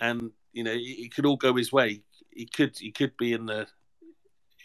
and 0.00 0.30
you 0.52 0.62
know, 0.64 0.72
it, 0.72 0.78
it 0.78 1.14
could 1.14 1.26
all 1.26 1.36
go 1.36 1.54
his 1.56 1.72
way. 1.72 2.02
He 2.30 2.46
could 2.46 2.78
he 2.78 2.92
could 2.92 3.16
be 3.18 3.32
in 3.34 3.44
the 3.46 3.66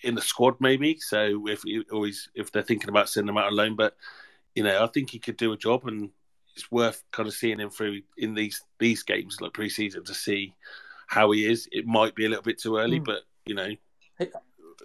in 0.04 0.16
the 0.16 0.22
squad 0.22 0.56
maybe. 0.60 0.98
So 1.00 1.48
if 1.48 1.64
always 1.92 2.30
if 2.36 2.52
they're 2.52 2.62
thinking 2.64 2.90
about 2.90 3.10
sending 3.10 3.30
him 3.30 3.38
out 3.38 3.52
alone, 3.52 3.76
but 3.76 3.96
you 4.56 4.64
know, 4.64 4.84
I 4.84 4.88
think 4.88 5.10
he 5.10 5.20
could 5.20 5.38
do 5.38 5.52
a 5.54 5.58
job, 5.58 5.86
and 5.88 6.10
it's 6.56 6.72
worth 6.72 7.04
kind 7.12 7.28
of 7.28 7.34
seeing 7.34 7.60
him 7.60 7.70
through 7.70 8.02
in 8.18 8.34
these 8.34 8.62
these 8.80 9.04
games 9.04 9.40
like 9.42 9.54
preseason 9.54 10.04
to 10.06 10.14
see 10.14 10.54
how 11.08 11.32
he 11.32 11.46
is. 11.46 11.68
It 11.72 11.86
might 11.86 12.16
be 12.16 12.26
a 12.26 12.30
little 12.30 12.44
bit 12.44 12.60
too 12.60 12.78
early, 12.78 13.00
Mm. 13.00 13.06
but 13.06 13.24
you 13.46 13.56
know. 13.56 13.70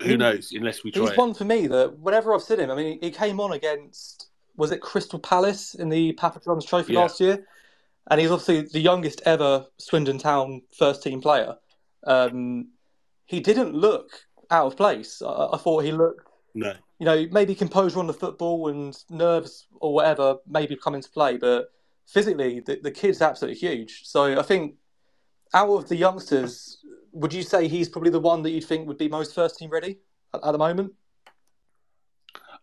Who 0.01 0.09
he- 0.09 0.17
knows? 0.17 0.53
Unless 0.53 0.85
we 0.85 0.91
try 0.91 1.03
He's 1.03 1.11
it. 1.13 1.19
one 1.19 1.35
for 1.35 1.45
me 1.45 1.67
that 1.67 1.99
whenever 1.99 2.35
I've 2.35 2.43
seen 2.43 2.59
him, 2.61 2.71
I 2.71 2.75
mean, 2.75 2.99
he 3.03 3.11
came 3.11 3.39
on 3.41 3.53
against 3.53 4.31
was 4.57 4.71
it 4.73 4.81
Crystal 4.81 5.19
Palace 5.19 5.75
in 5.75 5.89
the 5.91 6.13
Papa 6.13 6.41
John's 6.45 6.65
Trophy 6.65 6.95
Yeah. 6.95 7.01
last 7.01 7.21
year, 7.21 7.47
and 8.11 8.21
he's 8.21 8.31
obviously 8.31 8.63
the 8.63 8.81
youngest 8.81 9.21
ever 9.27 9.67
Swindon 9.79 10.19
Town 10.19 10.63
first 10.77 11.03
team 11.03 11.21
player. 11.21 11.57
Um, 12.05 12.69
he 13.27 13.41
didn't 13.41 13.75
look 13.75 14.11
out 14.53 14.67
of 14.67 14.77
place. 14.77 15.21
I, 15.23 15.49
I 15.55 15.57
thought 15.57 15.83
he 15.85 15.91
looked, 15.91 16.29
No. 16.55 16.75
you 17.01 17.07
know, 17.07 17.27
maybe 17.33 17.55
composure 17.55 17.99
on 17.99 18.07
the 18.07 18.15
football 18.15 18.69
and 18.69 18.97
nerves 19.11 19.67
or 19.81 19.93
whatever 19.93 20.37
maybe 20.47 20.77
come 20.77 20.95
into 20.95 21.11
play, 21.11 21.39
but 21.39 21.73
physically 22.07 22.61
the, 22.61 22.79
the 22.83 22.91
kid's 22.91 23.23
absolutely 23.23 23.59
huge. 23.59 24.03
So 24.05 24.39
I 24.39 24.43
think 24.43 24.75
out 25.55 25.71
of 25.71 25.89
the 25.89 25.97
youngsters, 25.97 26.79
would 27.13 27.33
you 27.33 27.43
say 27.43 27.67
he's 27.67 27.89
probably 27.89 28.11
the 28.11 28.21
one 28.21 28.43
that 28.43 28.51
you'd 28.51 28.65
think 28.65 28.87
would 28.87 28.99
be 28.99 29.09
most 29.09 29.35
first 29.35 29.59
team 29.59 29.71
ready 29.71 29.99
at, 30.33 30.45
at 30.45 30.53
the 30.53 30.59
moment? 30.59 30.93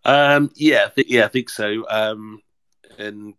Um, 0.06 0.52
yeah, 0.56 0.86
I 0.86 0.90
think, 0.90 1.08
yeah, 1.10 1.26
I 1.26 1.28
think 1.28 1.50
so. 1.50 1.86
Um, 1.90 2.42
and 2.98 3.34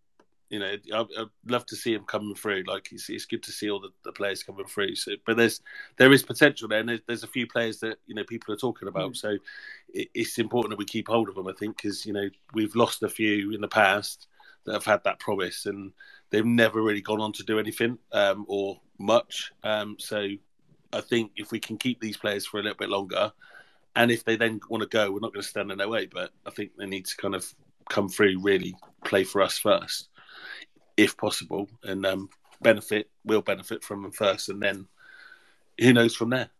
you 0.50 0.58
know, 0.58 0.66
I'd, 0.66 1.06
I'd 1.16 1.28
love 1.46 1.64
to 1.66 1.76
see 1.76 1.94
him 1.94 2.04
coming 2.04 2.34
through. 2.34 2.64
Like 2.66 2.88
it's, 2.92 3.08
it's 3.08 3.24
good 3.24 3.42
to 3.44 3.52
see 3.52 3.70
all 3.70 3.80
the, 3.80 3.90
the 4.04 4.12
players 4.12 4.42
coming 4.42 4.66
through. 4.66 4.96
So, 4.96 5.12
but 5.24 5.36
there's 5.36 5.60
there 5.96 6.12
is 6.12 6.24
potential 6.24 6.68
there, 6.68 6.80
and 6.80 6.88
there's, 6.88 7.00
there's 7.06 7.22
a 7.22 7.28
few 7.28 7.46
players 7.46 7.78
that 7.80 7.98
you 8.06 8.14
know 8.14 8.24
people 8.24 8.52
are 8.52 8.58
talking 8.58 8.88
about. 8.88 9.12
Mm. 9.12 9.16
So 9.16 9.36
it, 9.94 10.08
it's 10.12 10.38
important 10.38 10.70
that 10.70 10.78
we 10.78 10.84
keep 10.84 11.08
hold 11.08 11.28
of 11.28 11.36
them. 11.36 11.46
I 11.46 11.52
think 11.52 11.76
because 11.76 12.04
you 12.04 12.12
know 12.12 12.28
we've 12.52 12.74
lost 12.74 13.02
a 13.02 13.08
few 13.08 13.52
in 13.52 13.60
the 13.60 13.68
past 13.68 14.26
that 14.64 14.72
have 14.72 14.84
had 14.84 15.04
that 15.04 15.20
promise, 15.20 15.66
and 15.66 15.92
they've 16.30 16.44
never 16.44 16.82
really 16.82 17.00
gone 17.00 17.20
on 17.20 17.32
to 17.34 17.44
do 17.44 17.58
anything 17.58 17.98
um, 18.12 18.44
or 18.48 18.80
much. 18.98 19.52
Um, 19.62 19.96
so 19.98 20.28
I 20.92 21.00
think 21.00 21.32
if 21.36 21.52
we 21.52 21.60
can 21.60 21.78
keep 21.78 22.00
these 22.00 22.16
players 22.16 22.44
for 22.44 22.58
a 22.58 22.62
little 22.62 22.76
bit 22.76 22.90
longer, 22.90 23.32
and 23.94 24.10
if 24.10 24.24
they 24.24 24.36
then 24.36 24.60
want 24.68 24.82
to 24.82 24.88
go, 24.88 25.12
we're 25.12 25.20
not 25.20 25.32
going 25.32 25.42
to 25.42 25.48
stand 25.48 25.70
in 25.70 25.78
their 25.78 25.88
way. 25.88 26.06
But 26.06 26.32
I 26.44 26.50
think 26.50 26.72
they 26.76 26.86
need 26.86 27.06
to 27.06 27.16
kind 27.16 27.36
of 27.36 27.54
come 27.88 28.08
through, 28.08 28.40
really 28.40 28.74
play 29.04 29.24
for 29.24 29.42
us 29.42 29.58
first, 29.58 30.08
if 31.00 31.16
possible, 31.16 31.68
and 31.82 32.04
um, 32.04 32.28
benefit 32.60 33.10
will 33.24 33.42
benefit 33.42 33.82
from 33.82 34.02
them 34.02 34.12
first, 34.12 34.48
and 34.48 34.62
then 34.62 34.86
who 35.78 35.92
knows 35.92 36.14
from 36.14 36.30
there. 36.30 36.50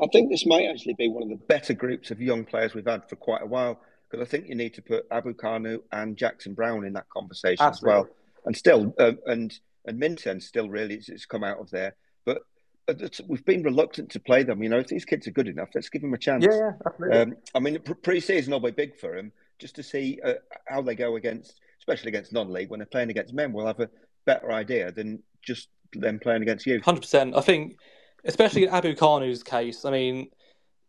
I 0.00 0.06
think 0.12 0.30
this 0.30 0.46
might 0.46 0.66
actually 0.66 0.94
be 0.94 1.08
one 1.08 1.22
of 1.22 1.28
the 1.28 1.44
better 1.46 1.72
groups 1.72 2.10
of 2.10 2.20
young 2.20 2.44
players 2.44 2.74
we've 2.74 2.86
had 2.86 3.08
for 3.08 3.16
quite 3.16 3.42
a 3.42 3.46
while 3.46 3.80
because 4.10 4.26
I 4.26 4.28
think 4.28 4.48
you 4.48 4.54
need 4.54 4.74
to 4.74 4.82
put 4.82 5.06
Abu 5.10 5.34
Kanu 5.34 5.80
and 5.92 6.16
Jackson 6.16 6.54
Brown 6.54 6.84
in 6.84 6.92
that 6.94 7.08
conversation 7.08 7.64
Absolutely. 7.64 8.00
as 8.00 8.06
well. 8.06 8.14
And 8.46 8.56
still, 8.56 8.94
um, 8.98 9.18
and 9.26 9.58
and 9.86 10.00
Minten 10.00 10.40
still 10.42 10.68
really 10.68 10.94
it's 10.94 11.26
come 11.26 11.44
out 11.44 11.58
of 11.58 11.70
there, 11.70 11.96
but 12.24 12.42
uh, 12.88 12.94
we've 13.28 13.44
been 13.44 13.62
reluctant 13.62 14.10
to 14.10 14.20
play 14.20 14.42
them. 14.42 14.62
You 14.62 14.68
know, 14.68 14.78
if 14.78 14.88
these 14.88 15.04
kids 15.04 15.26
are 15.26 15.32
good 15.32 15.48
enough, 15.48 15.70
let's 15.74 15.88
give 15.88 16.02
them 16.02 16.14
a 16.14 16.18
chance. 16.18 16.44
Yeah, 16.44 16.56
yeah 16.56 16.72
absolutely. 16.86 17.18
Um, 17.18 17.36
I 17.54 17.58
mean, 17.60 17.78
pre-season 17.80 18.52
will 18.52 18.60
be 18.60 18.70
big 18.70 18.96
for 18.96 19.16
them 19.16 19.32
just 19.58 19.76
to 19.76 19.82
see 19.82 20.20
uh, 20.24 20.34
how 20.66 20.82
they 20.82 20.94
go 20.94 21.16
against, 21.16 21.60
especially 21.84 22.08
against 22.08 22.32
non-league 22.32 22.70
when 22.70 22.80
they're 22.80 22.86
playing 22.86 23.10
against 23.10 23.34
men. 23.34 23.52
We'll 23.52 23.66
have 23.66 23.80
a 23.80 23.90
better 24.24 24.50
idea 24.50 24.90
than 24.90 25.22
just 25.42 25.68
them 25.92 26.18
playing 26.18 26.40
against 26.40 26.64
you. 26.64 26.80
Hundred 26.80 27.02
percent. 27.02 27.36
I 27.36 27.42
think, 27.42 27.76
especially 28.24 28.64
in 28.64 28.70
Abu 28.70 28.94
Kanu's 28.94 29.42
case, 29.42 29.84
I 29.84 29.90
mean, 29.90 30.30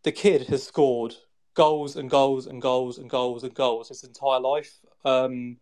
the 0.03 0.13
kid 0.13 0.47
has 0.47 0.63
scored 0.63 1.13
goals 1.53 1.97
and 1.97 2.09
goals 2.09 2.47
and 2.47 2.61
goals 2.61 2.97
and 2.97 3.09
goals 3.09 3.43
and 3.43 3.53
goals 3.53 3.89
his 3.89 4.05
entire 4.05 4.39
life. 4.39 4.71
Um, 5.03 5.57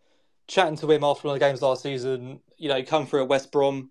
chatting 0.48 0.78
to 0.78 0.91
him 0.91 1.04
after 1.04 1.28
one 1.28 1.36
of 1.36 1.39
the 1.39 1.46
games 1.46 1.63
last 1.63 1.82
season, 1.82 2.39
you 2.58 2.69
know, 2.69 2.76
he 2.76 2.84
come 2.84 3.08
through 3.08 3.24
at 3.24 3.30
West 3.30 3.52
Brom. 3.52 3.89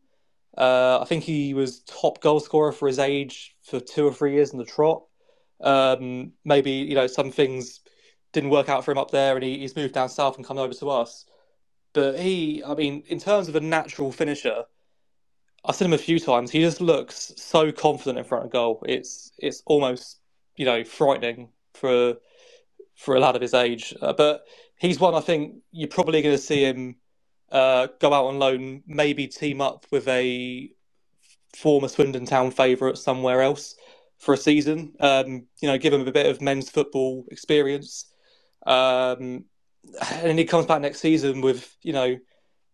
Uh, 0.57 1.01
I 1.01 1.07
think 1.07 1.25
he 1.25 1.55
was 1.55 1.81
top 1.81 2.21
goal 2.21 2.39
scorer 2.39 2.73
for 2.73 2.87
his 2.87 3.01
age 3.01 3.57
for 3.63 3.81
two 3.81 4.07
or 4.07 4.13
three 4.13 4.35
years 4.35 4.53
in 4.53 4.59
the 4.59 4.65
trot. 4.65 5.03
Um, 5.61 6.33
maybe 6.45 6.71
you 6.71 6.95
know 6.95 7.07
some 7.07 7.31
things 7.31 7.81
didn't 8.33 8.51
work 8.51 8.69
out 8.69 8.85
for 8.85 8.93
him 8.93 8.99
up 8.99 9.11
there, 9.11 9.35
and 9.35 9.45
he, 9.45 9.59
he's 9.59 9.77
moved 9.77 9.95
down 9.95 10.09
south 10.09 10.37
and 10.37 10.47
come 10.47 10.59
over 10.59 10.75
to 10.75 10.91
us. 10.91 11.25
But 11.93 12.19
he, 12.19 12.63
I 12.65 12.75
mean, 12.75 13.03
in 13.09 13.19
terms 13.19 13.49
of 13.49 13.57
a 13.57 13.61
natural 13.61 14.13
finisher, 14.13 14.65
I've 15.65 15.77
seen 15.77 15.87
him 15.87 15.93
a 15.93 15.99
few 15.99 16.19
times. 16.19 16.51
He 16.51 16.61
just 16.61 16.81
looks 16.81 17.33
so 17.37 17.71
confident 17.71 18.19
in 18.19 18.25
front 18.25 18.45
of 18.45 18.51
goal. 18.51 18.83
It's 18.89 19.33
it's 19.39 19.63
almost 19.67 20.19
you 20.57 20.65
know 20.65 20.85
frightening 20.85 21.51
for 21.75 22.17
for 22.97 23.17
a 23.17 23.21
lad 23.21 23.37
of 23.37 23.43
his 23.43 23.55
age. 23.55 23.95
Uh, 24.01 24.13
but 24.13 24.45
he's 24.79 24.99
one 24.99 25.15
I 25.15 25.21
think 25.21 25.57
you're 25.71 25.89
probably 25.89 26.23
going 26.23 26.35
to 26.35 26.43
see 26.43 26.65
him 26.65 26.97
uh, 27.51 27.89
go 28.01 28.13
out 28.13 28.27
on 28.27 28.39
loan, 28.39 28.83
maybe 28.87 29.27
team 29.29 29.61
up 29.61 29.87
with 29.91 30.09
a 30.09 30.71
former 31.55 31.89
Swindon 31.89 32.27
Town 32.27 32.51
favourite 32.51 32.97
somewhere 32.99 33.43
else 33.43 33.77
for 34.19 34.35
a 34.35 34.39
season. 34.39 34.95
Um, 35.01 35.47
you 35.61 35.69
know, 35.69 35.79
give 35.79 35.93
him 35.93 36.07
a 36.09 36.13
bit 36.13 36.27
of 36.27 36.41
men's 36.41 36.71
football 36.71 37.25
experience. 37.31 38.07
Um, 38.67 39.45
and 40.23 40.39
he 40.39 40.45
comes 40.45 40.67
back 40.67 40.81
next 40.81 41.01
season 41.01 41.41
with, 41.41 41.77
you 41.83 41.93
know, 41.93 42.19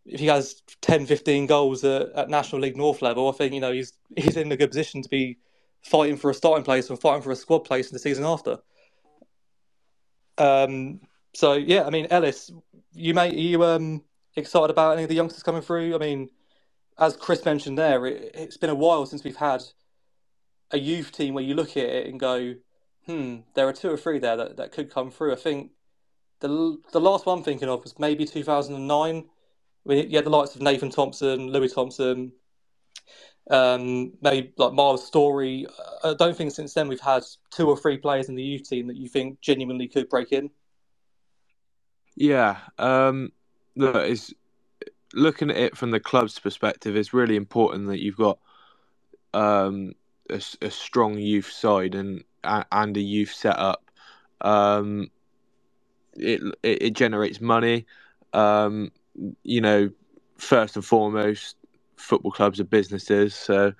if 0.06 0.20
he 0.20 0.26
has 0.26 0.62
10, 0.80 1.06
15 1.06 1.46
goals 1.46 1.84
at, 1.84 2.10
at, 2.12 2.30
National 2.30 2.62
League 2.62 2.76
North 2.76 3.02
level, 3.02 3.28
I 3.28 3.32
think, 3.32 3.52
you 3.52 3.60
know, 3.60 3.72
he's 3.72 3.92
he's 4.16 4.36
in 4.36 4.50
a 4.50 4.56
good 4.56 4.70
position 4.70 5.02
to 5.02 5.08
be 5.08 5.38
fighting 5.82 6.16
for 6.16 6.30
a 6.30 6.34
starting 6.34 6.64
place 6.64 6.90
or 6.90 6.96
fighting 6.96 7.22
for 7.22 7.30
a 7.30 7.36
squad 7.36 7.60
place 7.60 7.88
in 7.88 7.94
the 7.94 7.98
season 7.98 8.24
after. 8.24 8.58
Um, 10.38 11.00
so 11.34 11.54
yeah, 11.54 11.84
I 11.84 11.90
mean, 11.90 12.06
Ellis, 12.10 12.50
you 12.92 13.14
may 13.14 13.34
you 13.34 13.62
um 13.64 14.02
excited 14.36 14.70
about 14.70 14.94
any 14.94 15.02
of 15.02 15.08
the 15.08 15.14
youngsters 15.14 15.42
coming 15.42 15.62
through? 15.62 15.94
I 15.94 15.98
mean, 15.98 16.30
as 16.98 17.16
Chris 17.16 17.44
mentioned 17.44 17.78
there, 17.78 18.06
it, 18.06 18.34
has 18.36 18.56
been 18.56 18.70
a 18.70 18.74
while 18.74 19.04
since 19.06 19.24
we've 19.24 19.36
had 19.36 19.62
a 20.70 20.78
youth 20.78 21.12
team 21.12 21.34
where 21.34 21.44
you 21.44 21.54
look 21.54 21.70
at 21.70 21.84
it 21.84 22.06
and 22.06 22.20
go, 22.20 22.54
hmm, 23.06 23.36
there 23.54 23.68
are 23.68 23.72
two 23.72 23.90
or 23.90 23.96
three 23.96 24.18
there 24.18 24.36
that, 24.36 24.56
that 24.56 24.72
could 24.72 24.90
come 24.90 25.10
through. 25.10 25.32
I 25.32 25.36
think 25.36 25.72
the 26.40 26.78
the 26.92 27.00
last 27.00 27.26
one 27.26 27.38
I'm 27.38 27.44
thinking 27.44 27.68
of 27.68 27.82
was 27.82 27.98
maybe 27.98 28.24
2009. 28.24 29.24
When 29.84 30.10
you 30.10 30.16
had 30.16 30.26
the 30.26 30.30
likes 30.30 30.54
of 30.54 30.60
Nathan 30.62 30.90
Thompson, 30.90 31.48
Louis 31.48 31.72
Thompson, 31.72 32.32
um, 33.50 34.12
maybe 34.20 34.52
like 34.56 34.72
Miles 34.72 35.06
Storey. 35.06 35.66
I 36.04 36.14
don't 36.14 36.36
think 36.36 36.52
since 36.52 36.74
then 36.74 36.88
we've 36.88 37.00
had 37.00 37.24
two 37.50 37.68
or 37.68 37.76
three 37.76 37.96
players 37.96 38.28
in 38.28 38.34
the 38.34 38.42
youth 38.42 38.68
team 38.68 38.86
that 38.88 38.96
you 38.96 39.08
think 39.08 39.40
genuinely 39.40 39.88
could 39.88 40.08
break 40.08 40.32
in. 40.32 40.50
Yeah, 42.16 42.58
um, 42.78 43.32
look, 43.76 43.94
it's 43.96 44.34
looking 45.14 45.50
at 45.50 45.56
it 45.56 45.76
from 45.76 45.90
the 45.90 46.00
club's 46.00 46.38
perspective. 46.38 46.96
It's 46.96 47.14
really 47.14 47.36
important 47.36 47.86
that 47.88 48.02
you've 48.02 48.16
got 48.16 48.38
um, 49.32 49.92
a, 50.28 50.42
a, 50.62 50.70
strong 50.70 51.18
youth 51.18 51.50
side 51.50 51.94
and 51.94 52.24
and 52.44 52.96
a 52.96 53.00
youth 53.00 53.32
setup. 53.32 53.90
Um, 54.40 55.10
it, 56.18 56.42
it, 56.62 56.82
it 56.82 56.90
generates 56.94 57.40
money. 57.40 57.86
Um, 58.32 58.90
you 59.42 59.60
know, 59.60 59.90
first 60.36 60.76
and 60.76 60.84
foremost, 60.84 61.56
football 61.96 62.30
clubs 62.30 62.60
are 62.60 62.64
businesses, 62.64 63.34
so 63.34 63.72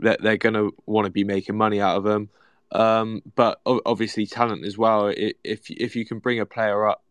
they're, 0.00 0.16
they're 0.20 0.36
going 0.36 0.54
to 0.54 0.74
want 0.86 1.06
to 1.06 1.10
be 1.10 1.24
making 1.24 1.56
money 1.56 1.80
out 1.80 1.96
of 1.96 2.04
them. 2.04 2.28
Um, 2.72 3.22
but 3.36 3.60
obviously, 3.64 4.26
talent 4.26 4.64
as 4.64 4.76
well. 4.76 5.12
If 5.16 5.70
if 5.70 5.94
you 5.94 6.04
can 6.04 6.18
bring 6.18 6.40
a 6.40 6.46
player 6.46 6.86
up 6.86 7.04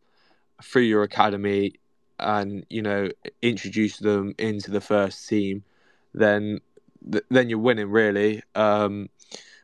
through 0.62 0.84
your 0.84 1.04
academy 1.04 1.73
and 2.19 2.65
you 2.69 2.82
know 2.82 3.10
introduce 3.41 3.97
them 3.97 4.36
into 4.38 4.71
the 4.71 4.82
first 4.82 5.28
team, 5.28 5.63
then 6.13 6.60
then 7.30 7.49
you're 7.49 7.60
winning 7.60 7.89
really. 7.89 8.43
Um, 8.56 9.10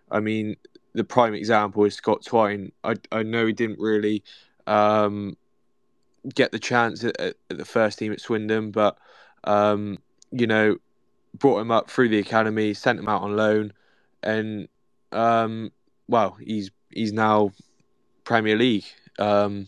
I 0.10 0.22
mean, 0.22 0.56
the 0.94 1.04
prime 1.04 1.34
example 1.34 1.84
is 1.84 1.96
Scott 1.96 2.24
Twine. 2.26 2.72
I 2.84 2.96
I 3.12 3.24
know 3.24 3.46
he 3.46 3.54
didn't 3.54 3.80
really 3.80 4.24
um, 4.70 5.36
get 6.34 6.52
the 6.52 6.60
chance 6.60 7.04
at, 7.04 7.20
at, 7.20 7.36
the 7.50 7.66
first 7.66 8.00
team 8.00 8.12
at 8.12 8.22
Swindon, 8.22 8.72
but 8.72 8.98
um, 9.44 9.98
you 10.32 10.48
know, 10.48 10.78
brought 11.34 11.60
him 11.60 11.72
up 11.72 11.90
through 11.90 12.10
the 12.10 12.20
academy, 12.20 12.74
sent 12.74 13.00
him 13.00 13.10
out 13.10 13.24
on 13.24 13.36
loan, 13.36 13.74
and 14.22 14.68
um, 15.12 15.72
well, 16.08 16.38
he's 16.40 16.70
he's 16.92 17.12
now 17.12 17.52
Premier 18.24 18.56
League. 18.56 18.86
Um, 19.18 19.68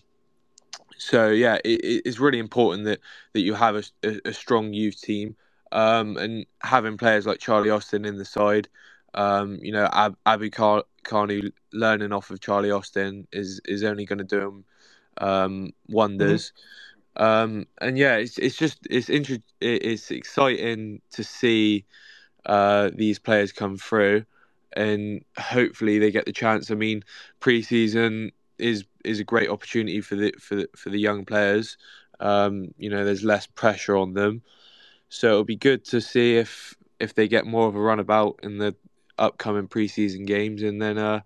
so 0.97 1.29
yeah, 1.29 1.55
it, 1.65 2.03
it's 2.05 2.19
really 2.19 2.39
important 2.39 2.85
that, 2.85 2.99
that 3.33 3.41
you 3.41 3.55
have 3.55 3.75
a, 4.03 4.19
a, 4.23 4.33
strong 4.33 4.71
youth 4.71 5.01
team, 5.01 5.35
um, 5.71 6.15
and 6.17 6.45
having 6.61 6.97
players 6.97 7.25
like 7.25 7.39
Charlie 7.39 7.71
Austin 7.71 8.05
in 8.05 8.17
the 8.17 8.25
side. 8.25 8.67
Um, 9.13 9.59
you 9.61 9.71
know, 9.71 9.89
Ab- 9.91 10.17
Abu 10.25 10.51
Kanu 10.51 11.51
learning 11.73 12.13
off 12.13 12.29
of 12.29 12.39
Charlie 12.39 12.71
Austin 12.71 13.27
is 13.31 13.59
is 13.65 13.83
only 13.83 14.05
going 14.05 14.19
to 14.19 14.23
do 14.23 14.47
him 14.47 14.65
um, 15.17 15.71
wonders. 15.87 16.51
Mm-hmm. 17.17 17.23
Um, 17.23 17.67
and 17.79 17.97
yeah, 17.97 18.15
it's 18.15 18.37
it's 18.37 18.55
just 18.55 18.87
it's 18.89 19.09
inter- 19.09 19.43
it's 19.59 20.11
exciting 20.11 21.01
to 21.11 21.23
see 21.23 21.85
uh, 22.45 22.89
these 22.93 23.19
players 23.19 23.51
come 23.51 23.77
through, 23.77 24.25
and 24.73 25.23
hopefully 25.37 25.99
they 25.99 26.11
get 26.11 26.25
the 26.25 26.31
chance. 26.31 26.71
I 26.71 26.75
mean, 26.75 27.03
preseason 27.41 28.31
is 28.57 28.85
is 29.03 29.19
a 29.19 29.25
great 29.25 29.49
opportunity 29.49 30.01
for 30.01 30.15
the 30.15 30.33
for 30.39 30.55
the, 30.55 30.69
for 30.75 30.89
the 30.89 30.99
young 30.99 31.25
players. 31.25 31.77
Um, 32.19 32.73
you 32.77 32.89
know, 32.89 33.03
there's 33.03 33.23
less 33.23 33.47
pressure 33.47 33.97
on 33.97 34.13
them, 34.13 34.41
so 35.09 35.27
it'll 35.27 35.43
be 35.43 35.55
good 35.55 35.83
to 35.85 35.99
see 35.99 36.37
if 36.37 36.75
if 36.99 37.13
they 37.13 37.27
get 37.27 37.45
more 37.45 37.67
of 37.67 37.75
a 37.75 37.81
runabout 37.81 38.39
in 38.43 38.57
the 38.57 38.75
upcoming 39.17 39.67
preseason 39.67 40.25
games, 40.25 40.63
and 40.63 40.81
then 40.81 40.97
uh, 40.97 41.21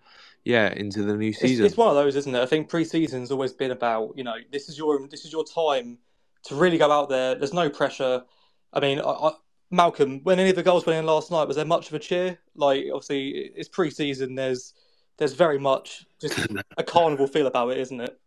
yeah, 0.45 0.71
into 0.71 1.01
the 1.03 1.17
new 1.17 1.33
season. 1.33 1.65
It's, 1.65 1.73
it's, 1.73 1.77
one 1.77 1.89
of 1.89 1.95
those, 1.95 2.15
isn't 2.15 2.33
it? 2.33 2.39
I 2.39 2.45
think 2.45 2.69
preseason's 2.69 3.31
always 3.31 3.51
been 3.51 3.71
about 3.71 4.13
you 4.15 4.23
know 4.23 4.35
this 4.51 4.69
is 4.69 4.77
your 4.77 5.05
this 5.07 5.25
is 5.25 5.33
your 5.33 5.43
time 5.43 5.97
to 6.43 6.55
really 6.55 6.77
go 6.77 6.91
out 6.91 7.09
there. 7.09 7.35
There's 7.35 7.53
no 7.53 7.69
pressure. 7.69 8.23
I 8.71 8.79
mean, 8.79 8.99
I, 8.99 9.09
I, 9.09 9.31
Malcolm, 9.71 10.21
when 10.23 10.39
any 10.39 10.51
of 10.51 10.55
the 10.55 10.63
goals 10.63 10.85
went 10.85 10.99
in 10.99 11.05
last 11.07 11.31
night, 11.31 11.47
was 11.47 11.55
there 11.55 11.65
much 11.65 11.87
of 11.87 11.95
a 11.95 11.99
cheer? 11.99 12.37
Like, 12.55 12.85
obviously, 12.93 13.29
it's 13.55 13.67
preseason. 13.67 14.35
There's 14.35 14.73
there's 15.17 15.33
very 15.33 15.57
much 15.57 16.05
just 16.21 16.37
a 16.77 16.83
carnival 16.83 17.25
feel 17.25 17.47
about 17.47 17.71
it, 17.71 17.79
isn't 17.79 18.01
it? 18.01 18.19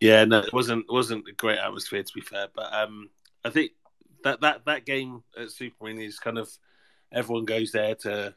Yeah, 0.00 0.24
no, 0.24 0.38
it 0.38 0.52
wasn't 0.52 0.86
wasn't 0.90 1.28
a 1.28 1.32
great 1.32 1.58
atmosphere 1.58 2.02
to 2.02 2.12
be 2.14 2.22
fair, 2.22 2.48
but 2.54 2.72
um, 2.72 3.10
I 3.44 3.50
think 3.50 3.72
that 4.22 4.40
that 4.40 4.64
that 4.64 4.86
game 4.86 5.24
at 5.38 5.50
Super 5.50 5.76
Supermarine 5.84 6.06
is 6.06 6.18
kind 6.18 6.38
of 6.38 6.50
everyone 7.12 7.44
goes 7.44 7.70
there 7.72 7.94
to 7.96 8.34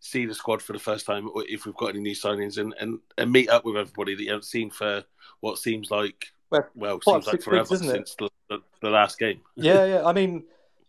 see 0.00 0.26
the 0.26 0.34
squad 0.34 0.60
for 0.62 0.72
the 0.72 0.78
first 0.78 1.06
time, 1.06 1.30
or 1.34 1.44
if 1.48 1.66
we've 1.66 1.76
got 1.76 1.90
any 1.90 2.00
new 2.00 2.14
signings, 2.14 2.58
and, 2.58 2.74
and, 2.80 2.98
and 3.18 3.30
meet 3.30 3.48
up 3.48 3.64
with 3.64 3.76
everybody 3.76 4.14
that 4.14 4.22
you 4.22 4.30
haven't 4.30 4.44
seen 4.44 4.70
for 4.70 5.04
what 5.40 5.58
seems 5.58 5.90
like 5.90 6.32
well, 6.50 6.68
well 6.74 7.00
seems 7.00 7.26
like 7.26 7.42
forever 7.42 7.68
weeks, 7.70 7.86
since 7.86 8.14
the, 8.16 8.28
the, 8.48 8.58
the, 8.82 8.90
last 8.90 9.18
game. 9.18 9.40
yeah, 9.56 9.84
yeah. 9.84 10.04
I 10.04 10.12
mean, 10.12 10.44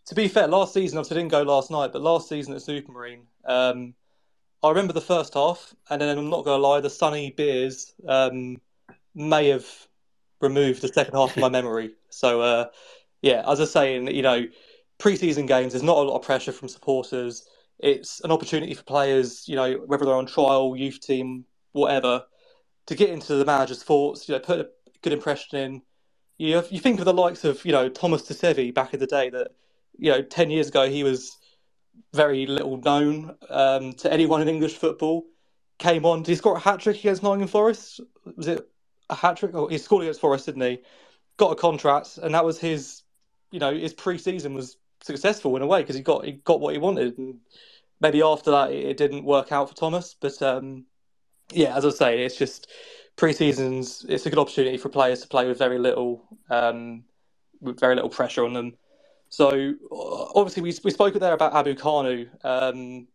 to 0.06 0.14
be 0.14 0.28
fair, 0.28 0.48
last 0.48 0.74
season 0.74 0.98
obviously 0.98 1.18
didn't 1.18 1.30
go 1.30 1.42
last 1.42 1.70
night, 1.70 1.92
but 1.92 2.02
last 2.02 2.28
season 2.28 2.54
at 2.54 2.60
Supermarine, 2.60 3.22
um, 3.44 3.94
I 4.62 4.68
remember 4.68 4.92
the 4.92 5.00
first 5.00 5.34
half, 5.34 5.74
and 5.90 6.00
then 6.00 6.18
I'm 6.18 6.30
not 6.30 6.44
going 6.44 6.60
to 6.60 6.66
lie, 6.66 6.80
the 6.80 6.90
sunny 6.90 7.30
beers 7.30 7.94
um, 8.08 8.60
may 9.14 9.48
have 9.48 9.66
removed 10.40 10.82
the 10.82 10.88
second 10.88 11.14
half 11.14 11.36
of 11.36 11.40
my 11.40 11.48
memory. 11.60 11.94
So 12.10 12.40
uh, 12.40 12.66
yeah, 13.22 13.42
as 13.48 13.60
I 13.60 13.62
was 13.62 13.72
saying, 13.72 14.08
you 14.14 14.22
know, 14.22 14.46
pre-season 14.98 15.46
games, 15.46 15.72
there's 15.72 15.82
not 15.82 15.96
a 15.96 16.02
lot 16.02 16.16
of 16.16 16.22
pressure 16.22 16.52
from 16.52 16.68
supporters. 16.68 17.46
It's 17.82 18.20
an 18.20 18.30
opportunity 18.30 18.74
for 18.74 18.84
players, 18.84 19.48
you 19.48 19.56
know, 19.56 19.74
whether 19.86 20.04
they're 20.04 20.14
on 20.14 20.26
trial, 20.26 20.76
youth 20.76 21.00
team, 21.00 21.44
whatever, 21.72 22.24
to 22.86 22.94
get 22.94 23.10
into 23.10 23.34
the 23.34 23.44
manager's 23.44 23.82
thoughts. 23.82 24.28
You 24.28 24.36
know, 24.36 24.40
put 24.40 24.60
a 24.60 24.68
good 25.02 25.12
impression 25.12 25.58
in. 25.58 25.82
You 26.38 26.62
you 26.70 26.80
think 26.80 27.00
of 27.00 27.04
the 27.04 27.12
likes 27.12 27.44
of 27.44 27.64
you 27.64 27.72
know 27.72 27.88
Thomas 27.88 28.22
Tuivasa 28.22 28.72
back 28.72 28.94
in 28.94 29.00
the 29.00 29.06
day 29.06 29.30
that 29.30 29.48
you 29.98 30.10
know 30.12 30.22
ten 30.22 30.50
years 30.50 30.68
ago 30.68 30.88
he 30.88 31.02
was 31.04 31.36
very 32.14 32.46
little 32.46 32.78
known 32.78 33.36
um, 33.50 33.92
to 33.94 34.12
anyone 34.12 34.42
in 34.42 34.48
English 34.48 34.76
football. 34.76 35.24
Came 35.78 36.06
on, 36.06 36.22
did 36.22 36.32
he 36.32 36.36
score 36.36 36.56
a 36.56 36.60
hat 36.60 36.80
trick 36.80 37.00
against 37.00 37.22
Nottingham 37.22 37.48
Forest? 37.48 38.00
Was 38.36 38.46
it 38.46 38.68
a 39.10 39.14
hat 39.16 39.38
trick? 39.38 39.52
Oh, 39.54 39.66
he 39.66 39.78
scored 39.78 40.02
against 40.02 40.20
Forest, 40.20 40.46
didn't 40.46 40.62
he? 40.62 40.78
Got 41.36 41.52
a 41.52 41.56
contract, 41.56 42.18
and 42.22 42.34
that 42.34 42.44
was 42.44 42.58
his. 42.58 43.02
You 43.50 43.58
know, 43.58 43.74
his 43.74 43.92
pre-season 43.92 44.54
was 44.54 44.78
successful 45.02 45.56
in 45.56 45.62
a 45.62 45.66
way 45.66 45.82
because 45.82 45.96
he 45.96 46.02
got 46.02 46.24
he 46.24 46.32
got 46.32 46.60
what 46.60 46.72
he 46.72 46.78
wanted. 46.78 47.18
And 47.18 47.40
maybe 48.02 48.20
after 48.20 48.50
that, 48.50 48.72
it, 48.72 48.96
didn't 48.96 49.24
work 49.24 49.52
out 49.52 49.68
for 49.68 49.74
Thomas. 49.74 50.14
But 50.20 50.42
um, 50.42 50.84
yeah, 51.52 51.76
as 51.76 51.86
I 51.86 51.90
say, 51.90 52.24
it's 52.24 52.36
just 52.36 52.68
pre-seasons. 53.16 54.04
It's 54.08 54.26
a 54.26 54.30
good 54.30 54.40
opportunity 54.40 54.76
for 54.76 54.88
players 54.88 55.22
to 55.22 55.28
play 55.28 55.46
with 55.46 55.58
very 55.58 55.78
little, 55.78 56.24
um, 56.50 57.04
with 57.60 57.78
very 57.80 57.94
little 57.94 58.10
pressure 58.10 58.44
on 58.44 58.52
them. 58.52 58.76
So 59.28 59.74
obviously, 60.34 60.62
we 60.62 60.74
we 60.84 60.90
spoke 60.90 61.14
there 61.14 61.32
about 61.32 61.54
Abu 61.54 61.74
Kanu. 61.74 62.28
Um, 62.44 63.06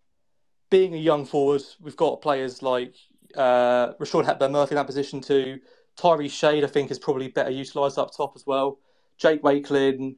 being 0.70 0.96
a 0.96 0.98
young 0.98 1.26
forward, 1.26 1.62
we've 1.80 1.96
got 1.96 2.22
players 2.22 2.64
like 2.64 2.96
uh, 3.36 3.94
Rushian 4.00 4.26
Hepburn 4.26 4.52
Murphy 4.52 4.72
in 4.72 4.78
that 4.78 4.88
position 4.88 5.22
too. 5.22 5.60
Tyrese 5.98 6.32
Shade, 6.32 6.64
I 6.64 6.68
think, 6.68 6.92
is 6.92 7.00
probably 7.00 7.28
better 7.28 7.52
utilised 7.52 7.98
up 7.98 8.16
top 8.16 8.34
as 8.36 8.46
well. 8.46 8.80
Jake 9.18 9.44
Wakelin. 9.44 10.16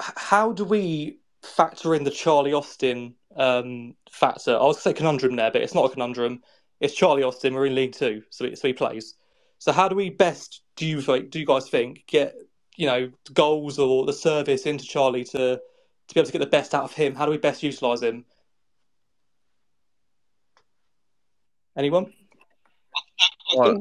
How 0.00 0.52
do 0.52 0.64
we 0.64 1.20
factor 1.42 1.94
in 1.94 2.02
the 2.02 2.10
Charlie 2.10 2.52
Austin 2.52 3.14
um, 3.36 3.94
factor? 4.10 4.52
I 4.56 4.64
was 4.64 4.76
going 4.76 4.76
to 4.76 4.80
say 4.80 4.92
conundrum 4.94 5.36
there, 5.36 5.50
but 5.50 5.62
it's 5.62 5.74
not 5.74 5.86
a 5.86 5.88
conundrum. 5.90 6.42
It's 6.80 6.94
Charlie 6.94 7.22
Austin. 7.22 7.54
We're 7.54 7.66
in 7.66 7.74
League 7.74 7.92
Two, 7.92 8.22
so, 8.30 8.52
so 8.54 8.68
he 8.68 8.74
plays. 8.74 9.14
So 9.58 9.72
how 9.72 9.88
do 9.88 9.96
we 9.96 10.10
best 10.10 10.62
do 10.76 10.86
you 10.86 11.00
do 11.00 11.38
you 11.38 11.46
guys 11.46 11.68
think 11.68 12.04
get 12.06 12.34
you 12.76 12.86
know 12.86 13.10
goals 13.32 13.78
or 13.78 14.04
the 14.04 14.12
service 14.12 14.66
into 14.66 14.84
Charlie 14.84 15.24
to 15.24 15.56
to 16.08 16.14
be 16.14 16.20
able 16.20 16.26
to 16.26 16.32
get 16.32 16.38
the 16.40 16.46
best 16.46 16.74
out 16.74 16.84
of 16.84 16.92
him? 16.92 17.14
How 17.14 17.24
do 17.24 17.30
we 17.30 17.38
best 17.38 17.62
utilise 17.62 18.02
him? 18.02 18.24
Anyone? 21.76 22.12
I 23.58 23.76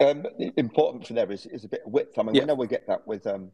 um, 0.00 0.26
important 0.56 1.06
for 1.06 1.12
there 1.12 1.30
is, 1.30 1.46
is 1.46 1.64
a 1.64 1.68
bit 1.68 1.82
of 1.86 1.92
width. 1.92 2.18
I 2.18 2.22
mean, 2.22 2.34
Yeah. 2.34 2.42
we 2.42 2.46
know 2.46 2.54
we 2.54 2.66
get 2.66 2.86
that 2.88 3.06
with 3.06 3.26
um, 3.26 3.52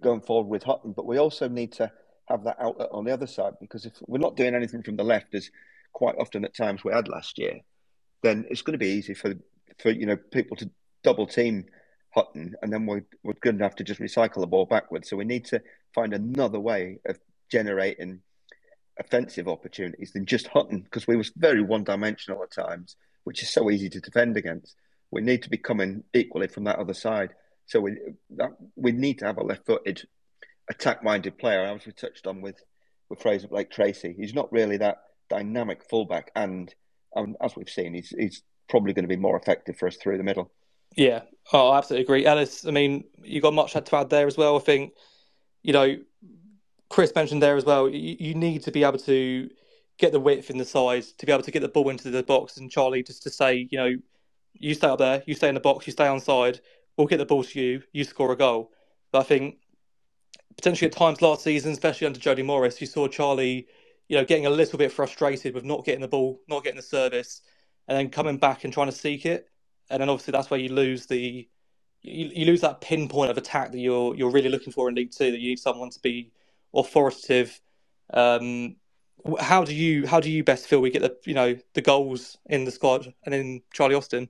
going 0.00 0.20
forward 0.20 0.48
with 0.48 0.62
Hutton, 0.62 0.92
but 0.92 1.06
we 1.06 1.18
also 1.18 1.48
need 1.48 1.72
to 1.72 1.92
have 2.28 2.44
that 2.44 2.56
outlet 2.60 2.88
on 2.92 3.04
the 3.04 3.12
other 3.12 3.26
side 3.26 3.54
because 3.60 3.84
if 3.84 3.94
we're 4.06 4.18
not 4.18 4.36
doing 4.36 4.54
anything 4.54 4.82
from 4.82 4.96
the 4.96 5.04
left, 5.04 5.34
as 5.34 5.50
quite 5.92 6.16
often 6.18 6.44
at 6.44 6.54
times 6.54 6.84
we 6.84 6.92
had 6.92 7.08
last 7.08 7.38
year, 7.38 7.60
then 8.22 8.46
it's 8.50 8.62
going 8.62 8.72
to 8.72 8.78
be 8.78 8.88
easy 8.88 9.14
for 9.14 9.34
for 9.78 9.90
you 9.90 10.06
know 10.06 10.16
people 10.16 10.56
to 10.56 10.70
double 11.02 11.26
team 11.26 11.66
Hutton, 12.14 12.54
and 12.62 12.72
then 12.72 12.86
we're 12.86 13.04
we're 13.22 13.34
going 13.40 13.58
to 13.58 13.64
have 13.64 13.76
to 13.76 13.84
just 13.84 14.00
recycle 14.00 14.40
the 14.40 14.46
ball 14.46 14.66
backwards. 14.66 15.08
So 15.08 15.16
we 15.16 15.24
need 15.24 15.44
to 15.46 15.62
find 15.94 16.12
another 16.12 16.60
way 16.60 16.98
of 17.06 17.18
generating 17.50 18.20
offensive 18.98 19.48
opportunities 19.48 20.12
than 20.12 20.26
just 20.26 20.48
Hutton 20.48 20.80
because 20.80 21.06
we 21.06 21.16
was 21.16 21.32
very 21.36 21.62
one 21.62 21.84
dimensional 21.84 22.42
at 22.42 22.52
times, 22.52 22.96
which 23.24 23.42
is 23.42 23.50
so 23.50 23.70
easy 23.70 23.88
to 23.88 24.00
defend 24.00 24.36
against. 24.36 24.76
We 25.10 25.22
need 25.22 25.42
to 25.42 25.50
be 25.50 25.58
coming 25.58 26.04
equally 26.14 26.48
from 26.48 26.64
that 26.64 26.78
other 26.78 26.94
side. 26.94 27.30
So 27.66 27.80
we 27.80 27.96
that, 28.36 28.50
we 28.76 28.92
need 28.92 29.18
to 29.20 29.26
have 29.26 29.38
a 29.38 29.44
left-footed, 30.72 30.80
attack-minded 30.80 31.38
player, 31.38 31.62
as 31.62 31.86
we 31.86 31.92
touched 31.92 32.26
on 32.26 32.40
with 32.40 32.62
with 33.08 33.20
Frazer 33.20 33.48
Blake 33.48 33.70
Tracy. 33.70 34.14
He's 34.16 34.34
not 34.34 34.52
really 34.52 34.78
that 34.78 35.02
dynamic 35.28 35.82
fullback, 35.88 36.30
and 36.34 36.74
um, 37.16 37.36
as 37.40 37.56
we've 37.56 37.68
seen, 37.68 37.94
he's 37.94 38.10
he's 38.10 38.42
probably 38.68 38.92
going 38.92 39.04
to 39.04 39.08
be 39.08 39.16
more 39.16 39.36
effective 39.36 39.76
for 39.76 39.86
us 39.86 39.96
through 39.96 40.16
the 40.16 40.24
middle. 40.24 40.50
Yeah, 40.96 41.22
oh, 41.52 41.70
I 41.70 41.78
absolutely 41.78 42.04
agree. 42.04 42.26
Ellis, 42.26 42.66
I 42.66 42.70
mean, 42.70 43.04
you 43.22 43.40
got 43.40 43.54
much 43.54 43.72
to 43.72 43.96
add 43.96 44.10
there 44.10 44.26
as 44.26 44.36
well. 44.36 44.56
I 44.56 44.60
think, 44.60 44.92
you 45.62 45.72
know, 45.72 45.96
Chris 46.90 47.14
mentioned 47.14 47.42
there 47.42 47.56
as 47.56 47.64
well. 47.64 47.88
You, 47.88 48.16
you 48.20 48.34
need 48.34 48.62
to 48.64 48.70
be 48.70 48.84
able 48.84 48.98
to 48.98 49.48
get 49.98 50.12
the 50.12 50.20
width 50.20 50.50
in 50.50 50.58
the 50.58 50.66
size 50.66 51.12
to 51.12 51.24
be 51.24 51.32
able 51.32 51.42
to 51.44 51.50
get 51.50 51.60
the 51.60 51.68
ball 51.68 51.88
into 51.88 52.10
the 52.10 52.22
box. 52.22 52.58
And 52.58 52.70
Charlie, 52.70 53.02
just 53.02 53.22
to 53.22 53.30
say, 53.30 53.68
you 53.70 53.78
know, 53.78 53.94
you 54.52 54.74
stay 54.74 54.88
up 54.88 54.98
there, 54.98 55.22
you 55.26 55.34
stay 55.34 55.48
in 55.48 55.54
the 55.54 55.60
box, 55.60 55.86
you 55.86 55.92
stay 55.92 56.06
on 56.06 56.20
side. 56.20 56.60
We'll 56.96 57.06
get 57.06 57.18
the 57.18 57.26
ball 57.26 57.44
to 57.44 57.60
you. 57.60 57.82
You 57.92 58.04
score 58.04 58.32
a 58.32 58.36
goal. 58.36 58.70
But 59.12 59.20
I 59.20 59.22
think 59.22 59.56
potentially 60.56 60.90
at 60.90 60.96
times 60.96 61.22
last 61.22 61.42
season, 61.42 61.72
especially 61.72 62.06
under 62.06 62.20
Jody 62.20 62.42
Morris, 62.42 62.80
you 62.80 62.86
saw 62.86 63.08
Charlie, 63.08 63.66
you 64.08 64.16
know, 64.16 64.24
getting 64.24 64.46
a 64.46 64.50
little 64.50 64.78
bit 64.78 64.92
frustrated 64.92 65.54
with 65.54 65.64
not 65.64 65.84
getting 65.84 66.00
the 66.00 66.08
ball, 66.08 66.40
not 66.48 66.64
getting 66.64 66.76
the 66.76 66.82
service, 66.82 67.42
and 67.88 67.98
then 67.98 68.10
coming 68.10 68.38
back 68.38 68.64
and 68.64 68.72
trying 68.72 68.88
to 68.88 68.96
seek 68.96 69.26
it. 69.26 69.48
And 69.90 70.00
then 70.00 70.08
obviously 70.08 70.32
that's 70.32 70.50
where 70.50 70.60
you 70.60 70.70
lose 70.70 71.06
the 71.06 71.48
you, 72.02 72.30
you 72.34 72.46
lose 72.46 72.60
that 72.62 72.80
pinpoint 72.80 73.30
of 73.30 73.38
attack 73.38 73.72
that 73.72 73.78
you're 73.78 74.14
you're 74.14 74.30
really 74.30 74.48
looking 74.48 74.72
for 74.72 74.88
in 74.88 74.94
League 74.94 75.12
Two. 75.12 75.30
That 75.30 75.40
you 75.40 75.50
need 75.50 75.58
someone 75.58 75.90
to 75.90 76.00
be 76.00 76.32
authoritative. 76.74 77.60
Um, 78.12 78.76
how 79.38 79.64
do 79.64 79.74
you 79.74 80.06
how 80.06 80.20
do 80.20 80.30
you 80.30 80.42
best 80.42 80.66
feel 80.66 80.80
we 80.80 80.90
get 80.90 81.02
the 81.02 81.16
you 81.24 81.34
know 81.34 81.56
the 81.74 81.82
goals 81.82 82.38
in 82.46 82.64
the 82.64 82.70
squad 82.70 83.12
and 83.24 83.34
in 83.34 83.62
Charlie 83.72 83.94
Austin? 83.94 84.28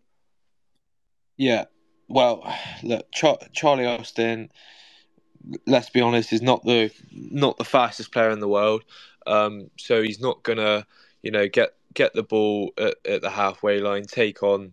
Yeah. 1.36 1.64
Well, 2.08 2.54
look, 2.82 3.10
Char- 3.12 3.38
Charlie 3.52 3.86
Austin. 3.86 4.50
Let's 5.66 5.90
be 5.90 6.00
honest, 6.00 6.32
is 6.32 6.42
not 6.42 6.64
the 6.64 6.90
not 7.12 7.58
the 7.58 7.64
fastest 7.64 8.12
player 8.12 8.30
in 8.30 8.40
the 8.40 8.48
world. 8.48 8.84
Um, 9.26 9.70
so 9.78 10.02
he's 10.02 10.20
not 10.20 10.42
gonna, 10.42 10.86
you 11.22 11.30
know, 11.30 11.48
get 11.48 11.74
get 11.94 12.12
the 12.14 12.22
ball 12.22 12.72
at, 12.78 12.94
at 13.06 13.22
the 13.22 13.30
halfway 13.30 13.80
line, 13.80 14.04
take 14.04 14.42
on 14.42 14.72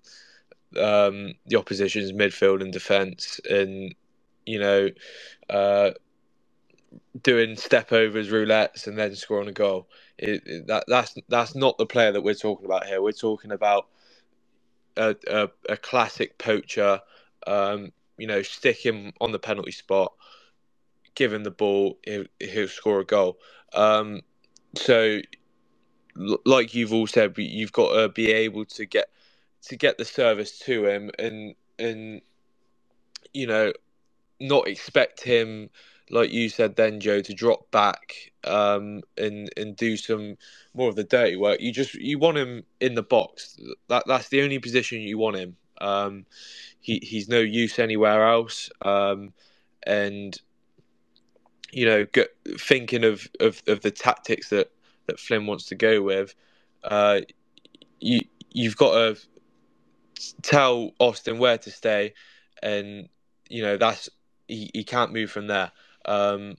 um, 0.77 1.33
the 1.47 1.57
opposition's 1.57 2.11
midfield 2.11 2.61
and 2.61 2.73
defence, 2.73 3.39
and 3.49 3.95
you 4.45 4.59
know, 4.59 4.89
uh, 5.49 5.91
doing 7.21 7.55
step 7.55 7.91
overs, 7.91 8.29
roulettes, 8.29 8.87
and 8.87 8.97
then 8.97 9.15
scoring 9.15 9.49
a 9.49 9.53
goal. 9.53 9.87
It, 10.17 10.43
it- 10.45 10.67
that 10.67 10.85
that's 10.87 11.15
that's 11.27 11.55
not 11.55 11.77
the 11.77 11.85
player 11.85 12.11
that 12.11 12.21
we're 12.21 12.33
talking 12.33 12.65
about 12.65 12.85
here. 12.85 13.01
We're 13.01 13.11
talking 13.11 13.51
about 13.51 13.87
a 14.97 15.15
a, 15.27 15.49
a 15.69 15.77
classic 15.77 16.37
poacher. 16.37 17.01
Um, 17.47 17.91
you 18.17 18.27
know, 18.27 18.41
stick 18.41 18.85
him 18.85 19.13
on 19.21 19.31
the 19.31 19.39
penalty 19.39 19.71
spot, 19.71 20.13
give 21.19 21.33
him 21.33 21.43
the 21.43 21.51
ball, 21.51 21.99
he'll, 22.05 22.25
he'll 22.39 22.67
score 22.69 23.01
a 23.01 23.05
goal. 23.05 23.37
Um, 23.73 24.21
so, 24.75 25.19
like 26.45 26.73
you've 26.73 26.93
all 26.93 27.07
said, 27.07 27.37
you've 27.37 27.73
got 27.73 27.93
to 27.93 28.09
be 28.09 28.31
able 28.31 28.65
to 28.65 28.85
get 28.85 29.09
to 29.63 29.75
get 29.75 29.97
the 29.97 30.05
service 30.05 30.57
to 30.59 30.85
him, 30.87 31.11
and 31.19 31.55
and 31.77 32.21
you 33.33 33.45
know, 33.45 33.73
not 34.39 34.67
expect 34.67 35.21
him, 35.21 35.69
like 36.09 36.31
you 36.31 36.47
said 36.47 36.77
then, 36.77 37.01
Joe, 37.01 37.21
to 37.21 37.33
drop 37.33 37.69
back 37.69 38.31
um, 38.45 39.01
and 39.17 39.49
and 39.57 39.75
do 39.75 39.97
some 39.97 40.37
more 40.73 40.87
of 40.87 40.95
the 40.95 41.03
dirty 41.03 41.35
work. 41.35 41.59
You 41.59 41.73
just 41.73 41.95
you 41.95 42.17
want 42.17 42.37
him 42.37 42.63
in 42.79 42.95
the 42.95 43.03
box. 43.03 43.59
That 43.89 44.03
that's 44.07 44.29
the 44.29 44.41
only 44.41 44.59
position 44.59 45.01
you 45.01 45.17
want 45.17 45.35
him. 45.35 45.57
Um, 45.81 46.25
he 46.79 46.99
he's 47.03 47.27
no 47.27 47.39
use 47.39 47.77
anywhere 47.77 48.25
else. 48.25 48.69
Um, 48.81 49.33
and 49.83 50.39
you 51.71 51.85
know, 51.85 52.05
thinking 52.57 53.03
of, 53.03 53.27
of, 53.39 53.61
of 53.67 53.81
the 53.81 53.91
tactics 53.91 54.49
that, 54.49 54.71
that 55.07 55.19
Flynn 55.19 55.45
wants 55.45 55.65
to 55.65 55.75
go 55.75 56.01
with, 56.01 56.35
uh, 56.83 57.21
you 57.99 58.21
you've 58.51 58.77
got 58.77 58.93
to 58.93 59.17
tell 60.41 60.91
Austin 60.99 61.37
where 61.37 61.57
to 61.57 61.71
stay, 61.71 62.13
and 62.61 63.09
you 63.49 63.61
know 63.61 63.77
that's 63.77 64.09
he, 64.47 64.71
he 64.73 64.83
can't 64.83 65.13
move 65.13 65.31
from 65.31 65.47
there. 65.47 65.71
Um, 66.05 66.55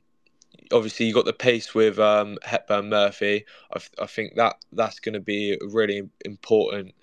obviously, 0.72 1.06
you 1.06 1.14
got 1.14 1.24
the 1.24 1.32
pace 1.32 1.74
with 1.74 1.98
um, 1.98 2.38
Hepburn 2.42 2.88
Murphy. 2.88 3.44
I, 3.74 3.80
I 4.02 4.06
think 4.06 4.34
that 4.36 4.56
that's 4.72 5.00
going 5.00 5.14
to 5.14 5.20
be 5.20 5.52
a 5.52 5.66
really 5.66 6.08
important, 6.24 6.94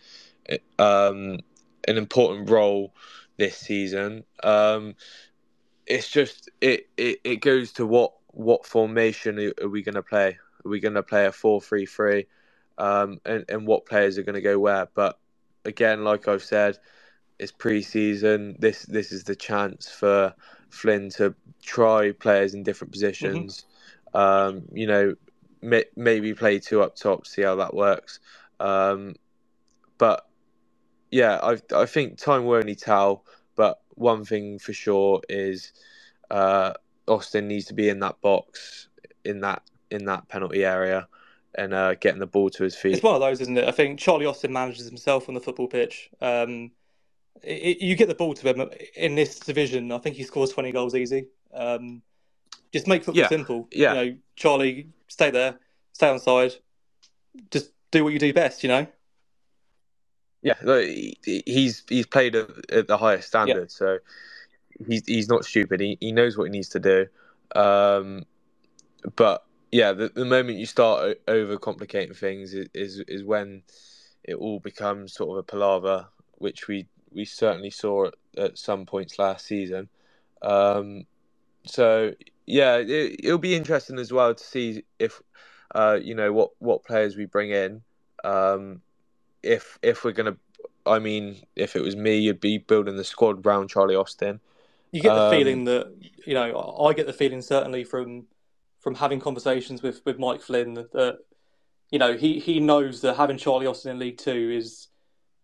um, 0.79 1.39
an 1.87 1.97
important 1.97 2.49
role 2.49 2.93
this 3.37 3.57
season. 3.57 4.23
Um, 4.43 4.95
it's 5.87 6.09
just 6.09 6.49
it, 6.61 6.89
it, 6.97 7.19
it 7.23 7.35
goes 7.37 7.73
to 7.73 7.85
what 7.85 8.13
what 8.27 8.65
formation 8.65 9.39
are- 9.39 9.69
we 9.69 9.81
going 9.81 9.95
to 9.95 10.03
play? 10.03 10.37
Are 10.65 10.69
we 10.69 10.79
going 10.79 10.93
to 10.95 11.03
play 11.03 11.25
a 11.25 11.31
four 11.31 11.61
three 11.61 11.85
three, 11.85 12.27
um, 12.77 13.19
and 13.25 13.45
and 13.49 13.67
what 13.67 13.85
players 13.85 14.17
are 14.17 14.23
going 14.23 14.35
to 14.35 14.41
go 14.41 14.59
where? 14.59 14.87
But 14.93 15.19
again, 15.65 16.03
like 16.03 16.27
I've 16.27 16.43
said, 16.43 16.77
it's 17.39 17.51
pre-season. 17.51 18.57
This 18.59 18.83
this 18.83 19.11
is 19.11 19.23
the 19.23 19.35
chance 19.35 19.89
for 19.89 20.33
Flynn 20.69 21.09
to 21.11 21.35
try 21.63 22.11
players 22.11 22.53
in 22.53 22.63
different 22.63 22.91
positions. 22.91 23.65
Um, 24.13 24.63
you 24.73 24.87
know, 24.87 25.15
may, 25.61 25.85
maybe 25.95 26.33
play 26.33 26.59
two 26.59 26.81
up 26.81 26.95
top, 26.95 27.27
see 27.27 27.41
how 27.43 27.55
that 27.55 27.73
works. 27.73 28.19
Um, 28.59 29.15
but 29.97 30.27
yeah, 31.11 31.39
I 31.41 31.57
I 31.75 31.85
think 31.85 32.17
time 32.17 32.45
will 32.45 32.55
only 32.57 32.75
tell. 32.75 33.25
One 33.97 34.23
thing 34.25 34.59
for 34.59 34.73
sure 34.73 35.21
is 35.27 35.73
uh, 36.29 36.73
Austin 37.07 37.47
needs 37.47 37.65
to 37.65 37.73
be 37.73 37.89
in 37.89 37.99
that 37.99 38.21
box 38.21 38.87
in 39.25 39.41
that 39.41 39.63
in 39.91 40.05
that 40.05 40.27
penalty 40.27 40.63
area 40.63 41.07
and 41.55 41.73
uh, 41.73 41.95
getting 41.95 42.19
the 42.19 42.27
ball 42.27 42.49
to 42.51 42.63
his 42.63 42.75
feet. 42.75 42.93
It's 42.93 43.03
one 43.03 43.15
of 43.15 43.21
those, 43.21 43.41
isn't 43.41 43.57
it? 43.57 43.67
I 43.67 43.71
think 43.71 43.99
Charlie 43.99 44.27
Austin 44.27 44.53
manages 44.53 44.85
himself 44.87 45.27
on 45.27 45.33
the 45.33 45.41
football 45.41 45.67
pitch. 45.67 46.09
Um, 46.21 46.71
it, 47.41 47.81
you 47.81 47.95
get 47.95 48.07
the 48.07 48.15
ball 48.15 48.33
to 48.35 48.47
him 48.53 48.69
in 48.95 49.15
this 49.15 49.39
division. 49.39 49.91
I 49.91 49.97
think 49.97 50.15
he 50.15 50.23
scores 50.23 50.51
twenty 50.51 50.71
goals 50.71 50.93
easy. 50.93 51.27
Um, 51.53 52.01
just 52.71 52.87
make 52.87 53.03
football 53.03 53.21
Yeah, 53.21 53.29
simple. 53.29 53.67
yeah. 53.71 53.93
You 53.93 54.11
know, 54.11 54.17
Charlie, 54.35 54.89
stay 55.07 55.31
there, 55.31 55.57
stay 55.93 56.09
on 56.09 56.19
side, 56.19 56.53
just 57.49 57.71
do 57.91 58.03
what 58.03 58.13
you 58.13 58.19
do 58.19 58.33
best. 58.33 58.63
You 58.63 58.69
know. 58.69 58.87
Yeah, 60.47 60.81
he's 61.45 61.83
he's 61.87 62.05
played 62.05 62.35
at, 62.35 62.71
at 62.71 62.87
the 62.87 62.97
highest 62.97 63.27
standard, 63.27 63.71
so 63.71 63.99
he's 64.87 65.05
he's 65.05 65.29
not 65.29 65.45
stupid. 65.45 65.79
He 65.79 65.97
he 65.99 66.11
knows 66.11 66.37
what 66.37 66.45
he 66.45 66.51
needs 66.51 66.69
to 66.69 66.79
do. 66.79 67.07
Um, 67.55 68.23
but 69.15 69.43
yeah, 69.71 69.91
the, 69.93 70.09
the 70.09 70.25
moment 70.25 70.57
you 70.57 70.65
start 70.65 71.25
overcomplicating 71.25 72.15
things 72.15 72.53
is, 72.53 72.67
is 72.73 72.99
is 73.07 73.23
when 73.23 73.63
it 74.23 74.35
all 74.35 74.59
becomes 74.59 75.13
sort 75.13 75.31
of 75.31 75.37
a 75.37 75.43
palaver, 75.43 76.07
which 76.35 76.67
we 76.67 76.87
we 77.11 77.25
certainly 77.25 77.69
saw 77.69 78.07
at, 78.07 78.13
at 78.37 78.57
some 78.57 78.85
points 78.85 79.19
last 79.19 79.45
season. 79.45 79.89
Um, 80.41 81.05
so 81.65 82.13
yeah, 82.45 82.77
it, 82.77 83.19
it'll 83.23 83.37
be 83.37 83.55
interesting 83.55 83.99
as 83.99 84.13
well 84.13 84.33
to 84.33 84.43
see 84.43 84.83
if 84.99 85.21
uh, 85.75 85.99
you 86.01 86.15
know 86.15 86.31
what 86.31 86.51
what 86.59 86.83
players 86.83 87.17
we 87.17 87.25
bring 87.25 87.51
in. 87.51 87.81
Um, 88.23 88.81
if 89.43 89.77
if 89.81 90.03
we're 90.03 90.11
gonna, 90.11 90.37
I 90.85 90.99
mean, 90.99 91.37
if 91.55 91.75
it 91.75 91.81
was 91.81 91.95
me, 91.95 92.17
you'd 92.17 92.39
be 92.39 92.57
building 92.57 92.97
the 92.97 93.03
squad 93.03 93.45
around 93.45 93.69
Charlie 93.69 93.95
Austin. 93.95 94.39
You 94.91 95.01
get 95.01 95.13
the 95.13 95.21
Um, 95.21 95.31
feeling 95.31 95.65
that 95.65 95.93
you 96.25 96.33
know. 96.33 96.77
I 96.79 96.93
get 96.93 97.07
the 97.07 97.13
feeling 97.13 97.41
certainly 97.41 97.83
from 97.83 98.27
from 98.79 98.95
having 98.95 99.19
conversations 99.19 99.81
with 99.81 100.01
with 100.05 100.19
Mike 100.19 100.41
Flynn 100.41 100.73
that, 100.75 100.91
that 100.93 101.19
you 101.91 101.99
know 101.99 102.15
he 102.15 102.39
he 102.39 102.59
knows 102.59 103.01
that 103.01 103.15
having 103.15 103.37
Charlie 103.37 103.67
Austin 103.67 103.91
in 103.91 103.99
League 103.99 104.17
Two 104.17 104.51
is 104.55 104.87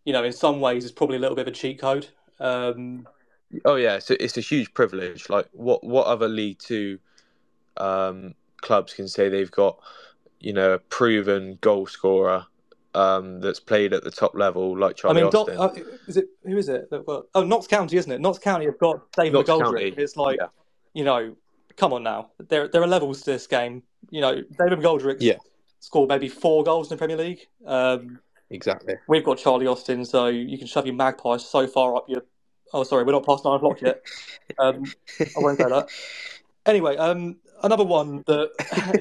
you 0.06 0.14
know 0.14 0.24
in 0.24 0.32
some 0.32 0.60
ways 0.60 0.86
is 0.86 0.92
probably 0.92 1.18
a 1.18 1.20
little 1.20 1.36
bit 1.36 1.48
of 1.48 1.54
a 1.54 1.56
cheat 1.56 1.80
code. 1.80 2.08
Um, 2.40 3.08
Oh 3.66 3.76
yeah, 3.76 4.00
so 4.00 4.16
it's 4.20 4.38
a 4.38 4.42
huge 4.42 4.74
privilege. 4.74 5.30
Like 5.30 5.48
what 5.52 5.84
what 5.84 6.08
other 6.08 6.28
League 6.28 6.60
Two 6.60 7.00
um, 7.78 8.34
clubs 8.58 8.94
can 8.94 9.08
say 9.08 9.30
they've 9.30 9.52
got, 9.52 9.78
you 10.40 10.54
know, 10.54 10.74
a 10.74 10.80
proven 10.80 11.58
goal 11.62 11.86
scorer 11.86 12.46
um, 12.96 13.40
that's 13.42 13.60
played 13.60 13.94
at 13.94 14.04
the 14.04 14.12
top 14.12 14.36
level 14.36 14.78
like 14.78 14.96
Charlie 14.96 15.22
I 15.22 15.24
mean, 15.24 15.32
Doc, 15.32 15.50
Austin. 15.58 15.84
uh, 15.84 15.98
is 16.08 16.18
it 16.18 16.26
who 16.44 16.58
is 16.58 16.70
it? 16.70 16.90
that 16.90 17.06
got- 17.06 17.26
Oh, 17.36 17.44
Notts 17.44 17.68
County, 17.68 17.98
isn't 17.98 18.12
it? 18.12 18.22
Notts 18.22 18.40
County 18.40 18.66
have 18.66 18.78
got 18.78 19.12
David 19.14 19.34
Notts 19.34 19.50
McGoldrick. 19.50 19.90
County, 19.92 20.04
It's 20.04 20.16
like 20.18 20.38
yeah. 20.40 20.48
you 20.94 21.04
know, 21.04 21.36
come 21.78 21.94
on 21.94 22.04
now. 22.04 22.32
There 22.50 22.68
there 22.68 22.82
are 22.84 22.88
levels 22.88 23.22
to 23.24 23.32
this 23.32 23.48
game. 23.48 23.84
You 24.10 24.22
know, 24.22 24.36
David 24.60 24.80
McGoldrick 24.80 25.18
Yeah. 25.20 25.38
scored 25.80 26.10
maybe 26.10 26.28
four 26.30 26.64
goals 26.64 26.92
in 26.92 26.98
the 26.98 27.00
Premier 27.00 27.18
League. 27.18 27.48
Um, 27.66 28.20
Exactly. 28.50 28.94
We've 29.08 29.24
got 29.24 29.40
Charlie 29.40 29.66
Austin, 29.66 30.06
so 30.06 30.28
you 30.28 30.58
can 30.60 30.68
shove 30.68 30.86
your 30.86 30.94
magpies 30.96 31.44
so 31.44 31.66
far 31.66 31.96
up 31.96 32.06
your. 32.08 32.24
Oh, 32.72 32.84
sorry, 32.84 33.04
we're 33.04 33.12
not 33.14 33.26
past 33.26 33.46
nine 33.46 33.56
o'clock 33.56 33.82
yet. 33.82 34.04
Um, 34.60 34.84
I 35.20 35.26
won't 35.38 35.58
say 35.58 35.64
that. 35.70 35.88
Anyway, 36.68 36.96
um, 36.98 37.38
another 37.64 37.84
one 37.84 38.24
that 38.28 38.52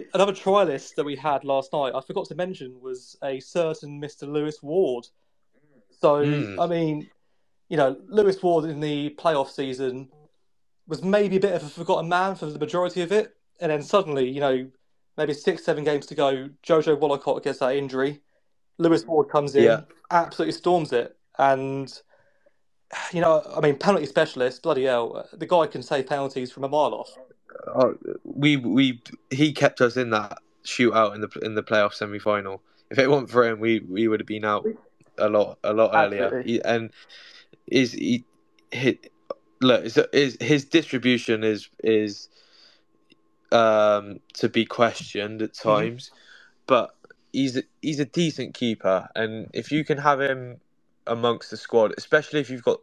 another 0.14 0.32
trialist 0.32 0.94
that 0.94 1.04
we 1.04 1.16
had 1.16 1.44
last 1.44 1.72
night. 1.72 1.92
I 1.94 2.00
forgot 2.00 2.26
to 2.26 2.34
mention 2.34 2.80
was 2.80 3.16
a 3.22 3.40
certain 3.40 4.00
Mister 4.00 4.26
Lewis 4.26 4.62
Ward. 4.62 5.06
So 6.00 6.22
Mm. 6.24 6.60
I 6.60 6.66
mean, 6.66 7.08
you 7.68 7.76
know, 7.76 7.96
Lewis 8.08 8.42
Ward 8.42 8.64
in 8.64 8.80
the 8.80 9.10
playoff 9.18 9.50
season 9.50 10.08
was 10.88 11.02
maybe 11.02 11.36
a 11.36 11.40
bit 11.40 11.54
of 11.54 11.62
a 11.62 11.68
forgotten 11.68 12.08
man 12.08 12.34
for 12.34 12.46
the 12.46 12.58
majority 12.58 13.02
of 13.02 13.12
it, 13.12 13.34
and 13.60 13.70
then 13.70 13.82
suddenly, 13.82 14.28
you 14.28 14.40
know, 14.40 14.68
maybe 15.16 15.32
six, 15.32 15.64
seven 15.64 15.84
games 15.84 16.06
to 16.06 16.14
go, 16.14 16.48
Jojo 16.66 16.98
Wollacott 16.98 17.42
gets 17.44 17.60
that 17.60 17.76
injury. 17.76 18.20
Lewis 18.78 19.04
Ward 19.04 19.28
comes 19.28 19.54
in, 19.54 19.64
Yeah. 19.64 19.80
absolutely 20.10 20.52
storms 20.52 20.92
it, 20.92 21.16
and 21.38 22.00
you 23.12 23.20
know, 23.20 23.42
I 23.56 23.60
mean, 23.60 23.76
penalty 23.76 24.06
specialist, 24.06 24.62
bloody 24.62 24.84
hell, 24.84 25.26
the 25.32 25.46
guy 25.46 25.66
can 25.66 25.82
save 25.82 26.06
penalties 26.06 26.50
from 26.52 26.64
a 26.64 26.68
mile 26.68 26.94
off. 26.94 27.10
Oh, 27.66 27.96
we 28.24 28.56
we 28.56 29.00
he 29.30 29.52
kept 29.52 29.80
us 29.80 29.96
in 29.96 30.10
that 30.10 30.38
shootout 30.64 31.14
in 31.14 31.20
the 31.20 31.28
in 31.42 31.54
the 31.54 31.62
playoff 31.62 31.94
semi 31.94 32.18
final. 32.18 32.62
If 32.90 32.98
it 32.98 33.10
weren't 33.10 33.30
for 33.30 33.46
him, 33.46 33.58
we, 33.58 33.80
we 33.80 34.06
would 34.06 34.20
have 34.20 34.26
been 34.26 34.44
out 34.44 34.66
a 35.18 35.28
lot 35.28 35.58
a 35.64 35.72
lot 35.72 35.92
earlier. 35.94 36.42
He, 36.44 36.62
and 36.62 36.90
is 37.66 37.92
he, 37.92 38.24
he 38.70 38.98
look 39.60 39.84
is, 39.84 39.96
is 40.12 40.36
his 40.40 40.64
distribution 40.66 41.42
is 41.44 41.68
is 41.82 42.28
um 43.50 44.20
to 44.34 44.48
be 44.48 44.64
questioned 44.64 45.42
at 45.42 45.54
times, 45.54 46.10
but 46.66 46.94
he's 47.32 47.56
a, 47.56 47.62
he's 47.80 48.00
a 48.00 48.04
decent 48.04 48.54
keeper, 48.54 49.08
and 49.14 49.48
if 49.52 49.70
you 49.72 49.84
can 49.84 49.98
have 49.98 50.20
him 50.20 50.60
amongst 51.06 51.50
the 51.50 51.56
squad, 51.56 51.94
especially 51.96 52.40
if 52.40 52.50
you've 52.50 52.62
got 52.62 52.80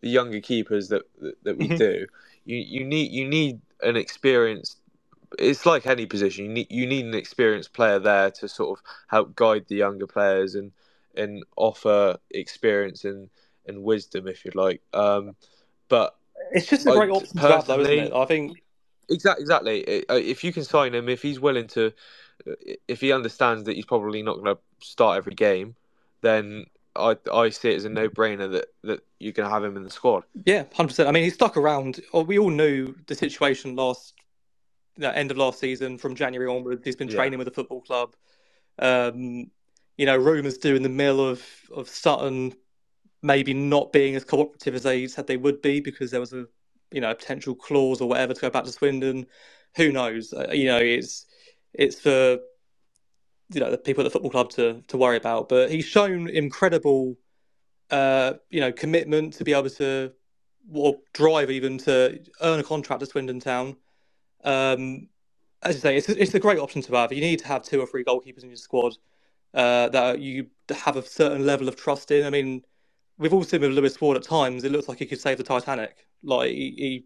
the 0.00 0.08
younger 0.08 0.40
keepers 0.40 0.88
that 0.88 1.02
that, 1.20 1.44
that 1.44 1.56
we 1.58 1.68
Mhm. 1.68 1.78
do, 1.78 2.06
you 2.44 2.56
you 2.58 2.84
need 2.84 3.10
you 3.12 3.28
need 3.28 3.60
an 3.82 3.96
experienced. 3.96 4.78
It's 5.38 5.64
like 5.64 5.86
any 5.86 6.06
position. 6.06 6.44
You 6.44 6.50
need 6.50 6.66
you 6.70 6.86
need 6.86 7.06
an 7.06 7.14
experienced 7.14 7.72
player 7.72 7.98
there 7.98 8.30
to 8.32 8.48
sort 8.48 8.78
of 8.78 8.84
help 9.08 9.34
guide 9.34 9.64
the 9.68 9.76
younger 9.76 10.06
players 10.06 10.54
and 10.54 10.72
and 11.14 11.44
offer 11.56 12.16
experience 12.30 13.04
and, 13.04 13.28
and 13.66 13.82
wisdom, 13.82 14.26
if 14.28 14.44
you'd 14.44 14.54
like. 14.54 14.80
Um, 14.94 15.36
but 15.88 16.16
It's 16.52 16.66
just 16.66 16.86
a 16.86 16.92
great 16.92 17.10
option 17.10 17.36
to 17.36 17.48
have, 17.48 17.66
though, 17.66 17.80
isn't 17.80 17.92
it? 17.92 18.12
I 18.12 18.24
think 18.24 18.62
Exactly, 19.10 19.42
exactly. 19.42 19.80
If 20.08 20.44
you 20.44 20.52
can 20.52 20.64
sign 20.64 20.94
him, 20.94 21.08
if 21.08 21.22
he's 21.22 21.40
willing 21.40 21.66
to, 21.68 21.92
if 22.88 23.00
he 23.00 23.12
understands 23.12 23.64
that 23.64 23.76
he's 23.76 23.84
probably 23.84 24.22
not 24.22 24.42
going 24.42 24.56
to 24.56 24.86
start 24.86 25.18
every 25.18 25.34
game, 25.34 25.74
then 26.22 26.66
I 26.94 27.16
I 27.32 27.50
see 27.50 27.70
it 27.70 27.76
as 27.76 27.84
a 27.84 27.88
no 27.88 28.08
brainer 28.08 28.50
that 28.52 28.66
that 28.84 29.00
you 29.18 29.32
can 29.32 29.44
have 29.44 29.64
him 29.64 29.76
in 29.76 29.84
the 29.84 29.90
squad. 29.90 30.24
Yeah, 30.46 30.64
hundred 30.74 30.88
percent. 30.88 31.08
I 31.08 31.12
mean, 31.12 31.24
he 31.24 31.30
stuck 31.30 31.56
around. 31.56 32.00
We 32.12 32.38
all 32.38 32.50
knew 32.50 32.94
the 33.06 33.14
situation 33.14 33.76
last, 33.76 34.14
you 34.96 35.02
know, 35.02 35.10
end 35.10 35.30
of 35.30 35.36
last 35.36 35.58
season 35.58 35.98
from 35.98 36.14
January 36.14 36.50
onwards. 36.50 36.82
He's 36.84 36.96
been 36.96 37.08
Yeah. 37.08 37.16
training 37.16 37.38
with 37.38 37.46
the 37.46 37.54
football 37.54 37.80
club. 37.80 38.14
Um, 38.78 39.50
you 39.96 40.06
know, 40.06 40.16
rumours 40.16 40.58
doing 40.58 40.82
the 40.82 40.88
mill 40.88 41.20
of 41.20 41.42
of 41.74 41.88
Sutton 41.88 42.54
maybe 43.22 43.54
not 43.54 43.92
being 43.92 44.16
as 44.16 44.24
cooperative 44.24 44.74
as 44.74 44.82
they 44.82 45.06
said 45.06 45.26
they 45.26 45.36
would 45.36 45.62
be 45.62 45.80
because 45.80 46.10
there 46.10 46.20
was 46.20 46.32
a 46.32 46.44
you 46.90 47.00
know 47.00 47.10
a 47.12 47.14
potential 47.14 47.54
clause 47.54 48.00
or 48.00 48.08
whatever 48.08 48.34
to 48.34 48.40
go 48.40 48.50
back 48.50 48.64
to 48.64 48.72
Swindon. 48.72 49.26
Who 49.76 49.92
knows? 49.92 50.32
Uh, 50.32 50.50
you 50.52 50.66
know, 50.66 50.78
it's 50.78 51.26
it's 51.72 51.98
for 52.00 52.38
you 53.52 53.60
know 53.60 53.70
the 53.70 53.78
people 53.78 54.02
at 54.02 54.04
the 54.04 54.10
football 54.10 54.30
club 54.30 54.50
to 54.50 54.82
to 54.88 54.96
worry 54.96 55.16
about. 55.16 55.48
But 55.48 55.70
he's 55.70 55.84
shown 55.84 56.28
incredible, 56.28 57.16
uh, 57.90 58.34
you 58.50 58.60
know, 58.60 58.72
commitment 58.72 59.34
to 59.34 59.44
be 59.44 59.52
able 59.52 59.70
to 59.70 60.12
or 60.72 60.98
drive 61.12 61.50
even 61.50 61.78
to 61.78 62.20
earn 62.40 62.60
a 62.60 62.62
contract 62.62 63.02
at 63.02 63.08
Swindon 63.08 63.40
Town. 63.40 63.76
Um, 64.44 65.08
as 65.62 65.76
you 65.76 65.80
say, 65.80 65.96
it's 65.96 66.08
it's 66.08 66.34
a 66.34 66.40
great 66.40 66.58
option 66.58 66.82
to 66.82 66.94
have. 66.94 67.12
You 67.12 67.20
need 67.20 67.40
to 67.40 67.48
have 67.48 67.62
two 67.62 67.80
or 67.80 67.86
three 67.86 68.04
goalkeepers 68.04 68.42
in 68.42 68.50
your 68.50 68.56
squad 68.56 68.96
uh, 69.54 69.88
that 69.90 70.20
you 70.20 70.48
have 70.70 70.96
a 70.96 71.02
certain 71.02 71.46
level 71.46 71.68
of 71.68 71.76
trust 71.76 72.10
in. 72.10 72.26
I 72.26 72.30
mean, 72.30 72.62
we've 73.18 73.32
all 73.32 73.44
seen 73.44 73.60
with 73.60 73.72
Lewis 73.72 74.00
Ward 74.00 74.16
at 74.16 74.24
times. 74.24 74.64
It 74.64 74.72
looks 74.72 74.88
like 74.88 74.98
he 74.98 75.06
could 75.06 75.20
save 75.20 75.38
the 75.38 75.44
Titanic. 75.44 76.06
Like 76.22 76.50
he, 76.50 76.74
he 76.76 77.04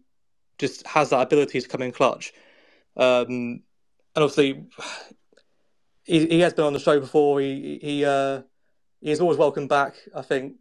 just 0.57 0.85
has 0.87 1.11
that 1.11 1.21
ability 1.21 1.61
to 1.61 1.67
come 1.67 1.81
in 1.81 1.91
clutch. 1.91 2.33
Um, 2.95 3.61
and 4.15 4.23
obviously, 4.23 4.65
he, 6.07 6.25
he 6.25 6.39
has 6.39 6.53
been 6.53 6.65
on 6.65 6.73
the 6.73 6.79
show 6.79 6.99
before. 6.99 7.39
He 7.41 7.79
he 7.81 8.05
uh, 8.05 8.41
he 9.01 9.11
is 9.11 9.19
always 9.19 9.37
welcome 9.37 9.67
back. 9.67 9.95
I 10.15 10.21
think 10.21 10.55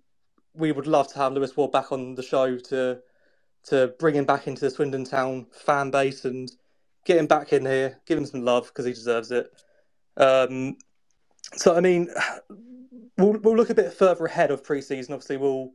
we 0.55 0.73
would 0.73 0.87
love 0.87 1.09
to 1.13 1.19
have 1.19 1.33
Lewis 1.33 1.57
Ward 1.57 1.73
back 1.73 1.93
on 1.93 2.17
the 2.17 2.23
show 2.23 2.59
to 2.59 2.99
to 3.69 3.95
bring 3.99 4.15
him 4.15 4.25
back 4.25 4.47
into 4.47 4.61
the 4.61 4.71
Swindon 4.71 5.05
Town 5.05 5.47
fan 5.53 5.91
base 5.91 6.25
and 6.25 6.51
get 7.05 7.19
him 7.19 7.27
back 7.27 7.53
in 7.53 7.65
here, 7.65 8.01
give 8.07 8.19
him 8.19 8.27
some 8.27 8.45
love 8.45 8.67
because 8.67 8.85
he 8.85 8.93
deserves 8.93 9.31
it. 9.31 9.51
Um, 10.17 10.77
so 11.55 11.77
I 11.77 11.81
mean, 11.81 12.09
we'll 13.17 13.39
we'll 13.39 13.57
look 13.57 13.71
a 13.71 13.75
bit 13.75 13.93
further 13.93 14.27
ahead 14.27 14.51
of 14.51 14.65
pre-season. 14.65 15.15
Obviously, 15.15 15.37
we'll 15.37 15.71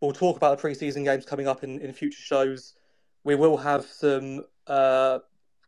we'll 0.00 0.12
talk 0.12 0.36
about 0.36 0.56
the 0.56 0.60
pre-season 0.60 1.04
games 1.04 1.24
coming 1.24 1.46
up 1.46 1.62
in, 1.62 1.80
in 1.80 1.92
future 1.92 2.20
shows. 2.20 2.74
We 3.22 3.36
will 3.36 3.56
have 3.56 3.86
some 3.86 4.44
uh, 4.66 5.20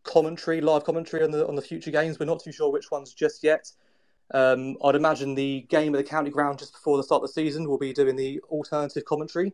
commentary, 0.06 0.60
live 0.60 0.84
commentary 0.84 1.22
on 1.22 1.30
the 1.30 1.46
on 1.46 1.54
the 1.54 1.62
future 1.62 1.90
games. 1.90 2.18
We're 2.18 2.26
not 2.26 2.42
too 2.42 2.52
sure 2.52 2.70
which 2.72 2.90
ones 2.90 3.12
just 3.12 3.42
yet. 3.44 3.70
Um, 4.32 4.76
I'd 4.82 4.94
imagine 4.94 5.34
the 5.34 5.66
game 5.68 5.94
at 5.94 5.98
the 5.98 6.08
county 6.08 6.30
ground 6.30 6.58
just 6.58 6.72
before 6.72 6.96
the 6.96 7.02
start 7.02 7.22
of 7.22 7.28
the 7.28 7.32
season 7.32 7.68
will 7.68 7.78
be 7.78 7.92
doing 7.92 8.16
the 8.16 8.40
alternative 8.48 9.04
commentary, 9.04 9.52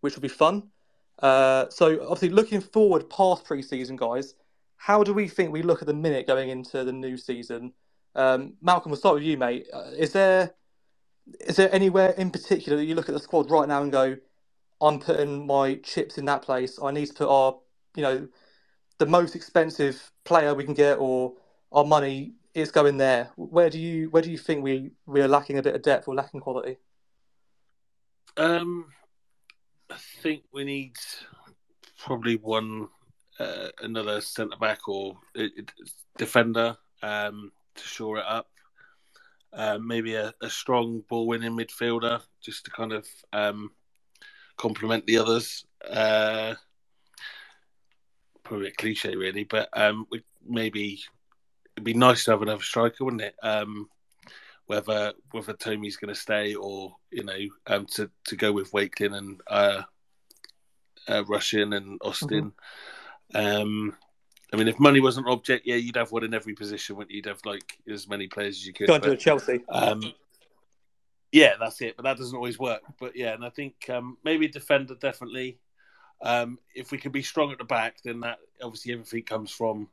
which 0.00 0.14
will 0.14 0.22
be 0.22 0.28
fun. 0.28 0.70
Uh, 1.18 1.66
so 1.68 2.00
obviously, 2.02 2.30
looking 2.30 2.60
forward 2.60 3.08
past 3.10 3.44
pre-season, 3.44 3.96
guys, 3.96 4.34
how 4.76 5.02
do 5.02 5.12
we 5.12 5.28
think 5.28 5.52
we 5.52 5.62
look 5.62 5.82
at 5.82 5.86
the 5.86 5.94
minute 5.94 6.26
going 6.26 6.48
into 6.48 6.84
the 6.84 6.92
new 6.92 7.16
season? 7.16 7.72
Um, 8.14 8.54
Malcolm, 8.62 8.90
we'll 8.90 8.98
start 8.98 9.16
with 9.16 9.24
you, 9.24 9.36
mate. 9.36 9.66
Uh, 9.72 9.90
is 9.96 10.12
there 10.12 10.54
is 11.40 11.56
there 11.56 11.74
anywhere 11.74 12.10
in 12.10 12.30
particular 12.30 12.76
that 12.76 12.84
you 12.84 12.94
look 12.94 13.08
at 13.08 13.14
the 13.14 13.20
squad 13.20 13.50
right 13.50 13.68
now 13.68 13.82
and 13.82 13.90
go, 13.90 14.16
I'm 14.80 14.98
putting 14.98 15.46
my 15.46 15.76
chips 15.76 16.18
in 16.18 16.26
that 16.26 16.42
place. 16.42 16.78
I 16.82 16.90
need 16.90 17.06
to 17.06 17.14
put 17.14 17.28
our, 17.28 17.56
you 17.96 18.02
know, 18.02 18.28
the 18.98 19.06
most 19.06 19.34
expensive 19.34 20.12
player 20.24 20.54
we 20.54 20.64
can 20.64 20.74
get, 20.74 20.98
or 20.98 21.34
our 21.72 21.84
money 21.84 22.34
is 22.54 22.70
going 22.70 22.96
there. 22.96 23.30
Where 23.36 23.68
do 23.68 23.78
you 23.78 24.10
where 24.10 24.22
do 24.22 24.30
you 24.30 24.38
think 24.38 24.62
we 24.62 24.92
we 25.06 25.20
are 25.20 25.28
lacking 25.28 25.58
a 25.58 25.62
bit 25.62 25.74
of 25.74 25.82
depth 25.82 26.08
or 26.08 26.14
lacking 26.14 26.40
quality? 26.40 26.78
Um, 28.36 28.86
I 29.90 29.96
think 30.22 30.42
we 30.52 30.64
need 30.64 30.96
probably 31.98 32.36
one 32.36 32.88
uh, 33.38 33.68
another 33.82 34.20
centre 34.20 34.56
back 34.56 34.88
or 34.88 35.16
uh, 35.38 35.46
defender 36.16 36.76
um, 37.02 37.52
to 37.74 37.84
shore 37.84 38.18
it 38.18 38.24
up. 38.26 38.48
Uh, 39.52 39.78
maybe 39.78 40.14
a, 40.14 40.34
a, 40.42 40.50
strong 40.50 41.04
ball 41.08 41.28
winning 41.28 41.56
midfielder 41.56 42.20
just 42.42 42.64
to 42.64 42.72
kind 42.72 42.92
of 42.92 43.06
um, 43.32 43.70
complement 44.56 45.06
the 45.06 45.16
others. 45.16 45.64
Uh, 45.88 46.54
probably 48.44 48.68
a 48.68 48.72
cliche, 48.72 49.16
really, 49.16 49.44
but 49.44 49.68
um, 49.72 50.06
we, 50.10 50.22
maybe 50.46 51.00
it'd 51.76 51.84
be 51.84 51.94
nice 51.94 52.24
to 52.24 52.30
have 52.32 52.42
another 52.42 52.62
striker, 52.62 53.04
wouldn't 53.04 53.22
it? 53.22 53.34
Um, 53.42 53.88
whether 54.66 55.12
whether 55.32 55.52
Tomi's 55.52 55.96
going 55.96 56.14
to 56.14 56.20
stay 56.20 56.54
or 56.54 56.94
you 57.10 57.24
know 57.24 57.38
um, 57.66 57.86
to 57.94 58.10
to 58.24 58.36
go 58.36 58.52
with 58.52 58.72
Wakelin 58.72 59.16
and 59.16 59.40
uh, 59.46 59.82
uh, 61.08 61.22
Rushian 61.24 61.76
and 61.76 61.98
Austin. 62.02 62.52
Mm-hmm. 63.34 63.36
Um, 63.36 63.96
I 64.52 64.56
mean, 64.56 64.68
if 64.68 64.78
money 64.78 65.00
wasn't 65.00 65.26
an 65.26 65.32
object, 65.32 65.66
yeah, 65.66 65.74
you'd 65.74 65.96
have 65.96 66.12
one 66.12 66.24
in 66.24 66.32
every 66.32 66.54
position. 66.54 66.96
Wouldn't 66.96 67.10
you? 67.10 67.18
would 67.18 67.26
have 67.26 67.40
like 67.44 67.78
as 67.90 68.08
many 68.08 68.28
players 68.28 68.56
as 68.56 68.66
you 68.66 68.72
could. 68.72 68.86
Go 68.86 68.98
to 68.98 69.16
Chelsea. 69.16 69.64
Um, 69.68 70.00
yeah, 71.32 71.54
that's 71.58 71.80
it. 71.80 71.96
But 71.96 72.04
that 72.04 72.16
doesn't 72.16 72.36
always 72.36 72.58
work. 72.58 72.82
But 73.00 73.16
yeah, 73.16 73.34
and 73.34 73.44
I 73.44 73.50
think 73.50 73.74
um, 73.90 74.16
maybe 74.24 74.46
defender 74.46 74.94
definitely. 74.94 75.58
Um, 76.22 76.58
if 76.74 76.90
we 76.90 76.98
can 76.98 77.12
be 77.12 77.22
strong 77.22 77.52
at 77.52 77.58
the 77.58 77.64
back, 77.64 77.96
then 78.02 78.20
that 78.20 78.38
obviously 78.62 78.92
everything 78.92 79.22
comes 79.24 79.50
from 79.50 79.88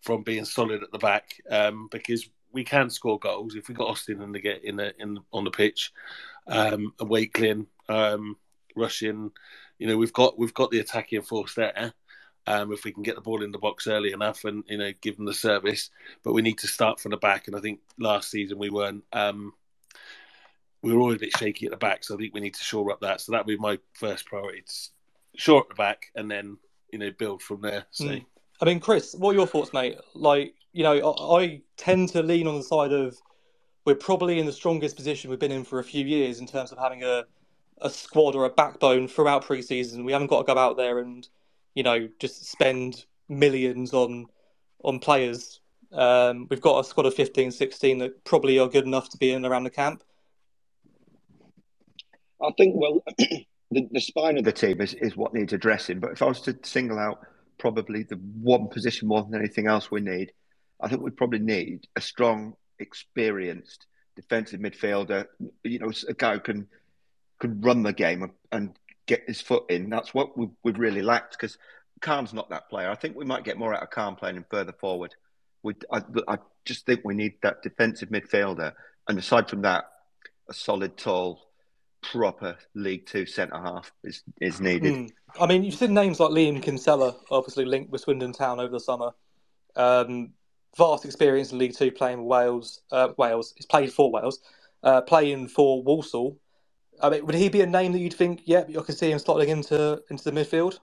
from 0.00 0.22
being 0.22 0.44
solid 0.44 0.82
at 0.82 0.90
the 0.92 0.98
back. 0.98 1.40
Um, 1.50 1.88
because 1.90 2.28
we 2.52 2.64
can 2.64 2.90
score 2.90 3.18
goals 3.18 3.54
if 3.54 3.68
we 3.68 3.74
got 3.74 3.88
Austin 3.88 4.20
in 4.20 4.32
the 4.32 4.40
get 4.40 4.64
in 4.64 4.76
the 4.76 4.94
in 5.00 5.18
on 5.32 5.44
the 5.44 5.50
pitch, 5.50 5.92
um, 6.46 6.92
and 7.00 7.10
Wakelin, 7.10 7.66
um, 7.88 8.36
Rushian. 8.76 9.30
You 9.78 9.88
know, 9.88 9.96
we've 9.96 10.12
got 10.12 10.38
we've 10.38 10.54
got 10.54 10.70
the 10.70 10.80
attacking 10.80 11.22
force 11.22 11.54
there. 11.54 11.94
Um, 12.46 12.72
if 12.72 12.84
we 12.84 12.92
can 12.92 13.04
get 13.04 13.14
the 13.14 13.20
ball 13.20 13.44
in 13.44 13.52
the 13.52 13.58
box 13.58 13.86
early 13.86 14.12
enough 14.12 14.44
and 14.44 14.64
you 14.66 14.78
know 14.78 14.92
give 15.00 15.16
them 15.16 15.26
the 15.26 15.34
service, 15.34 15.90
but 16.22 16.32
we 16.32 16.42
need 16.42 16.58
to 16.58 16.66
start 16.66 17.00
from 17.00 17.12
the 17.12 17.16
back. 17.16 17.46
And 17.46 17.56
I 17.56 17.60
think 17.60 17.80
last 17.98 18.30
season 18.30 18.58
we 18.58 18.70
weren't. 18.70 19.04
Um, 19.12 19.54
we 20.82 20.92
were 20.92 21.00
always 21.00 21.16
a 21.16 21.20
bit 21.20 21.36
shaky 21.36 21.66
at 21.66 21.70
the 21.70 21.76
back, 21.76 22.02
so 22.02 22.14
I 22.14 22.18
think 22.18 22.34
we 22.34 22.40
need 22.40 22.54
to 22.54 22.64
shore 22.64 22.90
up 22.90 23.00
that. 23.02 23.20
So 23.20 23.30
that 23.30 23.46
would 23.46 23.52
be 23.52 23.56
my 23.56 23.78
first 23.92 24.26
priority: 24.26 24.64
shore 25.36 25.60
up 25.60 25.68
the 25.68 25.74
back, 25.74 26.06
and 26.14 26.30
then 26.30 26.58
you 26.90 26.98
know 26.98 27.10
build 27.18 27.42
from 27.42 27.60
there. 27.60 27.86
So. 27.90 28.06
Mm. 28.06 28.24
I 28.60 28.64
mean, 28.64 28.78
Chris, 28.78 29.14
what 29.14 29.30
are 29.30 29.38
your 29.38 29.46
thoughts, 29.46 29.72
mate? 29.72 29.98
Like, 30.14 30.54
you 30.72 30.84
know, 30.84 31.10
I, 31.10 31.42
I 31.42 31.60
tend 31.76 32.10
to 32.10 32.22
lean 32.22 32.46
on 32.46 32.56
the 32.56 32.62
side 32.62 32.92
of 32.92 33.16
we're 33.84 33.96
probably 33.96 34.38
in 34.38 34.46
the 34.46 34.52
strongest 34.52 34.94
position 34.94 35.30
we've 35.30 35.40
been 35.40 35.50
in 35.50 35.64
for 35.64 35.80
a 35.80 35.84
few 35.84 36.04
years 36.04 36.38
in 36.38 36.46
terms 36.46 36.70
of 36.70 36.78
having 36.78 37.02
a 37.02 37.24
a 37.80 37.90
squad 37.90 38.36
or 38.36 38.44
a 38.44 38.50
backbone 38.50 39.08
throughout 39.08 39.44
preseason. 39.44 40.04
We 40.04 40.12
haven't 40.12 40.28
got 40.28 40.46
to 40.46 40.54
go 40.54 40.58
out 40.58 40.76
there 40.76 41.00
and 41.00 41.28
you 41.74 41.82
know 41.82 42.08
just 42.18 42.46
spend 42.46 43.04
millions 43.28 43.92
on 43.92 44.26
on 44.84 44.98
players. 44.98 45.60
Um, 45.92 46.46
we've 46.48 46.60
got 46.60 46.80
a 46.80 46.84
squad 46.84 47.06
of 47.06 47.14
15, 47.14 47.50
16 47.50 47.98
that 47.98 48.24
probably 48.24 48.58
are 48.58 48.68
good 48.68 48.86
enough 48.86 49.10
to 49.10 49.18
be 49.18 49.32
in 49.32 49.44
around 49.44 49.64
the 49.64 49.70
camp. 49.70 50.02
I 52.40 52.50
think 52.56 52.74
well, 52.76 53.04
the, 53.72 53.88
the 53.90 54.00
spine 54.00 54.38
of 54.38 54.44
the 54.44 54.52
team 54.52 54.80
is, 54.80 54.94
is 54.94 55.16
what 55.16 55.34
needs 55.34 55.52
addressing. 55.52 56.00
But 56.00 56.12
if 56.12 56.22
I 56.22 56.26
was 56.26 56.40
to 56.42 56.56
single 56.62 56.98
out 56.98 57.26
probably 57.58 58.02
the 58.02 58.16
one 58.16 58.68
position 58.68 59.08
more 59.08 59.22
than 59.22 59.38
anything 59.38 59.66
else 59.66 59.90
we 59.90 60.00
need, 60.00 60.32
I 60.80 60.88
think 60.88 61.02
we 61.02 61.10
probably 61.10 61.38
need 61.38 61.86
a 61.96 62.00
strong, 62.00 62.54
experienced 62.78 63.86
defensive 64.16 64.60
midfielder. 64.60 65.26
You 65.64 65.78
know, 65.78 65.92
a 66.08 66.14
guy 66.14 66.34
who 66.34 66.40
can 66.40 66.68
can 67.38 67.60
run 67.60 67.82
the 67.82 67.92
game 67.92 68.30
and 68.52 68.76
get 69.06 69.24
his 69.26 69.40
foot 69.40 69.64
in. 69.68 69.90
That's 69.90 70.14
what 70.14 70.38
we've, 70.38 70.50
we've 70.62 70.78
really 70.78 71.02
lacked 71.02 71.32
because 71.32 71.58
Cain's 72.00 72.32
not 72.32 72.50
that 72.50 72.70
player. 72.70 72.88
I 72.88 72.94
think 72.94 73.16
we 73.16 73.24
might 73.24 73.44
get 73.44 73.58
more 73.58 73.74
out 73.74 73.82
of 73.82 73.90
Cain 73.90 74.14
playing 74.14 74.36
him 74.36 74.46
further 74.48 74.72
forward. 74.72 75.14
We, 75.62 75.74
I, 75.90 76.02
I 76.28 76.38
just 76.64 76.86
think 76.86 77.00
we 77.04 77.14
need 77.14 77.34
that 77.42 77.62
defensive 77.62 78.10
midfielder, 78.10 78.72
and 79.08 79.18
aside 79.18 79.48
from 79.48 79.62
that, 79.62 79.84
a 80.48 80.54
solid, 80.54 80.96
tall, 80.96 81.40
proper 82.02 82.56
League 82.74 83.06
Two 83.06 83.26
centre 83.26 83.56
half 83.56 83.92
is 84.04 84.22
is 84.40 84.60
needed. 84.60 84.92
Mm. 84.92 85.10
I 85.40 85.46
mean, 85.46 85.62
you've 85.62 85.74
seen 85.74 85.94
names 85.94 86.20
like 86.20 86.30
Liam 86.30 86.62
Kinsella, 86.62 87.16
obviously 87.30 87.64
linked 87.64 87.90
with 87.90 88.02
Swindon 88.02 88.32
Town 88.32 88.60
over 88.60 88.72
the 88.72 88.80
summer. 88.80 89.12
Um, 89.76 90.32
vast 90.76 91.04
experience 91.04 91.52
in 91.52 91.58
League 91.58 91.74
Two, 91.74 91.90
playing 91.90 92.24
Wales. 92.24 92.80
Uh, 92.90 93.08
Wales, 93.16 93.54
he's 93.56 93.66
played 93.66 93.92
for 93.92 94.10
Wales, 94.10 94.40
uh, 94.82 95.00
playing 95.02 95.48
for 95.48 95.82
Walsall. 95.82 96.38
I 97.02 97.10
mean, 97.10 97.26
would 97.26 97.34
he 97.34 97.48
be 97.48 97.62
a 97.62 97.66
name 97.66 97.92
that 97.92 97.98
you'd 97.98 98.14
think, 98.14 98.42
yeah, 98.44 98.64
you 98.68 98.82
can 98.82 98.94
see 98.94 99.10
him 99.10 99.18
slotting 99.18 99.48
into 99.48 100.02
into 100.10 100.24
the 100.24 100.32
midfield? 100.32 100.78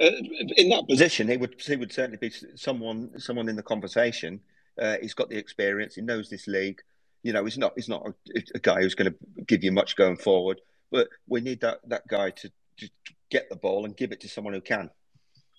Uh, 0.00 0.10
in 0.56 0.70
that 0.70 0.88
position, 0.88 1.28
he 1.28 1.36
would 1.36 1.60
he 1.60 1.76
would 1.76 1.92
certainly 1.92 2.18
be 2.18 2.32
someone 2.54 3.18
someone 3.18 3.48
in 3.48 3.56
the 3.56 3.62
conversation. 3.62 4.40
Uh, 4.80 4.96
he's 5.00 5.14
got 5.14 5.28
the 5.28 5.36
experience. 5.36 5.94
He 5.94 6.00
knows 6.00 6.30
this 6.30 6.46
league. 6.46 6.82
You 7.22 7.32
know, 7.32 7.44
he's 7.44 7.58
not 7.58 7.72
he's 7.76 7.88
not 7.88 8.06
a, 8.06 8.42
a 8.54 8.58
guy 8.58 8.80
who's 8.80 8.94
going 8.94 9.12
to 9.12 9.44
give 9.44 9.62
you 9.62 9.72
much 9.72 9.96
going 9.96 10.16
forward. 10.16 10.60
But 10.90 11.08
we 11.26 11.40
need 11.40 11.60
that 11.60 11.78
that 11.88 12.06
guy 12.08 12.30
to, 12.30 12.50
to 12.78 12.88
get 13.30 13.48
the 13.48 13.56
ball 13.56 13.84
and 13.84 13.96
give 13.96 14.12
it 14.12 14.20
to 14.20 14.28
someone 14.28 14.54
who 14.54 14.60
can. 14.60 14.90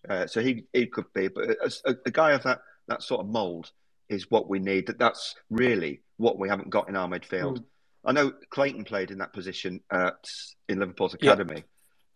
Uh, 0.08 0.28
so 0.28 0.42
he 0.42 0.66
he 0.74 0.86
could 0.86 1.12
be, 1.14 1.30
but 1.30 1.50
a, 1.86 1.96
a, 2.06 2.12
guy 2.12 2.32
of 2.32 2.44
that 2.44 2.60
that 2.88 3.02
sort 3.02 3.22
of 3.22 3.28
mould 3.28 3.72
is 4.10 4.30
what 4.30 4.50
we 4.50 4.60
need. 4.60 4.88
That 4.88 5.00
that's 5.00 5.36
really 5.50 6.02
what 6.18 6.38
we 6.38 6.50
haven't 6.50 6.70
got 6.70 6.90
in 6.90 6.96
our 6.96 7.08
midfield. 7.08 7.60
Mm. 7.60 7.64
I 8.06 8.12
know 8.12 8.34
Clayton 8.50 8.84
played 8.84 9.12
in 9.12 9.20
that 9.20 9.32
position 9.32 9.80
at 9.90 10.30
in 10.68 10.80
Liverpool's 10.80 11.14
academy, 11.14 11.56
yeah. 11.56 11.62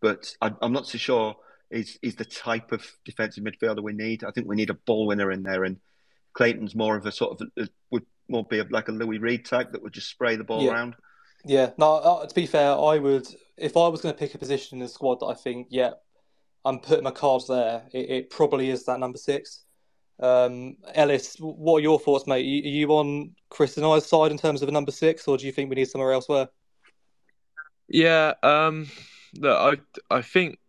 but 0.02 0.36
I, 0.42 0.52
am 0.62 0.74
not 0.74 0.88
so 0.88 0.98
sure 0.98 1.38
he's, 1.72 1.98
he's 2.02 2.16
the 2.16 2.26
type 2.26 2.72
of 2.72 2.86
defensive 3.06 3.44
midfielder 3.44 3.82
we 3.82 3.94
need. 3.94 4.24
I 4.24 4.32
think 4.32 4.48
we 4.48 4.56
need 4.56 4.70
a 4.70 4.76
ball 4.76 5.08
winner 5.08 5.32
in 5.32 5.44
there, 5.44 5.64
and 5.64 5.78
Clayton's 6.34 6.76
more 6.76 6.98
of 6.98 7.06
a 7.06 7.12
sort 7.12 7.40
of 7.40 7.48
a, 7.58 7.70
would 7.92 8.06
more 8.28 8.44
be 8.44 8.62
like 8.64 8.88
a 8.88 8.92
Louis 8.92 9.18
Reed 9.18 9.46
type 9.46 9.72
that 9.72 9.82
would 9.82 9.94
just 9.94 10.10
spray 10.10 10.36
the 10.36 10.44
ball 10.44 10.64
yeah. 10.64 10.72
around. 10.72 10.96
Yeah. 11.46 11.72
No, 11.78 11.96
uh, 11.96 12.26
to 12.26 12.36
be 12.36 12.46
fair, 12.46 12.72
I 12.72 12.98
would 12.98 13.28
if 13.58 13.76
I 13.76 13.88
was 13.88 14.02
going 14.02 14.14
to 14.14 14.20
pick 14.20 14.36
a 14.36 14.38
position 14.38 14.78
in 14.78 14.84
the 14.84 14.90
squad 14.90 15.20
that 15.20 15.28
I 15.28 15.34
think, 15.34 15.68
yeah, 15.70 15.92
I'm 16.64 16.80
putting 16.80 17.04
my 17.04 17.12
cards 17.12 17.48
there. 17.48 17.84
It, 17.94 18.10
it 18.10 18.30
probably 18.30 18.70
is 18.70 18.86
that 18.86 19.00
number 19.00 19.18
six. 19.18 19.64
Um, 20.20 20.78
Ellis, 20.96 21.36
what 21.40 21.78
are 21.78 21.82
your 21.82 22.00
thoughts, 22.00 22.28
mate? 22.28 22.42
Are 22.42 22.70
you 22.70 22.90
on 22.90 23.36
Chris 23.50 23.78
and 23.78 23.86
I's 23.86 24.06
side 24.06 24.32
in 24.32 24.38
terms 24.38 24.62
of 24.62 24.70
a 24.70 24.72
number 24.72 24.92
six, 24.92 25.28
or 25.28 25.38
do 25.38 25.46
you 25.46 25.52
think 25.52 25.70
we 25.70 25.76
need 25.76 25.90
somewhere 25.90 26.12
elsewhere? 26.12 26.50
Yeah, 27.88 28.34
um, 28.44 28.88
look, 29.36 29.80
I 30.10 30.16
I 30.16 30.22
think 30.22 30.60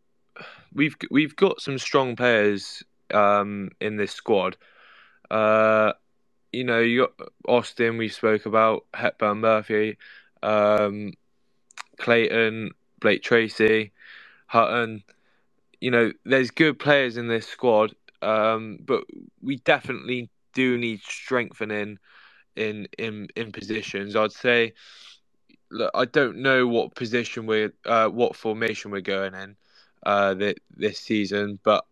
we've 0.73 0.97
we've 1.11 1.35
got 1.35 1.61
some 1.61 1.79
strong 1.79 2.15
players 2.15 2.83
um, 3.13 3.71
in 3.81 3.97
this 3.97 4.13
squad. 4.13 4.57
Uh, 5.31 5.93
you 6.53 6.65
know, 6.65 6.81
you 6.81 7.09
got 7.19 7.29
Austin. 7.47 7.99
We 7.99 8.09
spoke 8.09 8.47
about 8.47 8.85
Hepburn, 8.95 9.39
Murphy, 9.39 9.99
um, 10.43 11.13
Clayton, 11.99 12.71
Blake 13.01 13.23
Tracy, 13.23 13.93
Hutton. 14.47 15.03
You 15.81 15.91
know, 15.91 16.13
there's 16.25 16.51
good 16.51 16.79
players 16.79 17.17
in 17.17 17.29
this 17.29 17.47
squad. 17.47 17.95
Um, 18.21 18.79
but 18.85 19.05
we 19.43 19.57
definitely 19.57 20.29
do 20.55 20.77
need 20.77 21.01
strengthening 21.03 21.99
in 22.57 22.89
in 22.99 23.29
in 23.37 23.53
positions. 23.53 24.17
I'd 24.17 24.33
say, 24.33 24.73
look, 25.71 25.91
I 25.95 26.05
don't 26.05 26.39
know 26.39 26.67
what 26.67 26.95
position 26.95 27.47
we're, 27.47 27.73
uh, 27.85 28.09
what 28.09 28.37
formation 28.37 28.91
we're 28.91 29.01
going 29.01 29.35
in, 29.35 29.57
uh, 30.05 30.35
this, 30.35 30.55
this 30.77 30.99
season, 30.99 31.59
but 31.63 31.85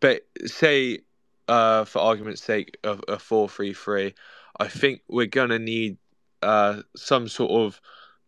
but 0.00 0.22
say, 0.46 1.00
uh, 1.48 1.84
for 1.84 2.00
argument's 2.00 2.42
sake, 2.42 2.76
a, 2.84 2.98
a 3.08 3.18
four 3.18 3.48
three 3.48 3.72
three, 3.74 4.14
I 4.58 4.68
think 4.68 5.02
we're 5.08 5.26
gonna 5.26 5.58
need 5.58 5.98
uh 6.42 6.82
some 6.96 7.28
sort 7.28 7.50
of 7.50 7.80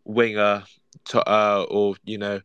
winger 0.03 0.63
to, 1.05 1.29
uh, 1.29 1.65
or 1.69 1.95
you 2.05 2.17
know, 2.17 2.41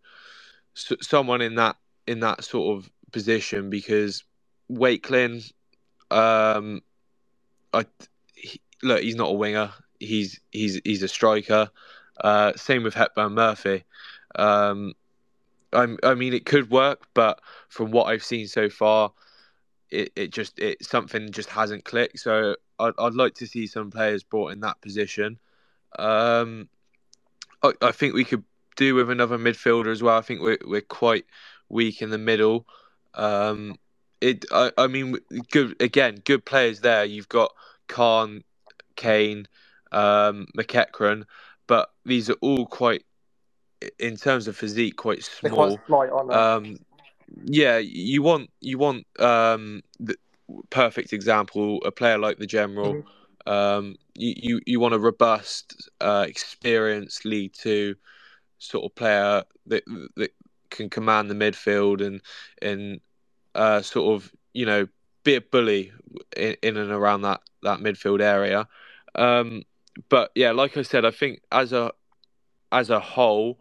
s- 0.77 0.93
someone 1.01 1.41
in 1.41 1.57
that 1.57 1.77
in 2.07 2.21
that 2.21 2.45
sort 2.45 2.77
of 2.79 2.91
position 3.13 3.71
because 3.71 4.25
Wakelin, 4.71 5.53
um, 6.11 6.83
I 7.73 7.87
he, 8.35 8.61
look, 8.83 9.01
he's 9.03 9.17
not 9.17 9.31
a 9.31 9.35
winger. 9.35 9.73
He's 10.01 10.41
he's 10.51 10.81
he's 10.85 11.03
a 11.03 11.09
striker. 11.09 11.71
Uh, 12.21 12.53
same 12.57 12.83
with 12.83 12.95
Hepburn 12.95 13.33
Murphy. 13.35 13.85
Um, 14.35 14.95
I, 15.73 15.97
I 16.03 16.15
mean, 16.15 16.35
it 16.35 16.45
could 16.45 16.71
work, 16.71 17.07
but 17.15 17.41
from 17.69 17.91
what 17.91 18.05
I've 18.05 18.25
seen 18.25 18.47
so 18.47 18.69
far, 18.69 19.13
it, 19.93 20.13
it 20.17 20.33
just 20.33 20.59
it 20.59 20.85
something 20.85 21.31
just 21.31 21.51
hasn't 21.51 21.85
clicked. 21.85 22.19
So 22.19 22.57
I'd, 22.79 22.95
I'd 22.99 23.15
like 23.15 23.35
to 23.35 23.47
see 23.47 23.67
some 23.67 23.91
players 23.91 24.23
brought 24.23 24.53
in 24.53 24.61
that 24.61 24.81
position. 24.81 25.39
Um, 25.99 26.69
I, 27.63 27.73
I 27.83 27.93
think 27.93 28.15
we 28.15 28.25
could 28.25 28.45
do 28.77 28.95
with 28.95 29.11
another 29.11 29.39
midfielder 29.39 29.93
as 29.93 30.03
well. 30.03 30.17
I 30.17 30.23
think 30.23 30.41
we're 30.41 30.59
we're 30.65 30.81
quite 30.81 31.27
weak 31.69 32.03
in 32.03 32.11
the 32.11 32.19
middle. 32.19 32.67
Um, 33.15 33.77
it. 34.21 34.47
I, 34.51 34.73
I 34.79 34.87
mean, 34.87 35.19
good 35.51 35.81
again. 35.81 36.23
Good 36.25 36.45
players 36.45 36.81
there. 36.81 37.05
You've 37.05 37.29
got 37.29 37.53
Khan, 37.87 38.43
Kane, 38.97 39.47
um, 39.93 40.47
McEachran, 40.57 41.25
but 41.67 41.91
these 42.05 42.31
are 42.31 42.37
all 42.41 42.67
quite, 42.67 43.05
in 43.99 44.17
terms 44.17 44.49
of 44.49 44.57
physique, 44.57 44.97
quite 44.97 45.23
small. 45.23 45.79
slight? 45.87 46.11
Um, 46.11 46.79
yeah, 47.45 47.79
you 47.79 48.23
want 48.23 48.51
you 48.61 48.79
want 48.79 49.07
um, 49.19 49.83
the 50.01 50.17
perfect 50.71 51.13
example 51.13 51.81
a 51.85 51.91
player 51.91 52.19
like 52.19 52.39
the 52.39 52.47
general. 52.47 52.95
Mhm. 52.95 53.05
Um, 53.45 53.97
you, 54.15 54.35
you 54.37 54.61
you 54.67 54.81
want 54.81 54.95
a 54.95 54.99
robust, 54.99 55.91
uh, 56.01 56.25
experienced 56.29 57.25
lead 57.25 57.55
to 57.55 57.97
sort 58.59 58.85
of 58.85 58.95
player 58.95 59.43
that 59.67 59.85
that 60.17 60.33
can 60.71 60.89
command 60.89 61.31
the 61.31 61.35
midfield 61.35 62.05
and 62.05 62.21
and 62.61 63.01
uh, 63.55 63.83
sort 63.83 64.15
of 64.15 64.33
you 64.53 64.67
know 64.67 64.87
be 65.25 65.35
a 65.35 65.41
bully 65.41 65.93
in, 66.37 66.57
in 66.63 66.77
and 66.77 66.91
around 66.91 67.23
that 67.23 67.41
that 67.63 67.81
midfield 67.81 68.21
area. 68.21 68.69
Um, 69.15 69.63
but 70.09 70.31
yeah, 70.35 70.53
like 70.53 70.77
I 70.77 70.83
said, 70.83 71.05
I 71.05 71.11
think 71.11 71.41
as 71.51 71.73
a 71.73 71.93
as 72.71 72.91
a 72.91 73.01
whole, 73.01 73.59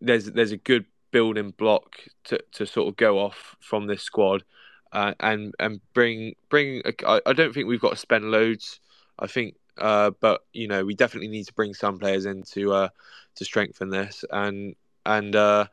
there's 0.00 0.26
there's 0.26 0.52
a 0.52 0.56
good 0.56 0.84
building 1.16 1.50
block 1.56 1.96
to, 2.24 2.38
to 2.52 2.66
sort 2.66 2.88
of 2.88 2.96
go 2.96 3.18
off 3.18 3.56
from 3.58 3.86
this 3.86 4.02
squad, 4.02 4.44
uh, 4.92 5.14
and 5.20 5.54
and 5.58 5.80
bring 5.94 6.34
bring. 6.50 6.82
I 7.06 7.22
I 7.24 7.32
don't 7.32 7.54
think 7.54 7.66
we've 7.66 7.80
got 7.80 7.92
to 7.92 7.96
spend 7.96 8.30
loads. 8.30 8.80
I 9.18 9.26
think, 9.26 9.54
uh, 9.78 10.10
but 10.20 10.42
you 10.52 10.68
know, 10.68 10.84
we 10.84 10.94
definitely 10.94 11.28
need 11.28 11.46
to 11.46 11.54
bring 11.54 11.72
some 11.72 11.98
players 11.98 12.26
in 12.26 12.42
to 12.52 12.72
uh, 12.74 12.88
to 13.36 13.44
strengthen 13.46 13.88
this, 13.88 14.26
and 14.30 14.76
and 15.06 15.34
uh, 15.34 15.68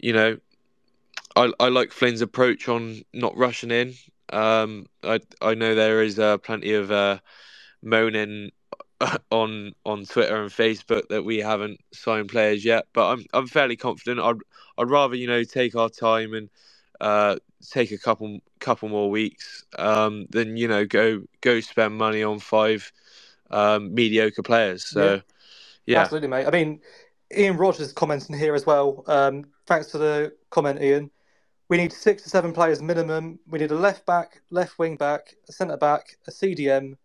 you 0.00 0.12
know, 0.12 0.36
I 1.36 1.52
I 1.60 1.68
like 1.68 1.92
Flynn's 1.92 2.20
approach 2.20 2.68
on 2.68 3.02
not 3.14 3.36
rushing 3.36 3.70
in. 3.70 3.94
Um, 4.30 4.86
I 5.04 5.20
I 5.40 5.54
know 5.54 5.76
there 5.76 6.02
is 6.02 6.18
uh, 6.18 6.38
plenty 6.38 6.72
of 6.72 6.90
uh, 6.90 7.20
moaning 7.84 8.50
on 9.30 9.72
on 9.84 10.04
Twitter 10.04 10.42
and 10.42 10.50
Facebook 10.50 11.08
that 11.08 11.24
we 11.24 11.38
haven't 11.38 11.80
signed 11.92 12.28
players 12.28 12.64
yet, 12.64 12.86
but 12.92 13.10
I'm 13.12 13.24
I'm 13.32 13.46
fairly 13.46 13.76
confident. 13.76 14.20
I'd 14.20 14.38
I'd 14.78 14.90
rather 14.90 15.14
you 15.14 15.26
know 15.26 15.44
take 15.44 15.74
our 15.76 15.88
time 15.88 16.34
and 16.34 16.48
uh, 17.00 17.36
take 17.70 17.92
a 17.92 17.98
couple 17.98 18.40
couple 18.58 18.88
more 18.88 19.10
weeks 19.10 19.64
um, 19.78 20.26
than 20.30 20.56
you 20.56 20.68
know 20.68 20.86
go 20.86 21.22
go 21.40 21.60
spend 21.60 21.96
money 21.96 22.22
on 22.22 22.38
five 22.38 22.90
um, 23.50 23.94
mediocre 23.94 24.42
players. 24.42 24.86
So 24.86 25.20
yeah, 25.86 26.00
Absolutely, 26.00 26.28
mate. 26.28 26.46
I 26.46 26.50
mean, 26.50 26.80
Ian 27.36 27.56
Rogers 27.56 27.92
commenting 27.92 28.36
here 28.36 28.54
as 28.54 28.66
well. 28.66 29.04
Um, 29.06 29.44
thanks 29.66 29.90
for 29.90 29.98
the 29.98 30.34
comment, 30.50 30.82
Ian. 30.82 31.10
We 31.68 31.76
need 31.76 31.92
six 31.92 32.22
to 32.22 32.30
seven 32.30 32.52
players 32.52 32.80
minimum. 32.80 33.40
We 33.48 33.58
need 33.58 33.72
a 33.72 33.76
left 33.76 34.06
back, 34.06 34.40
left 34.50 34.78
wing 34.78 34.96
back, 34.96 35.34
a 35.48 35.52
centre 35.52 35.76
back, 35.76 36.16
a 36.26 36.30
CDM, 36.30 36.96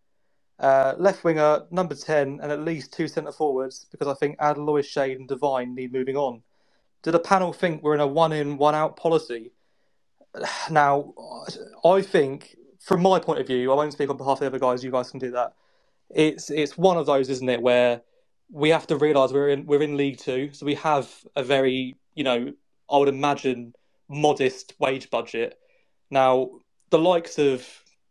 uh, 0.62 0.94
left 0.98 1.24
winger, 1.24 1.64
number 1.70 1.94
10, 1.96 2.40
and 2.42 2.52
at 2.52 2.60
least 2.62 2.92
two 2.92 3.08
centre 3.08 3.32
forwards 3.32 3.86
because 3.90 4.08
I 4.08 4.14
think 4.14 4.38
Adeloye, 4.38 4.84
Shade, 4.84 5.18
and 5.18 5.28
Devine 5.28 5.74
need 5.74 5.92
moving 5.92 6.16
on. 6.16 6.42
Do 7.02 7.10
the 7.10 7.18
panel 7.18 7.52
think 7.52 7.82
we're 7.82 7.94
in 7.94 8.00
a 8.00 8.06
one 8.06 8.32
in, 8.32 8.58
one 8.58 8.74
out 8.74 8.96
policy? 8.96 9.52
Now, 10.70 11.14
I 11.84 12.02
think, 12.02 12.56
from 12.80 13.02
my 13.02 13.18
point 13.20 13.40
of 13.40 13.46
view, 13.46 13.72
I 13.72 13.74
won't 13.76 13.92
speak 13.92 14.10
on 14.10 14.16
behalf 14.16 14.36
of 14.36 14.40
the 14.40 14.46
other 14.46 14.58
guys, 14.58 14.84
you 14.84 14.90
guys 14.90 15.10
can 15.10 15.20
do 15.20 15.32
that. 15.32 15.54
It's 16.10 16.50
it's 16.50 16.78
one 16.78 16.96
of 16.98 17.06
those, 17.06 17.28
isn't 17.30 17.48
it, 17.48 17.62
where 17.62 18.02
we 18.50 18.70
have 18.70 18.86
to 18.88 18.96
realise 18.96 19.32
we're 19.32 19.50
in 19.50 19.66
we're 19.66 19.82
in 19.82 19.96
League 19.96 20.18
Two, 20.18 20.50
so 20.52 20.66
we 20.66 20.76
have 20.76 21.10
a 21.36 21.42
very, 21.44 21.96
you 22.14 22.24
know, 22.24 22.52
I 22.90 22.98
would 22.98 23.08
imagine 23.08 23.74
modest 24.08 24.74
wage 24.78 25.10
budget. 25.10 25.58
Now, 26.10 26.50
the 26.90 26.98
likes 26.98 27.38
of, 27.38 27.66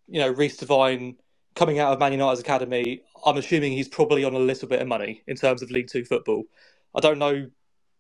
you 0.08 0.20
know, 0.20 0.30
Reece 0.30 0.58
Devine 0.58 1.18
coming 1.56 1.80
out 1.80 1.94
of 1.94 2.00
Man 2.00 2.14
United's 2.14 2.42
academy, 2.42 3.02
I'm 3.26 3.38
assuming 3.38 3.74
he's 3.74 3.88
probably 3.88 4.24
on 4.24 4.34
a 4.34 4.40
little 4.40 4.68
bit 4.68 4.82
of 4.82 4.88
money 4.88 5.24
in 5.28 5.36
terms 5.36 5.62
of 5.62 5.72
League 5.72 5.88
Two 5.88 6.06
football. 6.06 6.44
I 6.96 7.00
don't 7.00 7.20
know 7.20 7.48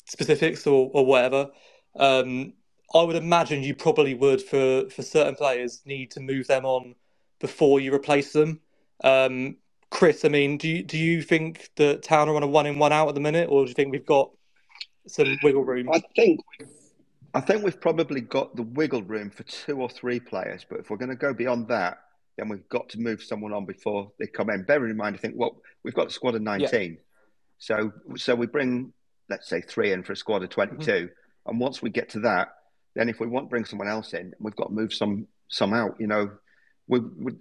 specifics 0.05 0.67
or, 0.67 0.89
or 0.93 1.05
whatever. 1.05 1.49
Um, 1.95 2.53
I 2.93 3.03
would 3.03 3.15
imagine 3.15 3.63
you 3.63 3.75
probably 3.75 4.13
would 4.13 4.41
for, 4.41 4.89
for 4.89 5.01
certain 5.01 5.35
players 5.35 5.81
need 5.85 6.11
to 6.11 6.19
move 6.19 6.47
them 6.47 6.65
on 6.65 6.95
before 7.39 7.79
you 7.79 7.93
replace 7.93 8.33
them. 8.33 8.59
Um, 9.03 9.57
Chris, 9.89 10.23
I 10.25 10.29
mean, 10.29 10.57
do 10.57 10.67
you 10.69 10.83
do 10.83 10.97
you 10.97 11.21
think 11.21 11.69
that 11.75 12.03
Town 12.03 12.29
are 12.29 12.35
on 12.35 12.43
a 12.43 12.47
one 12.47 12.65
in 12.65 12.79
one 12.79 12.93
out 12.93 13.09
at 13.09 13.15
the 13.15 13.21
minute, 13.21 13.49
or 13.49 13.65
do 13.65 13.69
you 13.69 13.75
think 13.75 13.91
we've 13.91 14.05
got 14.05 14.31
some 15.07 15.37
wiggle 15.43 15.65
room? 15.65 15.89
I 15.91 16.01
think 16.15 16.39
I 17.33 17.41
think 17.41 17.63
we've 17.63 17.79
probably 17.79 18.21
got 18.21 18.55
the 18.55 18.63
wiggle 18.63 19.03
room 19.03 19.29
for 19.29 19.43
two 19.43 19.81
or 19.81 19.89
three 19.89 20.19
players, 20.19 20.65
but 20.67 20.79
if 20.79 20.89
we're 20.89 20.97
going 20.97 21.09
to 21.09 21.15
go 21.15 21.33
beyond 21.33 21.67
that, 21.69 21.99
then 22.41 22.49
we've 22.49 22.67
got 22.69 22.89
to 22.89 22.99
move 22.99 23.21
someone 23.23 23.53
on 23.53 23.65
before 23.65 24.11
they 24.19 24.27
come 24.27 24.49
in. 24.49 24.63
Bearing 24.63 24.91
in 24.91 24.97
mind, 24.97 25.15
I 25.15 25.19
think 25.19 25.35
well, 25.37 25.61
we've 25.83 25.93
got 25.93 26.07
a 26.07 26.11
squad 26.11 26.35
of 26.35 26.41
nineteen, 26.41 26.97
so 27.59 27.91
so 28.17 28.35
we 28.35 28.47
bring 28.47 28.93
let's 29.29 29.47
say 29.47 29.61
three 29.61 29.93
in 29.93 30.03
for 30.03 30.11
a 30.11 30.15
squad 30.15 30.43
of 30.43 30.49
mm-hmm. 30.49 30.81
22 30.81 31.09
and 31.45 31.59
once 31.59 31.81
we 31.81 31.89
get 31.89 32.09
to 32.09 32.19
that, 32.21 32.49
then 32.95 33.09
if 33.09 33.19
we 33.19 33.27
want 33.27 33.47
to 33.47 33.49
bring 33.49 33.65
someone 33.65 33.87
else 33.87 34.13
in, 34.13 34.33
we've 34.39 34.55
got 34.55 34.67
to 34.67 34.73
move 34.73 34.93
some 34.93 35.27
some 35.47 35.73
out. 35.73 35.95
You 35.99 36.07
know, 36.07 36.31
we, 36.87 36.99
we 36.99 37.33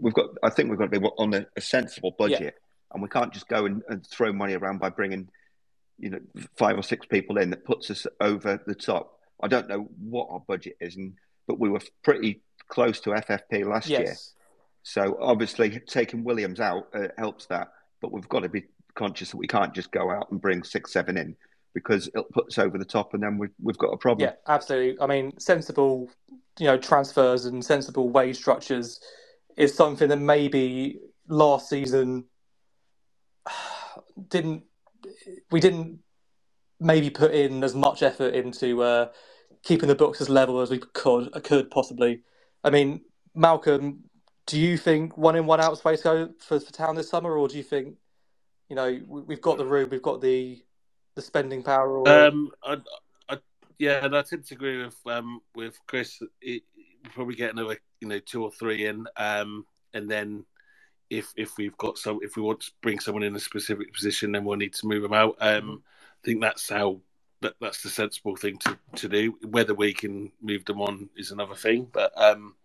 we've 0.00 0.14
got. 0.14 0.30
I 0.42 0.50
think 0.50 0.70
we've 0.70 0.78
got 0.78 0.90
to 0.90 1.00
be 1.00 1.06
on 1.06 1.34
a, 1.34 1.46
a 1.56 1.60
sensible 1.60 2.14
budget, 2.18 2.40
Yeah. 2.40 2.50
and 2.92 3.02
we 3.02 3.08
can't 3.08 3.32
just 3.32 3.48
go 3.48 3.66
and, 3.66 3.82
and 3.88 4.06
throw 4.06 4.32
money 4.32 4.54
around 4.54 4.78
by 4.78 4.90
bringing, 4.90 5.28
you 5.98 6.10
know, 6.10 6.20
five 6.56 6.78
or 6.78 6.82
six 6.82 7.06
people 7.06 7.38
in 7.38 7.50
that 7.50 7.64
puts 7.64 7.90
us 7.90 8.06
over 8.20 8.60
the 8.66 8.74
top. 8.74 9.18
I 9.42 9.48
don't 9.48 9.68
know 9.68 9.88
what 10.00 10.28
our 10.30 10.40
budget 10.40 10.76
is, 10.80 10.96
and 10.96 11.14
but 11.46 11.60
we 11.60 11.68
were 11.68 11.80
pretty 12.02 12.42
close 12.68 13.00
to 13.00 13.10
FFP 13.10 13.64
last 13.66 13.88
year. 13.88 14.14
So 14.82 15.18
obviously, 15.20 15.80
taking 15.80 16.22
Williams 16.24 16.60
out 16.60 16.88
uh, 16.94 17.08
helps 17.18 17.46
that, 17.46 17.72
but 18.00 18.12
we've 18.12 18.28
got 18.28 18.40
to 18.40 18.48
be 18.48 18.64
conscious 18.94 19.30
that 19.30 19.36
we 19.36 19.46
can't 19.46 19.74
just 19.74 19.90
go 19.90 20.10
out 20.10 20.30
and 20.30 20.40
bring 20.40 20.62
six, 20.62 20.92
seven 20.92 21.16
in 21.16 21.36
because 21.74 22.08
it 22.14 22.24
puts 22.32 22.56
us 22.56 22.64
over 22.64 22.78
the 22.78 22.84
top, 22.84 23.12
and 23.12 23.22
then 23.22 23.36
we've 23.36 23.52
we've 23.62 23.78
got 23.78 23.88
a 23.88 23.96
problem. 23.96 24.28
Yeah, 24.28 24.34
absolutely. 24.46 25.00
I 25.00 25.06
mean, 25.06 25.38
sensible, 25.38 26.08
you 26.58 26.66
know, 26.66 26.78
transfers 26.78 27.44
and 27.44 27.64
sensible 27.64 28.08
wage 28.08 28.36
structures 28.36 29.00
is 29.56 29.74
something 29.74 30.08
that 30.08 30.18
maybe 30.18 31.00
last 31.28 31.68
season 31.68 32.24
didn't 34.28 34.62
we 35.50 35.60
didn't 35.60 35.98
maybe 36.78 37.10
put 37.10 37.32
in 37.32 37.64
as 37.64 37.74
much 37.74 38.02
effort 38.02 38.34
into 38.34 38.82
uh, 38.82 39.08
keeping 39.62 39.88
the 39.88 39.94
books 39.94 40.20
as 40.20 40.28
level 40.28 40.60
as 40.60 40.70
we 40.70 40.78
could 40.78 41.30
could 41.42 41.70
possibly. 41.70 42.22
I 42.66 42.70
mean, 42.70 43.00
Malcolm, 43.32 44.02
do 44.46 44.58
you 44.58 44.76
think 44.76 45.16
one 45.16 45.36
in 45.36 45.46
one 45.46 45.60
out 45.60 45.72
is 45.72 45.80
the 45.80 45.88
way 45.88 45.96
to 45.96 46.02
go 46.02 46.30
for, 46.40 46.58
for 46.58 46.72
town 46.72 46.96
this 46.96 47.08
summer, 47.08 47.36
or 47.36 47.46
do 47.46 47.56
you 47.56 47.62
think 47.62 47.94
you 48.68 48.74
know 48.74 49.00
we- 49.06 49.22
we've 49.22 49.40
got 49.40 49.56
the 49.56 49.64
room, 49.64 49.88
we've 49.88 50.02
got 50.02 50.20
the 50.20 50.60
the 51.14 51.22
spending 51.22 51.62
power? 51.62 51.98
Or... 51.98 52.08
Um, 52.08 52.50
I, 52.64 52.76
I, 53.28 53.38
yeah, 53.78 54.04
and 54.04 54.16
I 54.16 54.22
tend 54.22 54.44
to 54.46 54.54
agree 54.54 54.84
with 54.84 54.96
um, 55.06 55.40
with 55.54 55.78
Chris. 55.86 56.20
It, 56.42 56.64
we'll 57.04 57.12
probably 57.12 57.36
get 57.36 57.52
another, 57.52 57.78
you 58.00 58.08
know, 58.08 58.18
two 58.18 58.42
or 58.42 58.50
three 58.50 58.86
in, 58.86 59.06
um, 59.16 59.64
and 59.94 60.10
then 60.10 60.44
if 61.08 61.32
if 61.36 61.56
we've 61.56 61.76
got 61.76 61.98
some, 61.98 62.18
if 62.20 62.34
we 62.34 62.42
want 62.42 62.60
to 62.62 62.72
bring 62.82 62.98
someone 62.98 63.22
in 63.22 63.36
a 63.36 63.40
specific 63.40 63.94
position, 63.94 64.32
then 64.32 64.44
we'll 64.44 64.56
need 64.56 64.74
to 64.74 64.88
move 64.88 65.02
them 65.02 65.12
out. 65.12 65.36
Um, 65.40 65.84
I 66.20 66.26
think 66.26 66.40
that's 66.40 66.68
how 66.68 67.00
that, 67.46 67.54
that's 67.60 67.82
the 67.82 67.88
sensible 67.88 68.34
thing 68.34 68.58
to, 68.58 68.76
to 68.96 69.08
do. 69.08 69.38
Whether 69.48 69.74
we 69.74 69.92
can 69.92 70.32
move 70.42 70.64
them 70.64 70.80
on 70.80 71.08
is 71.16 71.30
another 71.30 71.54
thing, 71.54 71.88
but 71.92 72.12
um, 72.20 72.56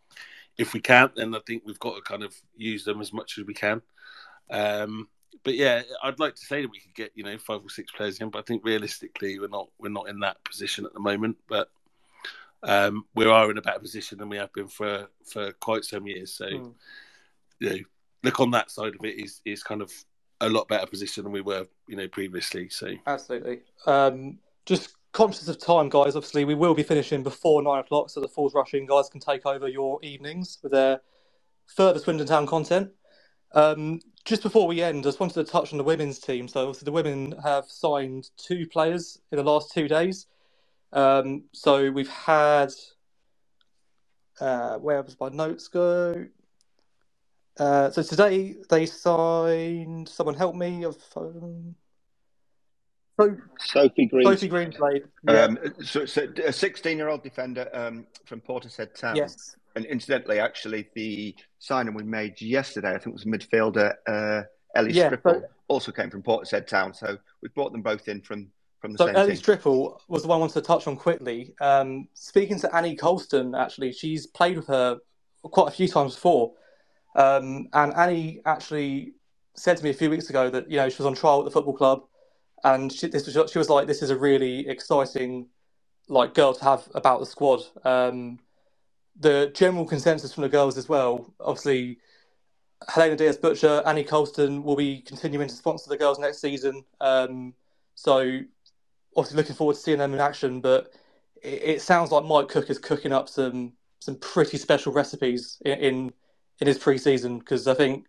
if 0.58 0.74
we 0.74 0.80
can't, 0.80 1.16
then 1.16 1.36
I 1.36 1.40
think 1.46 1.64
we've 1.66 1.80
got 1.80 1.96
to 1.96 2.02
kind 2.02 2.24
of 2.24 2.36
use 2.56 2.84
them 2.84 3.00
as 3.00 3.14
much 3.14 3.38
as 3.38 3.46
we 3.46 3.54
can. 3.54 3.82
Um, 4.50 5.08
but 5.44 5.54
yeah, 5.54 5.84
I'd 6.04 6.20
like 6.20 6.36
to 6.36 6.46
say 6.46 6.62
that 6.62 6.72
we 6.72 6.80
could 6.80 6.96
get 6.96 7.12
you 7.16 7.24
know 7.24 7.38
five 7.38 7.62
or 7.64 7.70
six 7.70 7.92
players 7.92 8.20
in, 8.20 8.30
but 8.30 8.40
I 8.40 8.42
think 8.42 8.66
realistically 8.66 9.40
we're 9.40 9.48
not 9.48 9.70
we're 9.80 9.90
not 9.90 10.10
in 10.10 10.20
that 10.22 10.44
position 10.44 10.86
at 10.86 10.94
the 10.94 11.00
moment. 11.00 11.38
But 11.48 11.70
um, 12.64 13.06
we 13.16 13.26
are 13.26 13.52
in 13.52 13.58
a 13.58 13.62
better 13.62 13.80
position 13.80 14.18
than 14.18 14.30
we 14.30 14.38
have 14.38 14.54
been 14.54 14.68
for 14.68 15.08
for 15.26 15.52
quite 15.54 15.84
some 15.84 16.08
years. 16.08 16.34
So 16.34 16.46
Mm. 16.46 16.74
you 17.60 17.70
know, 17.70 17.78
look 18.24 18.40
on 18.40 18.52
that 18.52 18.72
side 18.72 18.96
of 18.96 19.06
it 19.06 19.20
is 19.20 19.42
is 19.46 19.64
kind 19.64 19.82
of 19.82 19.92
a 20.42 20.50
lot 20.50 20.68
better 20.68 20.88
position 20.88 21.24
than 21.24 21.32
we 21.32 21.42
were 21.42 21.68
you 21.88 21.96
know 21.96 22.08
previously. 22.08 22.68
So 22.70 22.94
Absolutely. 23.06 23.62
Um, 23.86 24.40
just 24.66 24.96
conscious 25.12 25.48
of 25.48 25.60
time, 25.60 25.90
guys. 25.90 26.16
Obviously, 26.16 26.46
we 26.46 26.56
will 26.56 26.74
be 26.74 26.84
finishing 26.84 27.24
before 27.24 27.62
nine 27.62 27.80
o'clock, 27.80 28.10
so 28.10 28.20
the 28.20 28.28
Falls 28.28 28.54
Rushing 28.54 28.86
guys 28.86 29.10
can 29.10 29.20
take 29.20 29.46
over 29.46 29.68
your 29.68 30.00
evenings 30.04 30.58
with 30.64 30.72
their 30.72 31.02
further 31.68 32.00
Swindon 32.00 32.28
Town 32.28 32.48
content. 32.48 32.92
Um, 33.54 34.00
just 34.24 34.44
before 34.44 34.68
we 34.68 34.82
end, 34.82 35.00
I 35.00 35.10
just 35.10 35.20
wanted 35.20 35.46
to 35.46 35.52
touch 35.52 35.72
on 35.72 35.78
the 35.78 35.84
women's 35.84 36.20
team. 36.20 36.48
So, 36.48 36.62
obviously, 36.62 36.86
the 36.86 36.92
women 36.92 37.36
have 37.44 37.66
signed 37.66 38.30
two 38.38 38.68
players 38.68 39.20
in 39.32 39.38
the 39.38 39.44
last 39.44 39.74
two 39.74 39.88
days. 39.88 40.28
Um, 40.94 41.44
so, 41.54 41.92
we've 41.92 42.10
had. 42.10 42.72
Uh, 44.40 44.78
where 44.78 45.04
does 45.04 45.20
my 45.20 45.30
notes 45.30 45.68
go? 45.68 46.26
Uh, 47.58 47.92
so 47.92 48.02
today 48.02 48.56
they 48.70 48.86
signed. 48.86 50.08
Someone 50.08 50.36
help 50.36 50.56
me. 50.56 50.86
I've, 50.86 50.96
um, 51.16 51.76
Sophie 53.60 54.06
Green. 54.08 54.24
Sophie 54.24 54.48
Green 54.48 54.72
played. 54.72 55.04
Yeah. 55.28 55.44
Um, 55.44 55.60
so, 55.84 56.06
so 56.06 56.28
a 56.46 56.54
16 56.54 56.98
year 56.98 57.10
old 57.10 57.24
defender 57.24 57.70
um, 57.74 58.06
from 58.26 58.42
Portishead 58.42 58.94
Town. 58.96 59.16
yes. 59.16 59.56
And 59.76 59.86
incidentally, 59.86 60.40
actually, 60.40 60.90
the 60.96 61.34
signing 61.60 61.94
we 61.94 62.04
made 62.04 62.42
yesterday, 62.42 62.90
I 62.90 62.98
think 62.98 63.08
it 63.08 63.14
was 63.14 63.26
midfielder 63.26 63.94
uh, 64.08 64.44
Ellie 64.76 64.92
Yeah, 64.94 65.08
Stripple, 65.08 65.42
so- 65.42 65.48
also 65.70 65.92
came 65.92 66.10
from 66.10 66.24
Portishead 66.24 66.68
Town. 66.68 66.94
So 66.94 67.18
we 67.42 67.50
brought 67.50 67.72
them 67.72 67.82
both 67.82 68.08
in 68.10 68.22
from, 68.22 68.50
from 68.82 68.92
the 68.94 68.98
So 68.98 69.06
same 69.08 69.16
Ellie 69.16 69.28
team. 69.30 69.38
Stripple 69.38 70.02
was 70.10 70.24
the 70.24 70.28
one 70.28 70.38
I 70.38 70.40
wanted 70.42 70.54
to 70.56 70.62
touch 70.62 70.88
on 70.88 70.98
quickly. 70.98 71.54
Um, 71.62 72.08
speaking 72.16 72.60
to 72.60 72.76
Annie 72.76 72.96
Colston, 72.98 73.56
actually, 73.56 73.94
she's 73.94 74.28
played 74.28 74.58
with 74.58 74.68
her 74.68 74.98
quite 75.44 75.70
a 75.70 75.72
few 75.72 75.88
times 75.88 76.16
before, 76.16 76.52
um, 77.16 77.68
and 77.74 77.94
Annie 77.94 78.42
actually 78.46 79.14
said 79.56 79.78
to 79.78 79.84
me 79.84 79.90
a 79.90 79.94
few 79.94 80.10
weeks 80.10 80.30
ago 80.30 80.50
that 80.50 80.70
you 80.70 80.78
know 80.78 80.88
she 80.90 80.98
was 80.98 81.06
on 81.06 81.14
trial 81.16 81.40
at 81.40 81.46
the 81.46 81.52
football 81.52 81.74
club, 81.76 82.04
and 82.64 82.92
she, 82.92 83.08
this 83.08 83.26
was, 83.26 83.52
she 83.52 83.58
was 83.58 83.70
like, 83.70 83.88
"This 83.88 84.02
is 84.02 84.10
a 84.10 84.18
really 84.18 84.68
exciting 84.68 85.48
like 86.10 86.34
girl 86.34 86.54
to 86.54 86.64
have 86.64 86.88
about 86.96 87.20
the 87.20 87.26
squad." 87.26 87.62
Um, 87.84 88.40
the 89.20 89.52
general 89.54 89.86
consensus 89.86 90.34
from 90.34 90.44
the 90.44 90.50
girls 90.50 90.78
as 90.78 90.90
well, 90.90 91.34
obviously. 91.40 92.00
Helena 92.90 93.16
Diaz 93.16 93.38
Butcher, 93.38 93.84
Annie 93.86 94.04
Colston 94.04 94.64
will 94.64 94.76
be 94.76 95.02
continuing 95.02 95.48
to 95.48 95.54
sponsor 95.54 95.88
the 95.88 95.98
girls 95.98 96.18
next 96.18 96.42
season. 96.42 96.84
Um, 97.00 97.54
so 97.94 98.40
obviously 99.16 99.38
looking 99.38 99.56
forward 99.56 99.76
to 99.76 99.80
seeing 99.80 100.00
them 100.00 100.14
in 100.14 100.20
action. 100.20 100.62
But 100.62 100.94
it, 101.42 101.62
it 101.64 101.82
sounds 101.82 102.12
like 102.12 102.26
Mike 102.26 102.48
Cook 102.48 102.70
is 102.70 102.80
cooking 102.80 103.14
up 103.14 103.30
some 103.30 103.74
some 104.00 104.16
pretty 104.16 104.58
special 104.58 104.94
recipes 104.94 105.62
in 105.66 105.78
in, 105.80 106.14
in 106.60 106.68
his 106.68 106.78
pre-season 106.78 107.40
because 107.40 107.68
I 107.68 107.74
think 107.74 108.06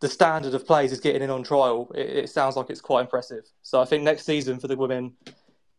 the 0.00 0.08
standard 0.08 0.54
of 0.54 0.66
plays 0.66 0.92
is 0.92 1.00
getting 1.00 1.22
in 1.22 1.30
on 1.30 1.42
trial. 1.42 1.90
It, 1.94 2.10
it 2.10 2.30
sounds 2.30 2.56
like 2.56 2.70
it's 2.70 2.80
quite 2.80 3.02
impressive. 3.02 3.44
So 3.62 3.80
I 3.80 3.84
think 3.84 4.02
next 4.02 4.24
season 4.24 4.58
for 4.58 4.68
the 4.68 4.76
women 4.76 5.12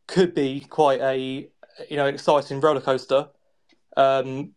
could 0.07 0.33
be 0.33 0.61
quite 0.61 1.01
a 1.01 1.49
you 1.89 1.97
know 1.97 2.05
exciting 2.05 2.59
roller 2.61 2.81
coaster. 2.81 3.27
Um, 3.97 4.51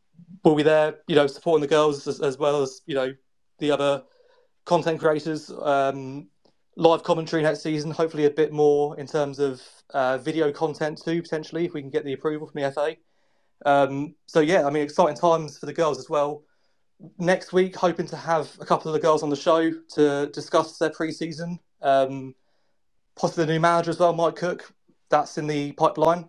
we'll 0.44 0.54
be 0.54 0.62
there, 0.62 0.96
you 1.06 1.16
know, 1.16 1.26
supporting 1.26 1.62
the 1.62 1.68
girls 1.68 2.06
as, 2.06 2.20
as 2.20 2.38
well 2.38 2.62
as 2.62 2.82
you 2.86 2.94
know 2.94 3.14
the 3.58 3.70
other 3.70 4.02
content 4.64 5.00
creators. 5.00 5.50
Um, 5.50 6.28
live 6.76 7.02
commentary 7.02 7.42
next 7.42 7.62
season, 7.62 7.90
hopefully 7.90 8.24
a 8.24 8.30
bit 8.30 8.52
more 8.52 8.98
in 8.98 9.06
terms 9.06 9.38
of 9.38 9.62
uh, 9.90 10.18
video 10.18 10.50
content 10.52 11.00
too, 11.02 11.22
potentially, 11.22 11.64
if 11.64 11.74
we 11.74 11.80
can 11.80 11.90
get 11.90 12.04
the 12.04 12.12
approval 12.12 12.48
from 12.48 12.60
the 12.60 12.70
FA. 12.72 12.96
Um, 13.64 14.14
so, 14.26 14.40
yeah, 14.40 14.66
I 14.66 14.70
mean, 14.70 14.82
exciting 14.82 15.16
times 15.16 15.58
for 15.58 15.66
the 15.66 15.72
girls 15.72 15.98
as 15.98 16.10
well. 16.10 16.42
Next 17.18 17.52
week, 17.52 17.76
hoping 17.76 18.06
to 18.06 18.16
have 18.16 18.50
a 18.60 18.64
couple 18.64 18.88
of 18.88 18.94
the 18.94 19.00
girls 19.00 19.22
on 19.22 19.30
the 19.30 19.36
show 19.36 19.70
to 19.94 20.26
discuss 20.32 20.78
their 20.78 20.90
pre 20.90 21.12
season. 21.12 21.58
Um, 21.82 22.34
possibly 23.16 23.44
the 23.46 23.52
new 23.52 23.60
manager 23.60 23.90
as 23.90 23.98
well, 23.98 24.12
Mike 24.12 24.36
Cook. 24.36 24.72
That's 25.10 25.36
in 25.38 25.46
the 25.46 25.72
pipeline. 25.72 26.28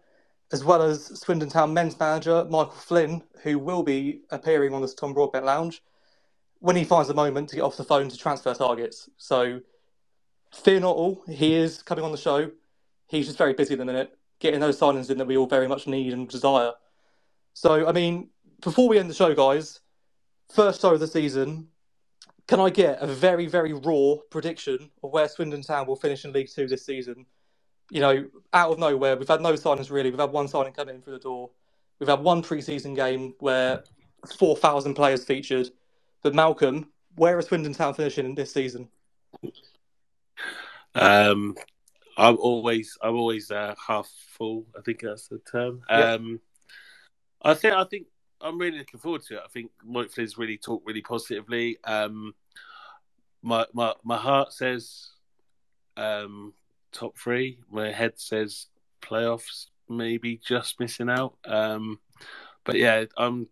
As 0.52 0.64
well 0.64 0.82
as 0.82 1.06
Swindon 1.20 1.50
Town 1.50 1.74
men's 1.74 2.00
manager, 2.00 2.46
Michael 2.46 2.74
Flynn, 2.74 3.24
who 3.42 3.58
will 3.58 3.84
be 3.84 4.22
appearing 4.30 4.74
on 4.74 4.82
this 4.82 4.94
Tom 4.94 5.14
Broadbent 5.14 5.46
Lounge 5.46 5.82
when 6.60 6.76
he 6.76 6.84
finds 6.84 7.10
a 7.10 7.14
moment 7.14 7.50
to 7.50 7.56
get 7.56 7.62
off 7.64 7.78
the 7.78 7.84
phone 7.84 8.10
to 8.10 8.18
transfer 8.18 8.54
targets. 8.54 9.10
So, 9.18 9.62
fear 10.52 10.80
not 10.80 10.96
all, 10.96 11.24
he 11.28 11.54
is 11.54 11.84
coming 11.84 12.04
on 12.04 12.12
the 12.12 12.18
show. 12.18 12.52
He's 13.08 13.26
just 13.28 13.38
very 13.38 13.54
busy 13.54 13.74
at 13.74 13.80
the 13.80 13.86
minute, 13.86 14.18
getting 14.40 14.60
those 14.60 14.80
signings 14.80 15.10
in 15.10 15.18
that 15.18 15.28
we 15.28 15.38
all 15.38 15.48
very 15.48 15.68
much 15.68 15.88
need 15.88 16.14
and 16.14 16.28
desire. 16.28 16.72
So, 17.54 17.88
I 17.88 17.92
mean, 17.92 18.30
before 18.62 18.88
we 18.88 18.98
end 18.98 19.10
the 19.10 19.14
show, 19.14 19.34
guys, 19.36 19.80
first 20.54 20.82
show 20.82 20.94
of 20.94 21.00
the 21.00 21.08
season, 21.08 21.68
can 22.48 22.60
I 22.60 22.70
get 22.70 23.02
a 23.02 23.08
very, 23.08 23.48
very 23.48 23.74
raw 23.74 24.16
prediction 24.30 24.90
of 25.04 25.12
where 25.12 25.28
Swindon 25.28 25.62
Town 25.62 25.88
will 25.88 25.96
finish 25.96 26.26
in 26.26 26.32
League 26.32 26.50
Two 26.54 26.68
this 26.68 26.86
season? 26.86 27.26
You 27.92 28.02
know, 28.02 28.26
out 28.54 28.72
of 28.72 28.80
nowhere, 28.80 29.16
we've 29.16 29.28
had 29.28 29.42
no 29.42 29.54
signings 29.54 29.92
really. 29.92 30.10
We've 30.10 30.20
had 30.20 30.32
one 30.32 30.48
signing 30.48 30.74
come 30.74 30.90
in 30.90 31.02
through 31.02 31.14
the 31.14 31.20
door. 31.20 31.50
We've 32.00 32.10
had 32.10 32.20
one 32.20 32.42
pre-season 32.42 32.94
game 32.94 33.36
where 33.40 33.84
4,000 34.38 34.96
players 34.96 35.24
featured. 35.24 35.70
But 36.24 36.36
Malcolm, 36.36 36.92
where 37.16 37.40
is 37.40 37.46
Swindon 37.46 37.74
Town 37.74 37.94
finishing 37.94 38.26
in 38.26 38.36
this 38.36 38.52
season? 38.52 38.90
Um, 40.96 41.56
I'm 42.18 42.38
always 42.38 42.98
I'm 43.02 43.16
always 43.16 43.52
uh, 43.52 43.76
half 43.86 44.10
full. 44.38 44.66
I 44.78 44.82
think 44.82 45.02
that's 45.02 45.28
the 45.28 45.40
term. 45.40 45.82
Yeah. 45.90 46.14
Um, 46.14 46.40
I 47.42 47.54
think 47.54 47.74
I 47.74 47.84
think 47.84 48.08
I'm 48.46 48.60
really 48.60 48.78
looking 48.78 49.00
forward 49.00 49.24
to 49.24 49.38
it. 49.38 49.42
I 49.44 49.48
think 49.48 49.72
Mike 49.84 50.12
Flynn's 50.12 50.38
really 50.38 50.58
talked 50.58 50.86
really 50.86 51.02
positively. 51.02 51.80
Um, 51.84 52.36
my 53.42 53.66
my 53.74 53.94
my 54.04 54.18
heart 54.18 54.54
says 54.54 55.10
um, 55.98 56.54
top 56.92 57.18
three. 57.18 57.58
My 57.72 57.92
head 57.92 58.14
says 58.18 58.68
playoffs, 59.02 59.66
maybe 59.90 60.40
just 60.46 60.80
missing 60.80 61.10
out. 61.10 61.36
Um, 61.44 62.00
but 62.64 62.76
yeah, 62.76 63.06
I'm 63.18 63.48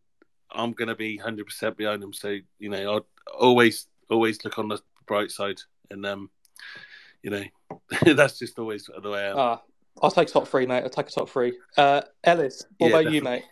I'm 0.51 0.73
gonna 0.73 0.95
be 0.95 1.17
hundred 1.17 1.47
percent 1.47 1.75
behind 1.75 2.03
them. 2.03 2.13
So 2.13 2.37
you 2.59 2.69
know, 2.69 2.93
I'll 2.93 3.07
always 3.35 3.87
always 4.11 4.45
look 4.45 4.59
on 4.59 4.67
the 4.67 4.79
bright 5.07 5.31
side, 5.31 5.59
and 5.89 6.05
um, 6.05 6.29
you 7.23 7.31
know, 7.31 7.43
that's 8.13 8.37
just 8.37 8.59
always 8.59 8.87
the 9.01 9.09
way 9.09 9.23
I 9.23 9.29
am. 9.31 9.37
Ah, 9.39 9.61
I'll 10.03 10.11
take 10.11 10.27
top 10.27 10.47
three, 10.47 10.67
mate. 10.67 10.83
I'll 10.83 10.89
take 10.89 11.07
a 11.07 11.11
top 11.11 11.29
three. 11.29 11.57
Uh, 11.77 12.01
Ellis, 12.23 12.63
what 12.77 12.89
Yeah, 12.89 12.99
about 12.99 13.11
you, 13.11 13.21
mate? 13.23 13.43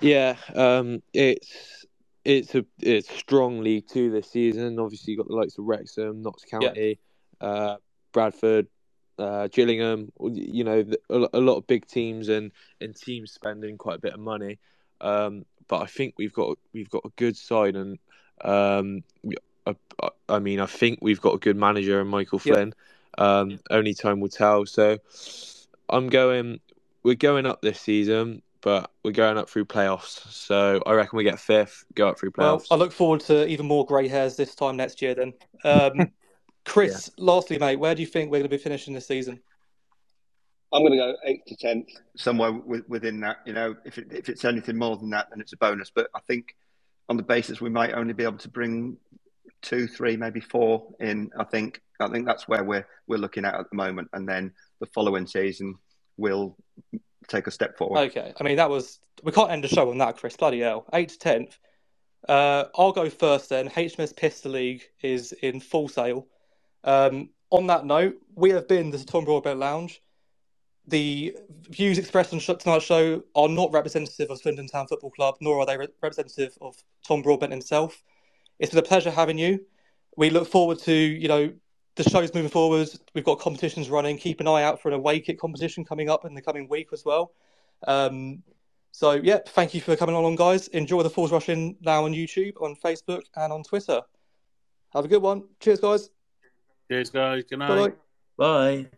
Yeah, 0.00 0.36
um, 0.54 1.02
it's 1.12 1.86
it's 2.24 2.54
a 2.54 2.64
it's 2.80 3.10
strong 3.10 3.60
League 3.60 3.86
Two 3.88 4.10
this 4.10 4.30
season. 4.30 4.78
Obviously, 4.78 5.12
you 5.12 5.16
got 5.16 5.28
the 5.28 5.34
likes 5.34 5.58
of 5.58 5.64
Wrexham, 5.64 6.22
Notts 6.22 6.44
County, 6.44 6.98
uh, 7.40 7.76
Bradford, 8.12 8.66
uh, 9.18 9.48
Gillingham. 9.48 10.12
You 10.20 10.64
know, 10.64 10.84
a, 11.08 11.28
a 11.32 11.40
lot 11.40 11.56
of 11.56 11.66
big 11.66 11.86
teams 11.86 12.28
and 12.28 12.52
and 12.80 12.94
teams 12.94 13.32
spending 13.32 13.78
quite 13.78 13.96
a 13.96 14.00
bit 14.00 14.12
of 14.14 14.20
money. 14.20 14.58
Um, 15.00 15.44
but 15.68 15.82
I 15.82 15.86
think 15.86 16.14
we've 16.18 16.32
got 16.32 16.58
we've 16.72 16.90
got 16.90 17.04
a 17.04 17.10
good 17.16 17.36
side, 17.36 17.76
and 17.76 17.98
um, 18.42 19.02
I, 19.66 19.74
I- 20.28 20.38
mean, 20.38 20.60
I 20.60 20.66
think 20.66 20.98
we've 21.00 21.20
got 21.20 21.34
a 21.34 21.38
good 21.38 21.56
manager 21.56 22.00
in 22.00 22.08
Michael. 22.08 22.38
Flynn. 22.38 22.74
Um, 23.18 23.58
only 23.70 23.94
time 23.94 24.20
will 24.20 24.28
tell. 24.28 24.66
So, 24.66 24.98
I'm 25.88 26.08
going. 26.08 26.60
We're 27.02 27.14
going 27.14 27.46
up 27.46 27.62
this 27.62 27.80
season, 27.80 28.42
but 28.66 28.90
we're 29.04 29.12
going 29.12 29.38
up 29.38 29.48
through 29.48 29.64
playoffs. 29.64 30.28
So 30.28 30.82
I 30.84 30.94
reckon 30.94 31.16
we 31.16 31.22
get 31.22 31.38
fifth, 31.38 31.84
go 31.94 32.08
up 32.08 32.18
through 32.18 32.32
playoffs. 32.32 32.38
Well, 32.38 32.58
playoffs. 32.58 32.66
I 32.72 32.74
look 32.74 32.90
forward 32.90 33.20
to 33.20 33.46
even 33.46 33.64
more 33.64 33.86
grey 33.86 34.08
hairs 34.08 34.34
this 34.34 34.56
time 34.56 34.76
next 34.76 35.00
year. 35.00 35.14
Then, 35.14 35.34
um, 35.62 36.10
Chris, 36.64 37.12
lastly, 37.16 37.58
mate, 37.60 37.76
where 37.76 37.94
do 37.94 38.00
you 38.00 38.08
think 38.08 38.28
we're 38.28 38.38
going 38.38 38.50
to 38.50 38.56
be 38.56 38.60
finishing 38.60 38.92
this 38.92 39.06
season? 39.06 39.38
I'm 40.72 40.82
going 40.82 40.94
to 40.94 40.98
go 40.98 41.14
eighth 41.26 41.44
to 41.46 41.54
tenth, 41.54 41.90
somewhere 42.16 42.50
wi- 42.50 42.82
within 42.88 43.20
that. 43.20 43.36
You 43.46 43.52
know, 43.52 43.76
if 43.84 43.98
it, 43.98 44.08
if 44.10 44.28
it's 44.28 44.44
anything 44.44 44.76
more 44.76 44.96
than 44.96 45.10
that, 45.10 45.28
then 45.30 45.40
it's 45.40 45.52
a 45.52 45.56
bonus. 45.58 45.92
But 45.94 46.08
I 46.16 46.18
think 46.26 46.56
on 47.08 47.16
the 47.16 47.22
basis 47.22 47.60
we 47.60 47.70
might 47.70 47.94
only 47.94 48.14
be 48.14 48.24
able 48.24 48.38
to 48.38 48.48
bring 48.48 48.96
two, 49.62 49.86
three, 49.86 50.16
maybe 50.16 50.40
four 50.40 50.88
in. 50.98 51.30
I 51.38 51.44
think 51.44 51.80
I 52.00 52.08
think 52.08 52.26
that's 52.26 52.48
where 52.48 52.64
we're 52.64 52.88
we're 53.06 53.20
looking 53.20 53.44
at 53.44 53.54
at 53.54 53.70
the 53.70 53.76
moment, 53.76 54.08
and 54.12 54.28
then 54.28 54.54
the 54.80 54.86
following 54.86 55.28
season 55.28 55.76
we'll 56.16 56.56
take 57.28 57.46
a 57.46 57.50
step 57.50 57.76
forward. 57.76 57.98
Okay, 58.10 58.32
I 58.38 58.44
mean 58.44 58.56
that 58.56 58.70
was 58.70 59.00
we 59.22 59.32
can't 59.32 59.50
end 59.50 59.64
the 59.64 59.68
show 59.68 59.90
on 59.90 59.98
that, 59.98 60.16
Chris. 60.16 60.36
Bloody 60.36 60.60
hell, 60.60 60.86
eight 60.92 61.10
to 61.10 61.18
tenth. 61.18 61.58
Uh, 62.28 62.64
I'll 62.76 62.92
go 62.92 63.08
first 63.08 63.48
then. 63.50 63.68
HMS 63.68 64.16
Pistol 64.16 64.52
League 64.52 64.82
is 65.02 65.32
in 65.32 65.60
full 65.60 65.88
sail. 65.88 66.26
Um, 66.84 67.30
on 67.50 67.66
that 67.68 67.86
note, 67.86 68.16
we 68.34 68.50
have 68.50 68.66
been 68.68 68.90
the 68.90 68.98
Tom 68.98 69.24
Broadbent 69.24 69.60
Lounge. 69.60 70.02
The 70.88 71.36
views 71.68 71.98
expressed 71.98 72.32
on 72.32 72.38
tonight's 72.38 72.84
show 72.84 73.22
are 73.34 73.48
not 73.48 73.72
representative 73.72 74.30
of 74.30 74.38
Swindon 74.38 74.68
Town 74.68 74.86
Football 74.86 75.10
Club, 75.10 75.36
nor 75.40 75.60
are 75.60 75.66
they 75.66 75.76
re- 75.76 75.88
representative 76.00 76.56
of 76.60 76.76
Tom 77.06 77.22
Broadbent 77.22 77.52
himself. 77.52 78.02
It's 78.58 78.70
been 78.70 78.78
a 78.78 78.86
pleasure 78.86 79.10
having 79.10 79.38
you. 79.38 79.64
We 80.16 80.30
look 80.30 80.48
forward 80.48 80.78
to 80.80 80.92
you 80.92 81.28
know 81.28 81.52
the 81.96 82.04
shows 82.04 82.32
moving 82.34 82.50
forward. 82.50 82.88
We've 83.14 83.24
got 83.24 83.40
competitions 83.40 83.90
running. 83.90 84.18
Keep 84.18 84.40
an 84.40 84.48
eye 84.48 84.62
out 84.62 84.80
for 84.80 84.88
an 84.88 84.94
away 84.94 85.20
kit 85.20 85.38
competition 85.38 85.84
coming 85.84 86.08
up 86.08 86.24
in 86.24 86.34
the 86.34 86.42
coming 86.42 86.68
week 86.68 86.88
as 86.92 87.04
well. 87.04 87.32
Um, 87.86 88.42
so, 88.92 89.12
yeah, 89.12 89.40
thank 89.46 89.74
you 89.74 89.80
for 89.80 89.96
coming 89.96 90.14
along, 90.14 90.36
guys. 90.36 90.68
Enjoy 90.68 91.02
the 91.02 91.10
Falls 91.10 91.32
Rush 91.32 91.48
in 91.48 91.76
now 91.80 92.04
on 92.04 92.12
YouTube, 92.12 92.60
on 92.62 92.76
Facebook, 92.76 93.22
and 93.34 93.52
on 93.52 93.62
Twitter. 93.62 94.00
Have 94.94 95.04
a 95.04 95.08
good 95.08 95.22
one. 95.22 95.44
Cheers, 95.60 95.80
guys. 95.80 96.10
Cheers, 96.88 97.10
guys. 97.10 97.44
Good 97.48 97.58
night. 97.58 97.68
Bye 97.68 97.88
bye. 98.38 98.82
Bye. 98.82 98.90